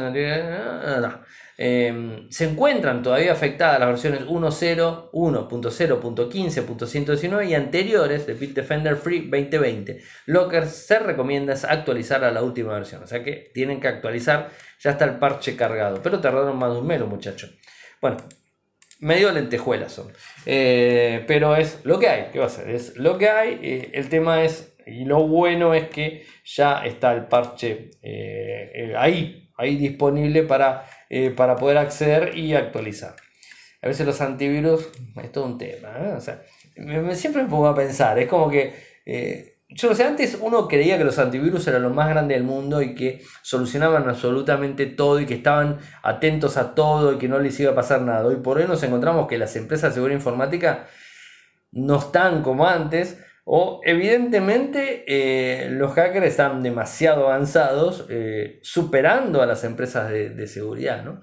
Em, 1.60 2.30
se 2.30 2.44
encuentran 2.44 3.02
todavía 3.02 3.32
afectadas 3.32 3.80
las 3.80 3.88
versiones 3.88 4.24
1.0, 4.26 5.10
1.0.15.119 5.10 7.48
y 7.48 7.54
anteriores 7.54 8.28
de 8.28 8.34
Bitdefender 8.34 8.96
Free 8.96 9.28
2020. 9.28 10.00
Lo 10.26 10.48
que 10.48 10.64
se 10.66 11.00
recomienda 11.00 11.54
es 11.54 11.64
actualizar 11.64 12.22
a 12.22 12.30
la 12.30 12.44
última 12.44 12.74
versión. 12.74 13.02
O 13.02 13.08
sea 13.08 13.24
que 13.24 13.50
tienen 13.52 13.80
que 13.80 13.88
actualizar, 13.88 14.50
ya 14.78 14.92
está 14.92 15.04
el 15.04 15.18
parche 15.18 15.56
cargado. 15.56 16.00
Pero 16.00 16.20
tardaron 16.20 16.56
más 16.56 16.72
de 16.72 16.78
un 16.78 16.86
mes, 16.86 17.04
muchachos. 17.04 17.52
Bueno, 18.00 18.18
medio 19.00 19.32
lentejuelas 19.32 19.90
son. 19.90 20.12
Eh, 20.46 21.24
pero 21.26 21.56
es 21.56 21.80
lo 21.82 21.98
que 21.98 22.08
hay. 22.08 22.28
¿Qué 22.32 22.38
va 22.38 22.46
a 22.46 22.50
ser? 22.50 22.70
Es 22.70 22.96
lo 22.96 23.18
que 23.18 23.30
hay. 23.30 23.58
Eh, 23.60 23.90
el 23.94 24.08
tema 24.08 24.44
es, 24.44 24.76
y 24.86 25.04
lo 25.04 25.26
bueno 25.26 25.74
es 25.74 25.88
que 25.88 26.24
ya 26.44 26.86
está 26.86 27.12
el 27.14 27.26
parche 27.26 27.90
eh, 28.00 28.94
ahí, 28.96 29.50
ahí 29.56 29.74
disponible 29.74 30.44
para 30.44 30.84
eh, 31.10 31.30
para 31.30 31.56
poder 31.56 31.78
acceder 31.78 32.36
y 32.36 32.54
actualizar. 32.54 33.16
A 33.80 33.88
veces 33.88 34.06
los 34.06 34.20
antivirus 34.20 34.88
es 35.22 35.32
todo 35.32 35.46
un 35.46 35.58
tema. 35.58 35.88
¿eh? 35.98 36.14
O 36.16 36.20
sea, 36.20 36.42
siempre 37.14 37.42
me 37.42 37.48
pongo 37.48 37.68
a 37.68 37.74
pensar, 37.74 38.18
es 38.18 38.28
como 38.28 38.50
que, 38.50 38.74
eh, 39.06 39.56
yo 39.70 39.90
no 39.90 39.94
sé, 39.94 40.04
antes 40.04 40.38
uno 40.40 40.66
creía 40.66 40.98
que 40.98 41.04
los 41.04 41.18
antivirus 41.18 41.66
eran 41.66 41.82
lo 41.82 41.90
más 41.90 42.08
grande 42.08 42.34
del 42.34 42.42
mundo 42.42 42.82
y 42.82 42.94
que 42.94 43.22
solucionaban 43.42 44.08
absolutamente 44.08 44.86
todo 44.86 45.20
y 45.20 45.26
que 45.26 45.34
estaban 45.34 45.78
atentos 46.02 46.56
a 46.56 46.74
todo 46.74 47.12
y 47.12 47.18
que 47.18 47.28
no 47.28 47.38
les 47.38 47.58
iba 47.60 47.72
a 47.72 47.74
pasar 47.74 48.02
nada. 48.02 48.26
Hoy 48.26 48.36
por 48.36 48.58
hoy 48.58 48.66
nos 48.66 48.82
encontramos 48.82 49.28
que 49.28 49.38
las 49.38 49.54
empresas 49.56 49.90
de 49.90 49.94
seguridad 49.94 50.18
informática 50.18 50.86
no 51.70 51.98
están 51.98 52.42
como 52.42 52.66
antes 52.66 53.18
o 53.50 53.80
evidentemente 53.82 55.04
eh, 55.06 55.70
los 55.70 55.94
hackers 55.94 56.26
están 56.26 56.62
demasiado 56.62 57.28
avanzados, 57.28 58.04
eh, 58.10 58.58
superando 58.60 59.40
a 59.40 59.46
las 59.46 59.64
empresas 59.64 60.10
de, 60.10 60.46
seguridad. 60.46 61.02
¿no? 61.02 61.22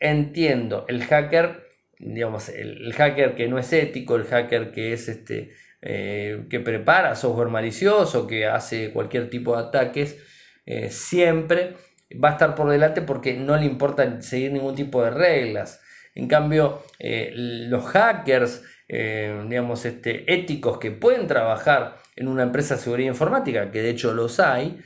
entiendo 0.00 0.84
el 0.88 1.04
hacker, 1.04 1.68
digamos, 2.00 2.48
el, 2.48 2.92
hacker 2.92 3.36
que 3.36 3.46
no 3.46 3.60
es 3.60 3.72
ético, 3.72 4.16
el 4.16 4.24
hacker 4.24 4.72
que 4.72 4.92
es 4.92 5.08
este, 5.08 5.52
eh, 5.82 6.46
que 6.50 6.58
prepara 6.58 7.14
software 7.14 7.48
malicioso, 7.48 8.26
que 8.26 8.46
hace 8.46 8.90
cualquier 8.90 9.30
tipo 9.30 9.54
de 9.54 9.68
ataques, 9.68 10.16
siempre 10.90 11.76
va 12.12 12.30
a 12.30 12.32
estar 12.32 12.56
por 12.56 12.68
delante 12.68 13.02
porque 13.02 13.34
no 13.34 13.56
le 13.56 13.66
importa 13.66 14.20
seguir 14.20 14.50
ningún 14.50 14.74
tipo 14.74 15.00
de 15.04 15.10
reglas. 15.10 15.80
En 16.16 16.26
cambio, 16.26 16.82
los 16.98 17.84
hackers, 17.84 18.64
digamos, 18.88 19.84
este, 19.84 20.32
éticos 20.32 20.78
que 20.78 20.92
pueden 20.92 21.26
trabajar 21.26 21.96
en 22.14 22.28
una 22.28 22.44
empresa 22.44 22.76
de 22.76 22.80
seguridad 22.80 23.08
informática, 23.08 23.70
que 23.70 23.82
de 23.82 23.90
hecho 23.90 24.14
los 24.14 24.38
hay, 24.40 24.80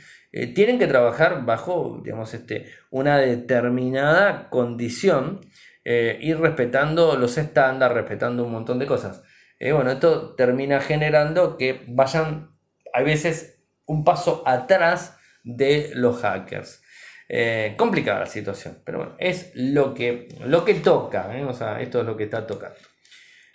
tienen 0.54 0.78
que 0.78 0.86
trabajar 0.86 1.44
bajo 1.44 2.00
digamos, 2.02 2.32
este, 2.34 2.70
una 2.90 3.18
determinada 3.18 4.48
condición 4.48 5.40
ir 5.84 6.38
respetando 6.38 7.16
los 7.16 7.36
estándares, 7.36 7.96
respetando 7.96 8.44
un 8.44 8.52
montón 8.52 8.78
de 8.78 8.86
cosas. 8.86 9.22
Eh, 9.60 9.72
bueno, 9.72 9.90
esto 9.90 10.34
termina 10.34 10.80
generando 10.80 11.58
que 11.58 11.82
vayan 11.86 12.50
a 12.94 13.02
veces 13.02 13.62
un 13.84 14.04
paso 14.04 14.42
atrás 14.46 15.18
de 15.44 15.90
los 15.94 16.22
hackers. 16.22 16.82
Eh, 17.28 17.74
complicada 17.76 18.20
la 18.20 18.26
situación, 18.26 18.78
pero 18.84 18.98
bueno, 18.98 19.14
es 19.18 19.52
lo 19.54 19.94
que, 19.94 20.28
lo 20.44 20.64
que 20.64 20.74
toca, 20.74 21.38
¿eh? 21.38 21.44
o 21.44 21.52
sea, 21.52 21.80
esto 21.80 22.00
es 22.00 22.06
lo 22.06 22.16
que 22.16 22.24
está 22.24 22.46
tocando. 22.46 22.78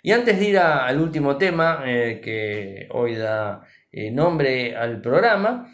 Y 0.06 0.12
antes 0.12 0.38
de 0.38 0.50
ir 0.50 0.58
al 0.58 1.00
último 1.00 1.36
tema 1.36 1.82
que 1.84 2.86
hoy 2.92 3.16
da 3.16 3.66
nombre 4.12 4.76
al 4.76 5.00
programa, 5.00 5.66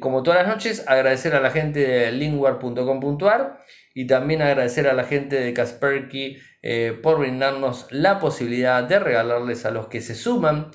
como 0.00 0.24
todas 0.24 0.40
las 0.40 0.48
noches, 0.48 0.84
agradecer 0.88 1.36
a 1.36 1.40
la 1.40 1.52
gente 1.52 1.78
de 1.78 2.10
lingwar.com.ar 2.10 3.60
y 3.94 4.08
también 4.08 4.42
agradecer 4.42 4.88
a 4.88 4.92
la 4.92 5.04
gente 5.04 5.40
de 5.40 5.54
Kasperky 5.54 6.38
eh, 6.62 6.98
por 7.02 7.18
brindarnos 7.18 7.86
la 7.90 8.18
posibilidad 8.18 8.84
de 8.84 8.98
regalarles 8.98 9.64
a 9.64 9.70
los 9.70 9.86
que 9.88 10.00
se 10.00 10.14
suman 10.14 10.70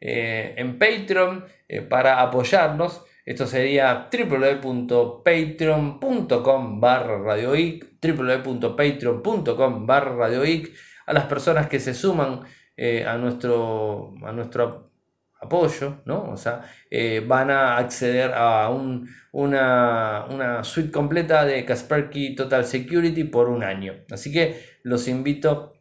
eh, 0.00 0.54
en 0.56 0.78
Patreon 0.78 1.44
eh, 1.68 1.82
para 1.82 2.20
apoyarnos. 2.20 3.04
Esto 3.26 3.46
sería 3.46 4.08
www.patreon.com 4.10 6.80
barra 6.80 7.18
radioic, 7.18 7.86
www.patreon.com 8.02 9.86
barra 9.86 10.16
radioic. 10.16 10.72
A 11.10 11.12
las 11.12 11.24
personas 11.24 11.68
que 11.68 11.80
se 11.80 11.92
suman 11.92 12.42
a, 13.06 13.16
nuestro, 13.18 14.14
a 14.24 14.32
nuestro 14.32 14.90
apoyo, 15.40 16.02
¿no? 16.04 16.30
O 16.30 16.36
sea, 16.36 16.62
eh, 16.90 17.24
van 17.26 17.50
a 17.50 17.78
acceder 17.78 18.32
a 18.34 18.68
una, 19.32 20.26
una, 20.28 20.64
suite 20.64 20.90
completa 20.90 21.44
de 21.44 21.64
Kaspersky 21.64 22.34
Total 22.34 22.64
Security 22.64 23.24
por 23.24 23.48
un 23.48 23.64
año. 23.64 23.94
Así 24.10 24.30
que 24.30 24.78
los 24.82 25.08
invito 25.08 25.72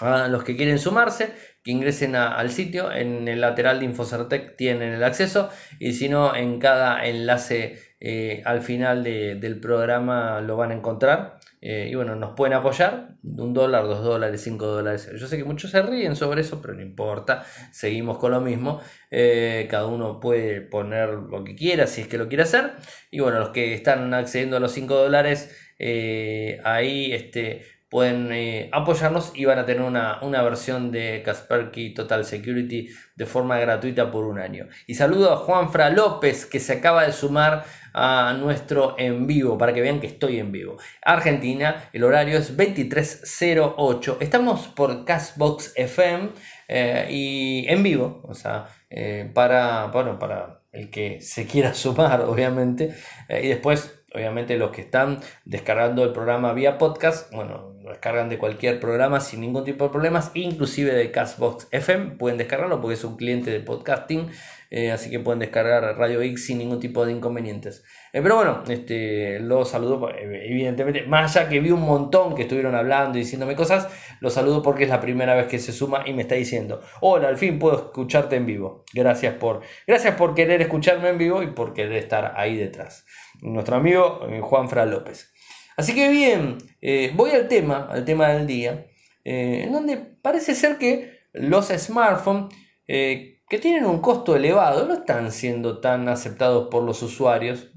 a 0.00 0.28
los 0.28 0.42
que 0.44 0.56
quieren 0.56 0.78
sumarse, 0.78 1.32
que 1.62 1.70
ingresen 1.70 2.16
al 2.16 2.50
sitio, 2.50 2.90
en 2.90 3.28
el 3.28 3.40
lateral 3.40 3.78
de 3.78 3.84
Infocertec 3.84 4.56
tienen 4.56 4.92
el 4.92 5.04
acceso 5.04 5.50
y 5.78 5.92
si 5.92 6.08
no, 6.08 6.34
en 6.34 6.58
cada 6.58 7.06
enlace 7.06 7.78
eh, 8.00 8.42
al 8.44 8.62
final 8.62 9.04
del 9.04 9.60
programa 9.60 10.40
lo 10.40 10.56
van 10.56 10.72
a 10.72 10.74
encontrar. 10.74 11.38
Eh, 11.64 11.90
y 11.92 11.94
bueno, 11.94 12.16
nos 12.16 12.32
pueden 12.32 12.54
apoyar, 12.54 13.14
un 13.22 13.54
dólar, 13.54 13.84
dos 13.84 14.02
dólares, 14.02 14.42
cinco 14.42 14.66
dólares. 14.66 15.08
Yo 15.16 15.28
sé 15.28 15.36
que 15.36 15.44
muchos 15.44 15.70
se 15.70 15.80
ríen 15.80 16.16
sobre 16.16 16.40
eso, 16.40 16.60
pero 16.60 16.74
no 16.74 16.82
importa, 16.82 17.46
seguimos 17.70 18.18
con 18.18 18.32
lo 18.32 18.40
mismo. 18.40 18.80
Eh, 19.12 19.68
cada 19.70 19.86
uno 19.86 20.18
puede 20.18 20.60
poner 20.60 21.10
lo 21.10 21.44
que 21.44 21.54
quiera, 21.54 21.86
si 21.86 22.00
es 22.00 22.08
que 22.08 22.18
lo 22.18 22.26
quiere 22.26 22.42
hacer. 22.42 22.72
Y 23.12 23.20
bueno, 23.20 23.38
los 23.38 23.50
que 23.50 23.74
están 23.74 24.12
accediendo 24.12 24.56
a 24.56 24.60
los 24.60 24.72
5 24.72 24.92
dólares, 24.92 25.56
eh, 25.78 26.60
ahí 26.64 27.12
este, 27.12 27.64
pueden 27.88 28.68
apoyarnos 28.72 29.30
y 29.32 29.44
van 29.44 29.60
a 29.60 29.64
tener 29.64 29.82
una, 29.82 30.20
una 30.22 30.42
versión 30.42 30.90
de 30.90 31.22
Kaspersky 31.24 31.94
Total 31.94 32.24
Security 32.24 32.88
de 33.14 33.26
forma 33.26 33.60
gratuita 33.60 34.10
por 34.10 34.24
un 34.24 34.40
año. 34.40 34.66
Y 34.88 34.94
saludo 34.94 35.32
a 35.32 35.36
Juanfra 35.36 35.90
López 35.90 36.44
que 36.44 36.58
se 36.58 36.72
acaba 36.72 37.06
de 37.06 37.12
sumar 37.12 37.64
a 37.92 38.34
nuestro 38.34 38.94
en 38.98 39.26
vivo 39.26 39.58
para 39.58 39.72
que 39.72 39.80
vean 39.80 40.00
que 40.00 40.06
estoy 40.06 40.38
en 40.38 40.52
vivo. 40.52 40.76
Argentina, 41.02 41.88
el 41.92 42.04
horario 42.04 42.38
es 42.38 42.56
23.08. 42.56 44.16
Estamos 44.20 44.68
por 44.68 45.04
Castbox 45.04 45.72
FM 45.76 46.30
eh, 46.68 47.06
y 47.10 47.66
en 47.68 47.82
vivo, 47.82 48.20
o 48.24 48.34
sea, 48.34 48.68
eh, 48.90 49.30
para, 49.32 49.86
bueno, 49.86 50.18
para 50.18 50.62
el 50.72 50.90
que 50.90 51.20
se 51.20 51.46
quiera 51.46 51.74
sumar, 51.74 52.22
obviamente. 52.22 52.94
Eh, 53.28 53.42
y 53.44 53.48
después 53.48 54.01
obviamente 54.14 54.56
los 54.56 54.70
que 54.70 54.82
están 54.82 55.20
descargando 55.44 56.04
el 56.04 56.12
programa 56.12 56.52
vía 56.52 56.78
podcast, 56.78 57.32
bueno, 57.32 57.72
lo 57.82 57.90
descargan 57.90 58.28
de 58.28 58.38
cualquier 58.38 58.78
programa 58.78 59.20
sin 59.20 59.40
ningún 59.40 59.64
tipo 59.64 59.84
de 59.84 59.90
problemas, 59.90 60.30
inclusive 60.34 60.92
de 60.94 61.10
Castbox 61.10 61.68
FM, 61.70 62.12
pueden 62.12 62.38
descargarlo 62.38 62.80
porque 62.80 62.94
es 62.94 63.04
un 63.04 63.16
cliente 63.16 63.50
de 63.50 63.60
podcasting, 63.60 64.30
eh, 64.70 64.90
así 64.90 65.10
que 65.10 65.20
pueden 65.20 65.38
descargar 65.38 65.82
Radio 65.98 66.22
X 66.22 66.46
sin 66.46 66.58
ningún 66.58 66.80
tipo 66.80 67.04
de 67.04 67.12
inconvenientes. 67.12 67.84
Eh, 68.12 68.22
pero 68.22 68.36
bueno, 68.36 68.62
este, 68.68 69.38
los 69.40 69.68
saludo, 69.68 70.08
eh, 70.10 70.46
evidentemente, 70.46 71.02
más 71.02 71.36
allá 71.36 71.48
que 71.48 71.60
vi 71.60 71.72
un 71.72 71.82
montón 71.82 72.34
que 72.34 72.42
estuvieron 72.42 72.74
hablando 72.74 73.18
y 73.18 73.22
diciéndome 73.22 73.54
cosas, 73.54 73.88
los 74.20 74.32
saludo 74.32 74.62
porque 74.62 74.84
es 74.84 74.90
la 74.90 75.00
primera 75.00 75.34
vez 75.34 75.46
que 75.46 75.58
se 75.58 75.72
suma 75.72 76.04
y 76.06 76.14
me 76.14 76.22
está 76.22 76.36
diciendo, 76.36 76.80
hola, 77.00 77.28
al 77.28 77.36
fin 77.36 77.58
puedo 77.58 77.76
escucharte 77.76 78.36
en 78.36 78.46
vivo. 78.46 78.84
Gracias 78.94 79.34
por, 79.34 79.60
gracias 79.86 80.14
por 80.14 80.34
querer 80.34 80.62
escucharme 80.62 81.10
en 81.10 81.18
vivo 81.18 81.42
y 81.42 81.48
por 81.48 81.74
querer 81.74 81.94
estar 81.94 82.32
ahí 82.36 82.56
detrás 82.56 83.04
nuestro 83.42 83.76
amigo 83.76 84.26
eh, 84.28 84.40
Juan 84.40 84.68
Fra 84.68 84.86
López. 84.86 85.32
Así 85.76 85.94
que 85.94 86.08
bien, 86.08 86.58
eh, 86.80 87.12
voy 87.14 87.30
al 87.30 87.48
tema, 87.48 87.88
al 87.90 88.04
tema 88.04 88.28
del 88.28 88.46
día, 88.46 88.86
eh, 89.24 89.64
en 89.64 89.72
donde 89.72 89.96
parece 89.96 90.54
ser 90.54 90.78
que 90.78 91.20
los 91.32 91.68
smartphones 91.68 92.54
que 92.86 93.58
tienen 93.58 93.86
un 93.86 94.00
costo 94.00 94.36
elevado 94.36 94.86
no 94.86 94.94
están 94.94 95.32
siendo 95.32 95.80
tan 95.80 96.08
aceptados 96.08 96.68
por 96.70 96.82
los 96.82 97.02
usuarios. 97.02 97.70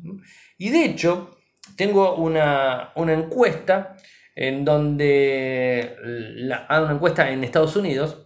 Y 0.57 0.69
de 0.71 0.85
hecho, 0.85 1.37
tengo 1.77 2.15
una, 2.15 2.91
encuesta 2.95 3.95
en 4.35 4.65
donde, 4.65 5.95
la, 6.01 6.65
ah, 6.67 6.81
una 6.81 6.93
encuesta 6.93 7.29
en 7.29 7.43
Estados 7.45 7.77
Unidos, 7.77 8.25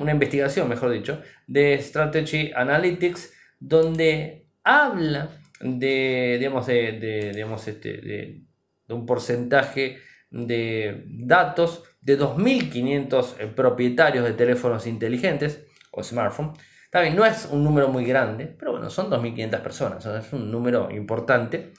una 0.00 0.12
investigación, 0.12 0.68
mejor 0.68 0.90
dicho, 0.90 1.20
de 1.48 1.80
Strategy 1.80 2.52
Analytics, 2.54 3.32
donde 3.58 4.46
habla 4.62 5.39
de, 5.60 6.36
digamos, 6.38 6.66
de, 6.66 7.32
digamos, 7.34 7.68
este, 7.68 7.92
de, 7.98 8.42
un 8.88 9.06
porcentaje 9.06 9.98
de 10.30 11.04
datos 11.06 11.84
de 12.00 12.18
2.500 12.18 13.34
eh, 13.38 13.46
propietarios 13.46 14.24
de 14.24 14.32
teléfonos 14.32 14.86
inteligentes 14.86 15.64
o 15.92 16.02
smartphones. 16.02 16.58
También 16.90 17.14
no 17.14 17.24
es 17.24 17.46
un 17.46 17.62
número 17.62 17.88
muy 17.88 18.04
grande, 18.04 18.46
pero 18.46 18.72
bueno, 18.72 18.90
son 18.90 19.10
2.500 19.10 19.62
personas, 19.62 20.06
es 20.06 20.32
un 20.32 20.50
número 20.50 20.90
importante, 20.90 21.72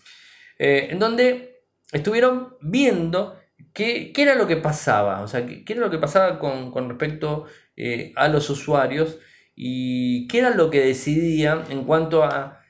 eh, 0.58 0.88
en 0.90 1.00
donde 1.00 1.66
estuvieron 1.92 2.56
viendo 2.62 3.38
qué, 3.74 4.14
qué, 4.14 4.22
era 4.22 4.36
lo 4.36 4.48
que 4.48 4.56
pasaba, 4.56 5.22
o 5.22 5.28
sea, 5.28 5.46
qué, 5.46 5.66
era 5.68 5.82
lo 5.82 5.90
que 5.90 5.98
pasaba 5.98 6.40
con, 6.40 6.72
con 6.72 6.88
respecto 6.88 7.46
eh, 7.76 8.14
a 8.16 8.30
los 8.30 8.50
usuarios 8.50 9.20
y 9.54 10.28
qué 10.28 10.40
era 10.40 10.52
lo 10.52 10.70
que 10.70 10.80
decidían 10.80 11.64
en 11.70 11.84
cuanto 11.84 12.24
a 12.24 12.61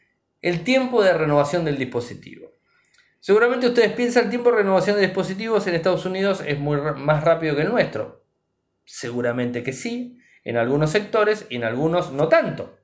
el 0.41 0.63
tiempo 0.63 1.03
de 1.03 1.13
renovación 1.13 1.65
del 1.65 1.77
dispositivo. 1.77 2.51
Seguramente 3.19 3.67
ustedes 3.67 3.91
piensan 3.93 4.25
el 4.25 4.29
tiempo 4.31 4.49
de 4.49 4.57
renovación 4.57 4.95
de 4.95 5.03
dispositivos 5.03 5.67
en 5.67 5.75
Estados 5.75 6.05
Unidos 6.05 6.43
es 6.45 6.59
muy 6.59 6.77
más 6.95 7.23
rápido 7.23 7.55
que 7.55 7.61
el 7.61 7.69
nuestro. 7.69 8.25
Seguramente 8.83 9.61
que 9.61 9.73
sí, 9.73 10.17
en 10.43 10.57
algunos 10.57 10.89
sectores 10.89 11.45
y 11.49 11.57
en 11.57 11.63
algunos 11.63 12.11
no 12.11 12.27
tanto. 12.27 12.79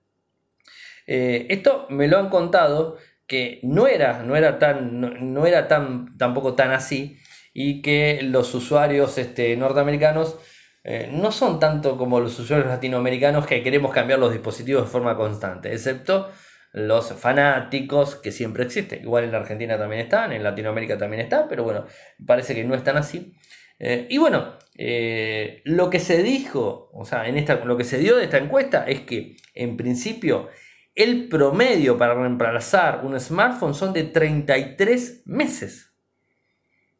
Eh, 1.08 1.47
esto 1.49 1.88
me 1.89 2.08
lo 2.08 2.20
han 2.20 2.30
contado 2.30 2.97
que 3.26 3.60
no 3.64 3.88
era, 3.88 4.22
no 4.24 4.36
era, 4.36 4.60
tan, 4.60 5.34
no, 5.34 5.45
era 5.47 5.68
tan, 5.68 6.18
tampoco 6.18 6.53
tan 6.53 6.72
así 6.72 7.18
y 7.53 7.82
que 7.82 8.22
los 8.22 8.53
usuarios 8.53 9.18
este, 9.18 9.58
norteamericanos 9.58 10.38
eh, 10.84 11.10
no 11.12 11.32
son 11.32 11.60
tanto 11.60 11.97
como 11.97 12.20
los 12.20 12.38
usuarios 12.38 12.70
latinoamericanos 12.70 13.47
que 13.47 13.64
queremos 13.64 13.91
cambiar 13.91 14.20
los 14.20 14.32
dispositivos 14.32 14.84
de 14.84 14.89
forma 14.89 15.18
constante, 15.18 15.74
excepto 15.74 16.30
los 16.74 17.13
fanáticos 17.13 18.15
que 18.15 18.32
siempre 18.32 18.63
existen. 18.63 19.01
Igual 19.01 19.26
en 19.26 19.32
la 19.32 19.39
Argentina 19.39 19.78
también 19.78 20.01
están, 20.01 20.32
en 20.32 20.43
Latinoamérica 20.43 20.97
también 20.97 21.22
están, 21.22 21.47
pero 21.47 21.63
bueno, 21.63 21.86
parece 22.26 22.53
que 22.53 22.63
no 22.63 22.76
están 22.76 22.97
así. 22.97 23.34
Eh, 23.80 24.07
y 24.09 24.18
bueno, 24.18 24.57
eh, 24.76 25.61
lo 25.65 25.89
que 25.89 25.99
se 25.99 26.24
dijo, 26.24 26.89
o 26.93 27.05
sea, 27.05 27.28
en 27.28 27.38
esta, 27.38 27.63
lo 27.65 27.78
que 27.78 27.84
se 27.84 27.99
dio 27.99 28.18
de 28.18 28.26
esta 28.26 28.38
encuesta 28.38 28.86
es 28.86 29.01
que 29.01 29.38
en 29.53 29.78
principio 29.78 30.49
el 30.95 31.30
promedio 31.30 31.97
para 31.97 32.15
reemplazar 32.15 33.05
un 33.05 33.20
smartphone 33.20 33.74
son 33.74 33.93
de 33.93 34.03
33 34.03 35.24
meses. 35.26 35.93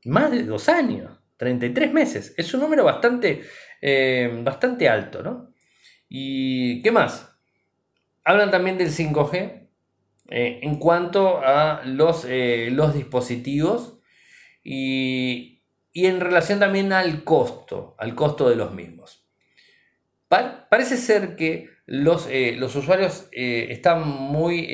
Más 0.05 0.32
de 0.32 0.43
dos 0.43 0.70
años. 0.70 1.18
33 1.38 1.93
meses. 1.93 2.34
Es 2.38 2.53
un 2.53 2.61
número 2.61 2.84
bastante, 2.84 3.43
eh, 3.82 4.41
bastante 4.43 4.89
alto, 4.89 5.22
¿no? 5.22 5.53
¿Y 6.09 6.82
qué 6.82 6.91
más? 6.91 7.37
Hablan 8.28 8.52
también 8.52 8.78
del 8.78 8.90
5G 8.90 9.70
eh, 10.30 10.60
en 10.62 10.76
cuanto 10.80 11.40
a 11.42 11.84
los, 11.86 12.26
eh, 12.28 12.68
los 12.74 12.94
dispositivos 12.94 14.02
y, 14.66 15.64
y 15.94 16.08
en 16.08 16.20
relación 16.20 16.60
también 16.60 16.92
al 16.92 17.24
costo, 17.24 17.96
al 17.98 18.16
costo 18.16 18.50
de 18.50 18.58
los 18.58 18.74
mismos. 18.74 19.26
parece 20.28 20.98
ser 20.98 21.38
que 21.38 21.70
los, 21.86 22.28
eh, 22.30 22.58
los 22.58 22.76
usuarios 22.76 23.30
están 23.32 24.06
muy, 24.06 24.68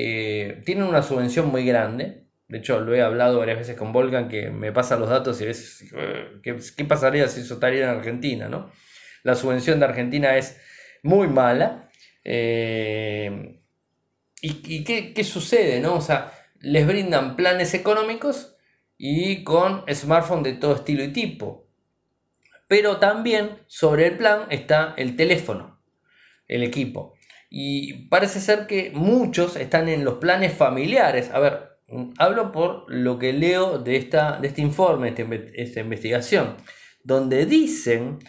tienen 0.65 0.85
una 0.85 1.03
subvención 1.03 1.49
muy 1.49 1.63
grande. 1.63 2.23
De 2.47 2.57
hecho, 2.57 2.79
lo 2.79 2.95
he 2.95 3.03
hablado 3.03 3.37
varias 3.37 3.59
veces 3.59 3.77
con 3.77 3.93
Volcan, 3.93 4.29
que 4.29 4.49
me 4.49 4.71
pasa 4.71 4.97
los 4.97 5.09
datos 5.09 5.39
y 5.41 5.43
a 5.43 5.47
veces, 5.47 5.93
¿qué, 6.41 6.57
¿qué, 6.75 6.85
pasaría 6.85 7.27
si 7.27 7.41
eso 7.41 7.53
estaría 7.53 7.83
en 7.83 7.97
Argentina? 7.97 8.49
¿no? 8.49 8.71
La 9.21 9.35
subvención 9.35 9.79
de 9.79 9.85
Argentina 9.85 10.37
es 10.37 10.59
muy 11.03 11.27
mala. 11.27 11.82
¿Y, 12.23 13.59
qué, 14.83 15.13
qué, 15.13 15.23
sucede? 15.23 15.79
¿no? 15.79 15.95
O 15.95 16.01
sea, 16.01 16.31
les 16.59 16.87
brindan 16.87 17.35
planes 17.35 17.73
económicos 17.73 18.55
y 18.97 19.43
con 19.43 19.83
smartphone 19.93 20.43
de 20.43 20.53
todo 20.53 20.75
estilo 20.75 21.03
y 21.03 21.11
tipo. 21.13 21.67
Pero 22.67 22.97
también 22.97 23.59
sobre 23.67 24.07
el 24.07 24.17
plan 24.17 24.47
está 24.49 24.93
el 24.97 25.15
teléfono, 25.15 25.81
el 26.47 26.63
equipo. 26.63 27.13
Y 27.49 28.07
parece 28.07 28.39
ser 28.39 28.65
que 28.65 28.91
muchos 28.95 29.55
están 29.57 29.87
en 29.89 30.03
los 30.03 30.15
planes 30.15 30.53
familiares. 30.53 31.29
A 31.31 31.39
ver, 31.39 31.73
hablo 32.17 32.51
por 32.51 32.85
lo 32.87 33.19
que 33.19 33.33
leo 33.33 33.77
de, 33.77 33.97
esta, 33.97 34.39
de 34.39 34.47
este 34.47 34.61
informe, 34.61 35.11
de 35.11 35.51
esta 35.55 35.81
investigación, 35.81 36.57
donde 37.03 37.45
dicen 37.45 38.19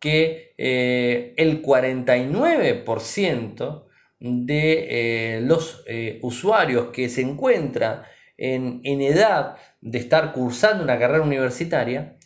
que 0.00 0.54
eh, 0.58 1.34
el 1.36 1.62
49% 1.62 3.90
de 4.20 5.36
eh, 5.36 5.40
los 5.40 5.82
eh, 5.86 6.18
usuarios 6.22 6.88
que 6.92 7.08
se 7.08 7.22
encuentran 7.22 8.02
en, 8.36 8.80
edad 8.84 9.56
de 9.80 9.98
estar 9.98 10.32
cursando 10.32 10.84
una 10.84 10.98
carrera 10.98 11.22
universitaria 11.22 12.16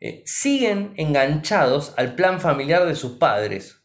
eh, 0.00 0.22
siguen 0.24 0.92
enganchados 0.96 1.94
al 1.96 2.14
plan 2.14 2.40
familiar 2.40 2.86
de 2.86 2.94
sus 2.94 3.18
padres. 3.18 3.82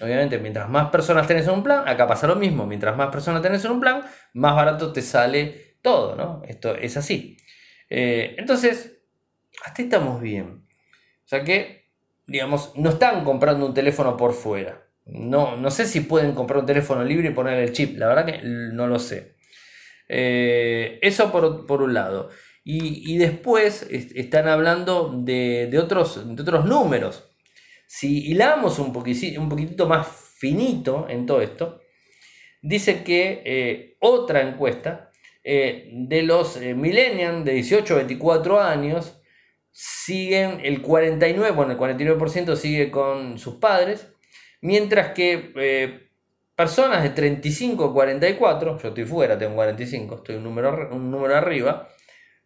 Obviamente, 0.00 0.38
mientras 0.38 0.68
más 0.68 0.90
personas 0.90 1.26
tenés 1.26 1.46
en 1.46 1.54
un 1.54 1.62
plan, 1.62 1.88
acá 1.88 2.06
pasa 2.06 2.26
lo 2.26 2.36
mismo. 2.36 2.66
Mientras 2.66 2.96
más 2.96 3.10
personas 3.10 3.42
tenés 3.42 3.64
en 3.64 3.72
un 3.72 3.80
plan, 3.80 4.02
más 4.34 4.54
barato 4.54 4.92
te 4.92 5.02
sale 5.02 5.76
todo, 5.82 6.16
¿no? 6.16 6.42
Esto 6.46 6.74
es 6.74 6.96
así. 6.96 7.36
entonces, 7.88 8.98
hasta 9.64 9.82
estamos 9.82 10.20
bien. 10.20 10.66
O 11.24 11.28
sea 11.28 11.44
que, 11.44 11.79
digamos, 12.30 12.72
no 12.76 12.90
están 12.90 13.24
comprando 13.24 13.66
un 13.66 13.74
teléfono 13.74 14.16
por 14.16 14.32
fuera. 14.32 14.86
No, 15.04 15.56
no 15.56 15.70
sé 15.72 15.84
si 15.84 16.02
pueden 16.02 16.32
comprar 16.32 16.60
un 16.60 16.66
teléfono 16.66 17.02
libre 17.02 17.30
y 17.30 17.32
poner 17.32 17.58
el 17.58 17.72
chip, 17.72 17.98
la 17.98 18.06
verdad 18.06 18.24
que 18.24 18.40
no 18.44 18.86
lo 18.86 19.00
sé. 19.00 19.34
Eh, 20.08 21.00
eso 21.02 21.32
por, 21.32 21.82
un 21.82 21.92
lado. 21.92 22.30
Y, 22.62 23.18
después 23.18 23.88
están 23.90 24.46
hablando 24.46 25.12
de, 25.12 25.76
otros, 25.82 26.36
de 26.36 26.40
otros 26.40 26.64
números. 26.66 27.28
Si 27.88 28.28
hilamos 28.30 28.78
un, 28.78 28.96
un 28.96 29.48
poquitito 29.48 29.88
más 29.88 30.06
finito 30.38 31.08
en 31.08 31.26
todo 31.26 31.40
esto, 31.40 31.80
dice 32.62 33.02
que 33.02 33.42
eh, 33.44 33.96
otra 33.98 34.42
encuesta 34.42 35.10
eh, 35.42 35.90
de 35.92 36.22
los 36.22 36.60
millennials 36.60 37.44
de 37.44 37.54
18 37.54 37.94
a 37.94 37.96
24 37.96 38.60
años 38.60 39.19
siguen 39.72 40.60
el 40.62 40.82
49, 40.82 41.54
bueno, 41.54 41.72
el 41.72 41.78
49% 41.78 42.56
sigue 42.56 42.90
con 42.90 43.38
sus 43.38 43.56
padres 43.56 44.08
Mientras 44.62 45.12
que 45.12 45.52
eh, 45.56 46.10
personas 46.54 47.02
de 47.02 47.10
35 47.10 47.84
a 47.84 47.92
44, 47.92 48.78
yo 48.78 48.88
estoy 48.88 49.04
fuera, 49.04 49.38
tengo 49.38 49.54
45, 49.54 50.16
estoy 50.16 50.36
un 50.36 50.44
número, 50.44 50.90
un 50.92 51.10
número 51.10 51.34
arriba, 51.34 51.88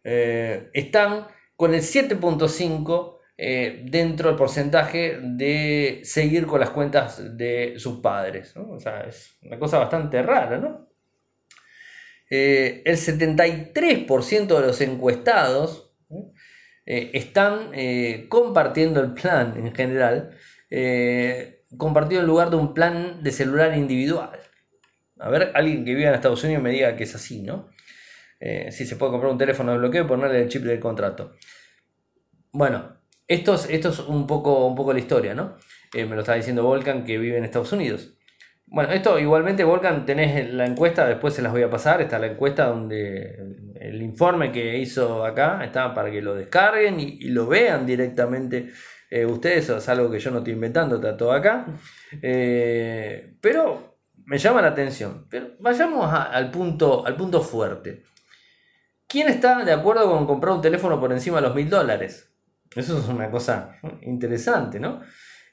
eh, 0.03 0.69
están 0.73 1.27
con 1.55 1.73
el 1.73 1.81
7.5 1.81 3.17
eh, 3.37 3.81
dentro 3.85 4.29
del 4.29 4.37
porcentaje 4.37 5.19
de 5.21 6.01
seguir 6.03 6.45
con 6.45 6.61
las 6.61 6.69
cuentas 6.69 7.37
de 7.37 7.73
sus 7.77 7.99
padres. 7.99 8.55
O 8.55 8.79
sea, 8.79 9.01
es 9.01 9.37
una 9.41 9.59
cosa 9.59 9.79
bastante 9.79 10.21
rara, 10.21 10.57
¿no? 10.57 10.85
el 12.27 12.97
73% 12.97 14.47
de 14.59 14.67
los 14.67 14.81
encuestados 14.81 15.84
están 16.85 17.71
compartiendo 18.29 19.01
el 19.01 19.13
plan 19.13 19.55
en 19.57 19.73
general 19.73 20.37
compartido 21.77 22.21
en 22.21 22.27
lugar 22.27 22.49
de 22.49 22.55
un 22.57 22.73
plan 22.73 23.23
de 23.23 23.31
celular 23.31 23.77
individual. 23.77 24.39
A 25.19 25.29
ver, 25.29 25.51
alguien 25.55 25.85
que 25.85 25.95
viva 25.95 26.09
en 26.09 26.15
Estados 26.15 26.43
Unidos 26.43 26.63
me 26.63 26.71
diga 26.71 26.95
que 26.95 27.03
es 27.03 27.15
así, 27.15 27.41
¿no? 27.41 27.69
Eh, 28.39 28.71
si 28.71 28.85
se 28.85 28.95
puede 28.95 29.11
comprar 29.13 29.31
un 29.31 29.37
teléfono 29.37 29.71
de 29.71 29.77
bloqueo 29.77 30.03
y 30.03 30.07
ponerle 30.07 30.41
el 30.41 30.49
chip 30.49 30.63
del 30.63 30.79
contrato. 30.79 31.33
Bueno, 32.51 32.97
esto 33.27 33.55
es, 33.55 33.99
un, 33.99 34.27
poco, 34.27 34.67
un 34.67 34.75
poco 34.75 34.93
la 34.93 34.99
historia, 34.99 35.33
¿no? 35.33 35.57
Eh, 35.93 36.05
me 36.05 36.15
lo 36.15 36.21
está 36.21 36.35
diciendo 36.35 36.63
Volcan 36.63 37.05
que 37.05 37.17
vive 37.17 37.37
en 37.37 37.45
Estados 37.45 37.71
Unidos. 37.71 38.14
Bueno, 38.75 38.91
esto 38.91 39.17
igualmente, 39.17 39.63
Volcan, 39.63 40.05
tenés 40.05 40.53
la 40.53 40.65
encuesta, 40.65 41.07
después 41.07 41.33
se 41.33 41.41
las 41.41 41.53
voy 41.53 41.63
a 41.63 41.69
pasar. 41.69 42.01
Está 42.01 42.19
la 42.19 42.27
encuesta 42.27 42.65
donde 42.65 43.71
el, 43.79 44.01
informe 44.01 44.51
que 44.51 44.77
hizo 44.79 45.23
acá 45.23 45.63
está 45.63 45.93
para 45.93 46.11
que 46.11 46.21
lo 46.21 46.35
descarguen 46.35 46.99
y, 46.99 47.29
lo 47.29 47.47
vean 47.47 47.85
directamente 47.85 48.73
eh, 49.09 49.25
ustedes, 49.25 49.69
es 49.69 49.87
algo 49.87 50.11
que 50.11 50.19
yo 50.19 50.29
no 50.29 50.39
estoy 50.39 50.51
inventando, 50.51 50.95
está 50.97 51.15
todo 51.15 51.31
acá. 51.31 51.67
Eh, 52.21 53.37
pero 53.39 53.95
me 54.25 54.37
llama 54.37 54.61
la 54.61 54.67
atención. 54.67 55.25
Pero 55.29 55.51
vayamos 55.59 56.13
al, 56.13 56.51
punto, 56.51 57.07
al 57.07 57.15
punto 57.15 57.39
fuerte. 57.39 58.03
¿Quién 59.07 59.29
está 59.29 59.63
de 59.63 59.71
acuerdo 59.71 60.11
con 60.11 60.27
comprar 60.27 60.53
un 60.53 60.61
teléfono 60.61 60.99
por 60.99 61.13
encima 61.13 61.37
de 61.37 61.43
los 61.43 61.55
mil 61.55 61.69
dólares? 61.69 62.29
Eso 62.75 62.99
es 62.99 63.07
una 63.07 63.31
cosa 63.31 63.77
interesante, 64.01 64.81
¿no? 64.81 64.99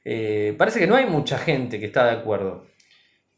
Eh, 0.04 0.56
parece 0.58 0.80
que 0.80 0.88
no 0.88 0.96
hay 0.96 1.06
mucha 1.06 1.38
gente 1.38 1.78
que 1.78 1.86
está 1.86 2.06
de 2.06 2.10
acuerdo. 2.10 2.66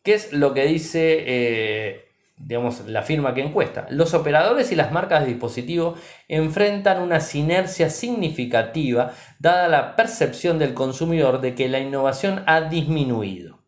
¿Qué 0.05 0.15
es 0.15 0.33
lo 0.33 0.55
que 0.55 0.67
dice 0.67 2.05
digamos, 2.37 2.87
la 2.87 3.03
firma 3.03 3.35
que 3.35 3.43
encuesta. 3.43 3.87
Los 3.91 4.13
operadores 4.13 4.73
y 4.73 4.77
las 4.77 4.93
marcas 4.93 5.21
de 5.21 5.29
dispositivo 5.29 5.95
enfrentan 6.29 7.01
una 7.01 7.21
sinergia 7.21 7.91
significativa 7.91 9.13
dada 9.39 9.69
la 9.69 9.97
percepción 9.97 10.59
del 10.59 10.75
consumidor 10.75 11.41
de 11.41 11.55
que 11.55 11.69
la 11.69 11.79
innovación 11.79 12.43
ha 12.47 12.63
disminuido. 12.63 13.61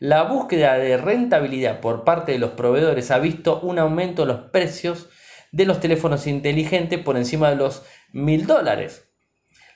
La 0.00 0.22
búsqueda 0.24 0.78
de 0.78 0.96
rentabilidad 0.96 1.80
por 1.80 2.04
parte 2.04 2.32
de 2.32 2.38
los 2.38 2.50
proveedores 2.50 3.10
ha 3.10 3.18
visto 3.18 3.60
un 3.60 3.78
aumento 3.78 4.22
de 4.22 4.32
los 4.32 4.50
precios 4.50 5.08
de 5.50 5.64
los 5.64 5.80
teléfonos 5.80 6.26
inteligentes 6.26 7.00
por 7.00 7.16
encima 7.16 7.50
de 7.50 7.56
los 7.56 7.82
mil 8.12 8.46
dólares. 8.46 9.08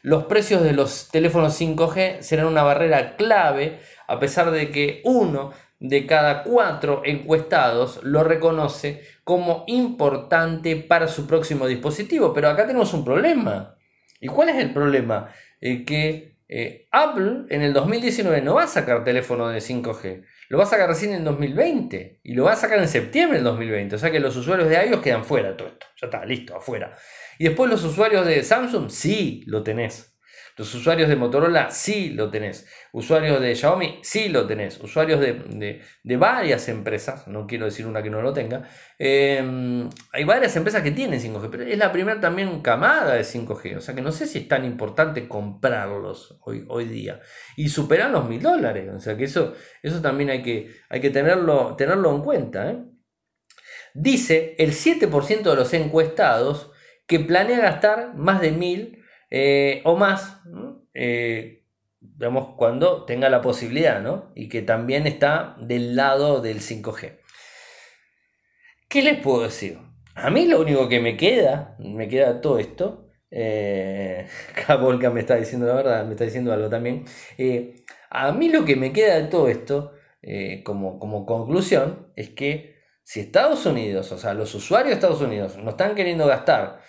Los 0.02 0.24
precios 0.24 0.62
de 0.62 0.72
los 0.72 1.08
teléfonos 1.10 1.60
5G 1.60 2.22
serán 2.22 2.46
una 2.46 2.62
barrera 2.62 3.16
clave 3.16 3.80
a 4.08 4.18
pesar 4.18 4.50
de 4.50 4.70
que 4.70 5.00
uno 5.04 5.52
de 5.82 6.06
cada 6.06 6.44
cuatro 6.44 7.02
encuestados 7.04 7.98
lo 8.04 8.22
reconoce 8.22 9.02
como 9.24 9.64
importante 9.66 10.76
para 10.76 11.08
su 11.08 11.26
próximo 11.26 11.66
dispositivo. 11.66 12.32
Pero 12.32 12.48
acá 12.48 12.66
tenemos 12.68 12.94
un 12.94 13.04
problema. 13.04 13.74
¿Y 14.20 14.28
cuál 14.28 14.50
es 14.50 14.56
el 14.56 14.72
problema? 14.72 15.32
Eh, 15.60 15.84
que 15.84 16.36
eh, 16.48 16.86
Apple 16.92 17.46
en 17.48 17.62
el 17.62 17.72
2019 17.72 18.42
no 18.42 18.54
va 18.54 18.64
a 18.64 18.68
sacar 18.68 19.02
teléfono 19.02 19.48
de 19.48 19.58
5G. 19.58 20.24
Lo 20.50 20.58
va 20.58 20.64
a 20.64 20.68
sacar 20.68 20.88
recién 20.88 21.14
en 21.14 21.24
2020. 21.24 22.20
Y 22.22 22.34
lo 22.34 22.44
va 22.44 22.52
a 22.52 22.56
sacar 22.56 22.78
en 22.78 22.86
septiembre 22.86 23.38
del 23.38 23.44
2020. 23.44 23.96
O 23.96 23.98
sea 23.98 24.12
que 24.12 24.20
los 24.20 24.36
usuarios 24.36 24.68
de 24.68 24.86
iOS 24.86 25.00
quedan 25.00 25.24
fuera 25.24 25.48
de 25.48 25.54
todo 25.54 25.66
esto. 25.66 25.86
Ya 26.00 26.06
está, 26.06 26.24
listo, 26.24 26.54
afuera. 26.54 26.96
Y 27.40 27.44
después 27.44 27.68
los 27.68 27.82
usuarios 27.82 28.24
de 28.24 28.44
Samsung, 28.44 28.88
sí, 28.88 29.42
lo 29.46 29.64
tenés. 29.64 30.11
Los 30.56 30.74
usuarios 30.74 31.08
de 31.08 31.16
Motorola 31.16 31.70
sí 31.70 32.10
lo 32.10 32.30
tenés. 32.30 32.66
Usuarios 32.92 33.40
de 33.40 33.54
Xiaomi 33.54 34.00
sí 34.02 34.28
lo 34.28 34.46
tenés. 34.46 34.78
Usuarios 34.80 35.18
de, 35.20 35.82
varias 36.16 36.68
empresas, 36.68 37.26
no 37.26 37.46
quiero 37.46 37.64
decir 37.64 37.86
una 37.86 38.02
que 38.02 38.10
no 38.10 38.20
lo 38.20 38.32
tenga. 38.32 38.68
Em, 38.98 39.88
hay 40.12 40.24
varias 40.24 40.54
empresas 40.56 40.82
que 40.82 40.90
tienen 40.90 41.20
5G, 41.20 41.48
pero 41.50 41.64
es 41.64 41.78
la 41.78 41.90
primera 41.90 42.20
también 42.20 42.60
camada 42.60 43.14
de 43.14 43.24
5G. 43.24 43.76
O 43.76 43.80
sea 43.80 43.94
que 43.94 44.02
no 44.02 44.12
sé 44.12 44.26
si 44.26 44.40
es 44.40 44.48
tan 44.48 44.64
importante 44.64 45.26
comprarlos 45.26 46.38
hoy, 46.42 46.64
hoy 46.68 46.84
día. 46.84 47.20
Y 47.56 47.68
superan 47.68 48.12
los 48.12 48.28
mil 48.28 48.42
dólares. 48.42 48.90
O 48.94 49.00
sea 49.00 49.16
que 49.16 49.24
eso, 49.24 49.54
eso 49.82 50.02
también 50.02 50.30
hay 50.30 50.42
que, 50.42 50.70
hay 50.90 51.00
que 51.00 51.10
tenerlo, 51.10 51.76
tenerlo 51.76 52.14
en 52.14 52.22
cuenta. 52.22 52.70
¿eh? 52.70 52.78
Dice 53.94 54.54
el 54.58 54.72
7% 54.72 55.42
de 55.42 55.56
los 55.56 55.72
encuestados 55.72 56.70
que 57.06 57.20
planea 57.20 57.60
gastar 57.60 58.14
más 58.16 58.40
de 58.40 58.52
mil 58.52 59.01
eh, 59.34 59.80
o 59.84 59.96
más, 59.96 60.42
eh, 60.92 61.64
digamos, 61.98 62.54
cuando 62.58 63.06
tenga 63.06 63.30
la 63.30 63.40
posibilidad, 63.40 64.02
¿no? 64.02 64.30
Y 64.34 64.50
que 64.50 64.60
también 64.60 65.06
está 65.06 65.56
del 65.58 65.96
lado 65.96 66.42
del 66.42 66.60
5G. 66.60 67.18
¿Qué 68.90 69.00
les 69.00 69.18
puedo 69.20 69.44
decir? 69.44 69.78
A 70.14 70.28
mí 70.28 70.44
lo 70.44 70.60
único 70.60 70.86
que 70.86 71.00
me 71.00 71.16
queda, 71.16 71.76
me 71.78 72.08
queda 72.08 72.42
todo 72.42 72.58
esto, 72.58 73.08
eh, 73.30 74.26
me 75.14 75.20
está 75.20 75.36
diciendo 75.36 75.66
la 75.66 75.74
verdad, 75.76 76.04
me 76.04 76.10
está 76.12 76.24
diciendo 76.24 76.52
algo 76.52 76.68
también, 76.68 77.06
eh, 77.38 77.86
a 78.10 78.32
mí 78.32 78.50
lo 78.50 78.66
que 78.66 78.76
me 78.76 78.92
queda 78.92 79.18
de 79.18 79.28
todo 79.28 79.48
esto, 79.48 79.92
como, 80.62 80.98
como 80.98 81.24
conclusión, 81.24 82.12
es 82.16 82.28
que 82.28 82.76
si 83.02 83.20
Estados 83.20 83.64
Unidos, 83.64 84.12
o 84.12 84.18
sea, 84.18 84.34
los 84.34 84.54
usuarios 84.54 84.90
de 84.90 84.94
Estados 84.94 85.22
Unidos 85.22 85.56
no 85.56 85.70
están 85.70 85.94
queriendo 85.94 86.26
gastar 86.26 86.82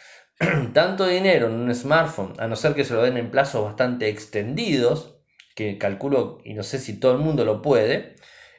tanto 0.74 1.08
dinero 1.08 1.48
en 1.48 1.54
un 1.54 1.76
smartphone, 1.76 2.34
a 2.40 2.48
no 2.48 2.56
ser 2.56 2.74
que 2.74 2.84
se 2.84 2.94
lo 2.94 3.04
den 3.04 3.18
en 3.18 3.32
plazos 3.32 3.64
bastante 3.64 4.10
extendidos, 4.10 5.20
que 5.56 5.78
calculo 5.78 6.40
y 6.44 6.54
no 6.54 6.64
sé 6.64 6.80
si 6.80 7.00
todo 7.00 7.14
el 7.14 7.20
mundo 7.20 7.46
lo 7.46 7.62
puede, 7.62 8.16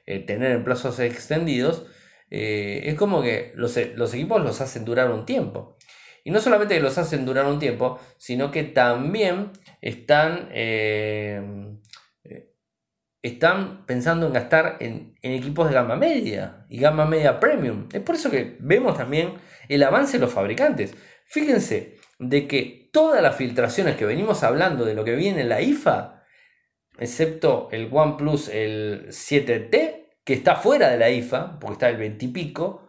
eh, 0.06 0.20
tener 0.20 0.52
en 0.52 0.64
plazos 0.64 1.00
extendidos, 1.00 1.86
eh, 2.30 2.82
es 2.84 2.94
como 2.94 3.22
que 3.22 3.52
los, 3.54 3.78
los, 3.94 4.14
equipos 4.14 4.42
los 4.42 4.60
hacen 4.60 4.84
durar 4.84 5.10
un 5.10 5.26
tiempo. 5.26 5.76
Y 6.24 6.30
no 6.30 6.40
solamente 6.40 6.74
que 6.74 6.80
los 6.80 6.96
hacen 6.98 7.26
durar 7.26 7.46
un 7.46 7.58
tiempo, 7.58 7.98
sino 8.16 8.50
que 8.50 8.64
también 8.64 9.50
están, 9.82 10.48
eh, 10.52 11.42
están 13.22 13.84
pensando 13.86 14.26
en 14.26 14.32
gastar 14.32 14.78
en, 14.80 15.14
en, 15.22 15.32
equipos 15.32 15.68
de 15.68 15.74
gama 15.74 15.96
media 15.96 16.64
y 16.68 16.78
gama 16.78 17.04
media 17.04 17.40
premium. 17.40 17.88
Es 17.92 18.00
por 18.00 18.14
eso 18.14 18.30
que 18.30 18.56
vemos 18.60 18.96
también 18.96 19.34
el 19.68 19.82
avance 19.82 20.18
de 20.18 20.24
los 20.24 20.32
fabricantes. 20.32 20.94
Fíjense 21.24 21.98
de 22.18 22.46
que 22.46 22.90
todas 22.92 23.22
las 23.22 23.36
filtraciones 23.36 23.96
que 23.96 24.04
venimos 24.04 24.42
hablando 24.42 24.84
de 24.84 24.94
lo 24.94 25.04
que 25.04 25.16
viene 25.16 25.42
en 25.42 25.48
la 25.48 25.60
IFA, 25.60 26.22
excepto 26.98 27.68
el 27.72 27.88
OnePlus 27.92 28.48
el 28.48 29.08
7T, 29.08 30.04
que 30.24 30.32
está 30.32 30.56
fuera 30.56 30.90
de 30.90 30.98
la 30.98 31.10
IFA, 31.10 31.58
porque 31.58 31.72
está 31.74 31.88
el 31.88 31.96
20 31.96 32.24
y 32.24 32.28
pico, 32.28 32.88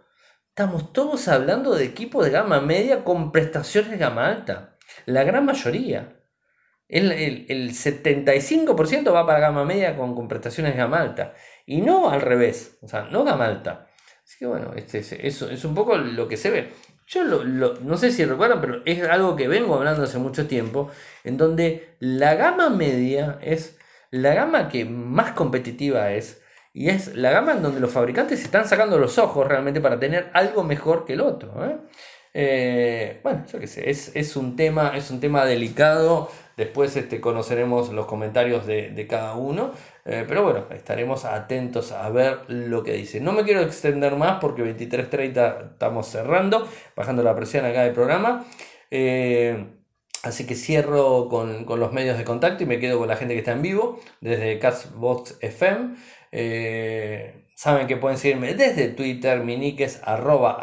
estamos 0.50 0.94
todos 0.94 1.28
hablando 1.28 1.76
de 1.76 1.86
equipos 1.86 2.24
de 2.24 2.32
gama 2.32 2.62
media 2.62 3.04
con 3.04 3.32
prestaciones 3.32 3.92
de 3.92 3.98
gama 3.98 4.28
alta. 4.28 4.78
La 5.06 5.24
gran 5.24 5.46
mayoría. 5.46 6.22
El, 6.88 7.12
el, 7.12 7.72
75% 7.72 9.12
va 9.12 9.26
para 9.26 9.40
gama 9.40 9.66
media 9.66 9.98
con, 9.98 10.28
prestaciones 10.28 10.74
de 10.74 10.78
gama 10.78 11.02
alta. 11.02 11.34
Y 11.66 11.82
no 11.82 12.10
al 12.10 12.22
revés. 12.22 12.78
O 12.82 12.88
sea, 12.88 13.04
no 13.04 13.24
gama 13.24 13.46
alta. 13.46 13.88
Así 14.24 14.38
que 14.40 14.46
bueno, 14.46 14.72
este, 14.76 15.00
eso 15.28 15.50
es 15.50 15.66
un 15.66 15.76
poco 15.76 15.98
lo 15.98 16.28
que 16.28 16.38
se 16.38 16.52
ve. 16.52 16.72
Yo 17.08 17.24
no 17.24 17.98
sé 17.98 18.12
si 18.12 18.26
recuerdan, 18.26 18.62
pero 18.62 18.82
es 18.86 19.04
algo 19.04 19.36
que 19.36 19.48
vengo 19.48 19.76
hablando 19.76 20.04
hace 20.04 20.18
mucho 20.18 20.48
tiempo, 20.48 20.90
en 21.24 21.38
donde 21.38 21.96
la 22.00 22.36
gama 22.36 22.70
media 22.70 23.38
es 23.42 23.78
la 24.12 24.34
gama 24.34 24.70
que 24.70 24.86
más 24.86 25.34
competitiva 25.34 26.12
es, 26.14 26.42
y 26.74 26.90
es 26.90 27.16
la 27.16 27.32
gama 27.32 27.54
en 27.54 27.62
donde 27.62 27.80
los 27.80 27.92
fabricantes 27.92 28.44
están 28.44 28.68
sacando 28.68 28.98
los 28.98 29.18
ojos 29.18 29.48
realmente 29.48 29.82
para 29.82 30.00
tener 30.00 30.30
algo 30.34 30.64
mejor 30.64 31.06
que 31.06 31.14
el 31.14 31.22
otro. 31.22 31.66
¿eh? 31.66 31.78
Eh, 32.34 33.20
bueno, 33.24 33.46
yo 33.50 33.60
qué 33.60 33.68
sé, 33.68 33.90
es, 33.90 34.36
un 34.36 34.58
tema, 34.58 34.92
es 34.98 35.10
un 35.10 35.22
tema 35.22 35.46
delicado. 35.46 36.30
Después 36.58 36.96
este, 36.98 37.22
conoceremos 37.22 37.94
los 37.94 38.08
comentarios 38.08 38.66
de, 38.66 39.08
cada 39.10 39.36
uno. 39.36 39.72
Eh, 40.06 40.26
pero 40.28 40.44
bueno, 40.44 40.66
estaremos 40.72 41.26
atentos 41.26 41.92
a 41.92 42.10
ver 42.10 42.40
lo 42.48 42.84
que 42.84 42.94
dice. 42.94 43.20
No 43.20 43.32
me 43.32 43.44
quiero 43.44 43.62
extender 43.62 44.16
más 44.16 44.40
porque 44.40 44.64
23.30 44.64 45.72
estamos 45.74 46.08
cerrando, 46.08 46.68
bajando 46.96 47.24
la 47.24 47.36
presión 47.36 47.66
acá 47.66 47.84
del 47.84 47.94
programa. 47.94 48.46
Así 50.26 50.46
que 50.48 50.56
cierro 50.56 51.30
con, 51.30 51.68
los 51.68 51.94
medios 51.94 52.18
de 52.18 52.24
contacto 52.24 52.64
y 52.64 52.66
me 52.66 52.80
quedo 52.80 52.98
con 52.98 53.08
la 53.08 53.16
gente 53.16 53.36
que 53.36 53.42
está 53.42 53.52
en 53.52 53.62
vivo 53.62 54.00
desde 54.22 54.58
Castbox 54.58 55.38
FM. 55.40 55.98
Eh, 56.32 57.46
saben 57.56 57.86
que 57.86 57.98
pueden 57.98 58.18
seguirme 58.18 58.56
desde 58.56 58.88
Twitter, 58.88 59.42
mi 59.42 59.56
nick 59.56 59.82
es 59.82 60.02
arroba. 60.04 60.60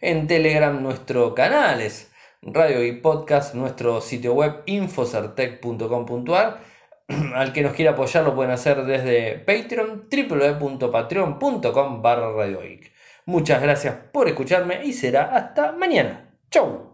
En 0.00 0.26
Telegram 0.26 0.82
nuestro 0.82 1.36
canal 1.36 1.80
es 1.80 2.10
Radio 2.42 2.84
y 2.84 2.94
Podcast, 2.94 3.54
nuestro 3.54 4.00
sitio 4.00 4.34
web 4.34 4.64
infocertec.com.ar. 4.66 6.71
Al 7.34 7.52
que 7.52 7.62
nos 7.62 7.72
quiera 7.74 7.92
apoyar 7.92 8.24
lo 8.24 8.34
pueden 8.34 8.52
hacer 8.52 8.84
desde 8.84 9.38
Patreon, 9.38 10.08
www.patreon.com 10.10 12.02
barra 12.02 12.32
Muchas 13.24 13.62
gracias 13.62 13.94
por 14.12 14.28
escucharme 14.28 14.84
y 14.84 14.92
será 14.92 15.36
hasta 15.36 15.72
mañana. 15.72 16.34
¡Chau! 16.50 16.90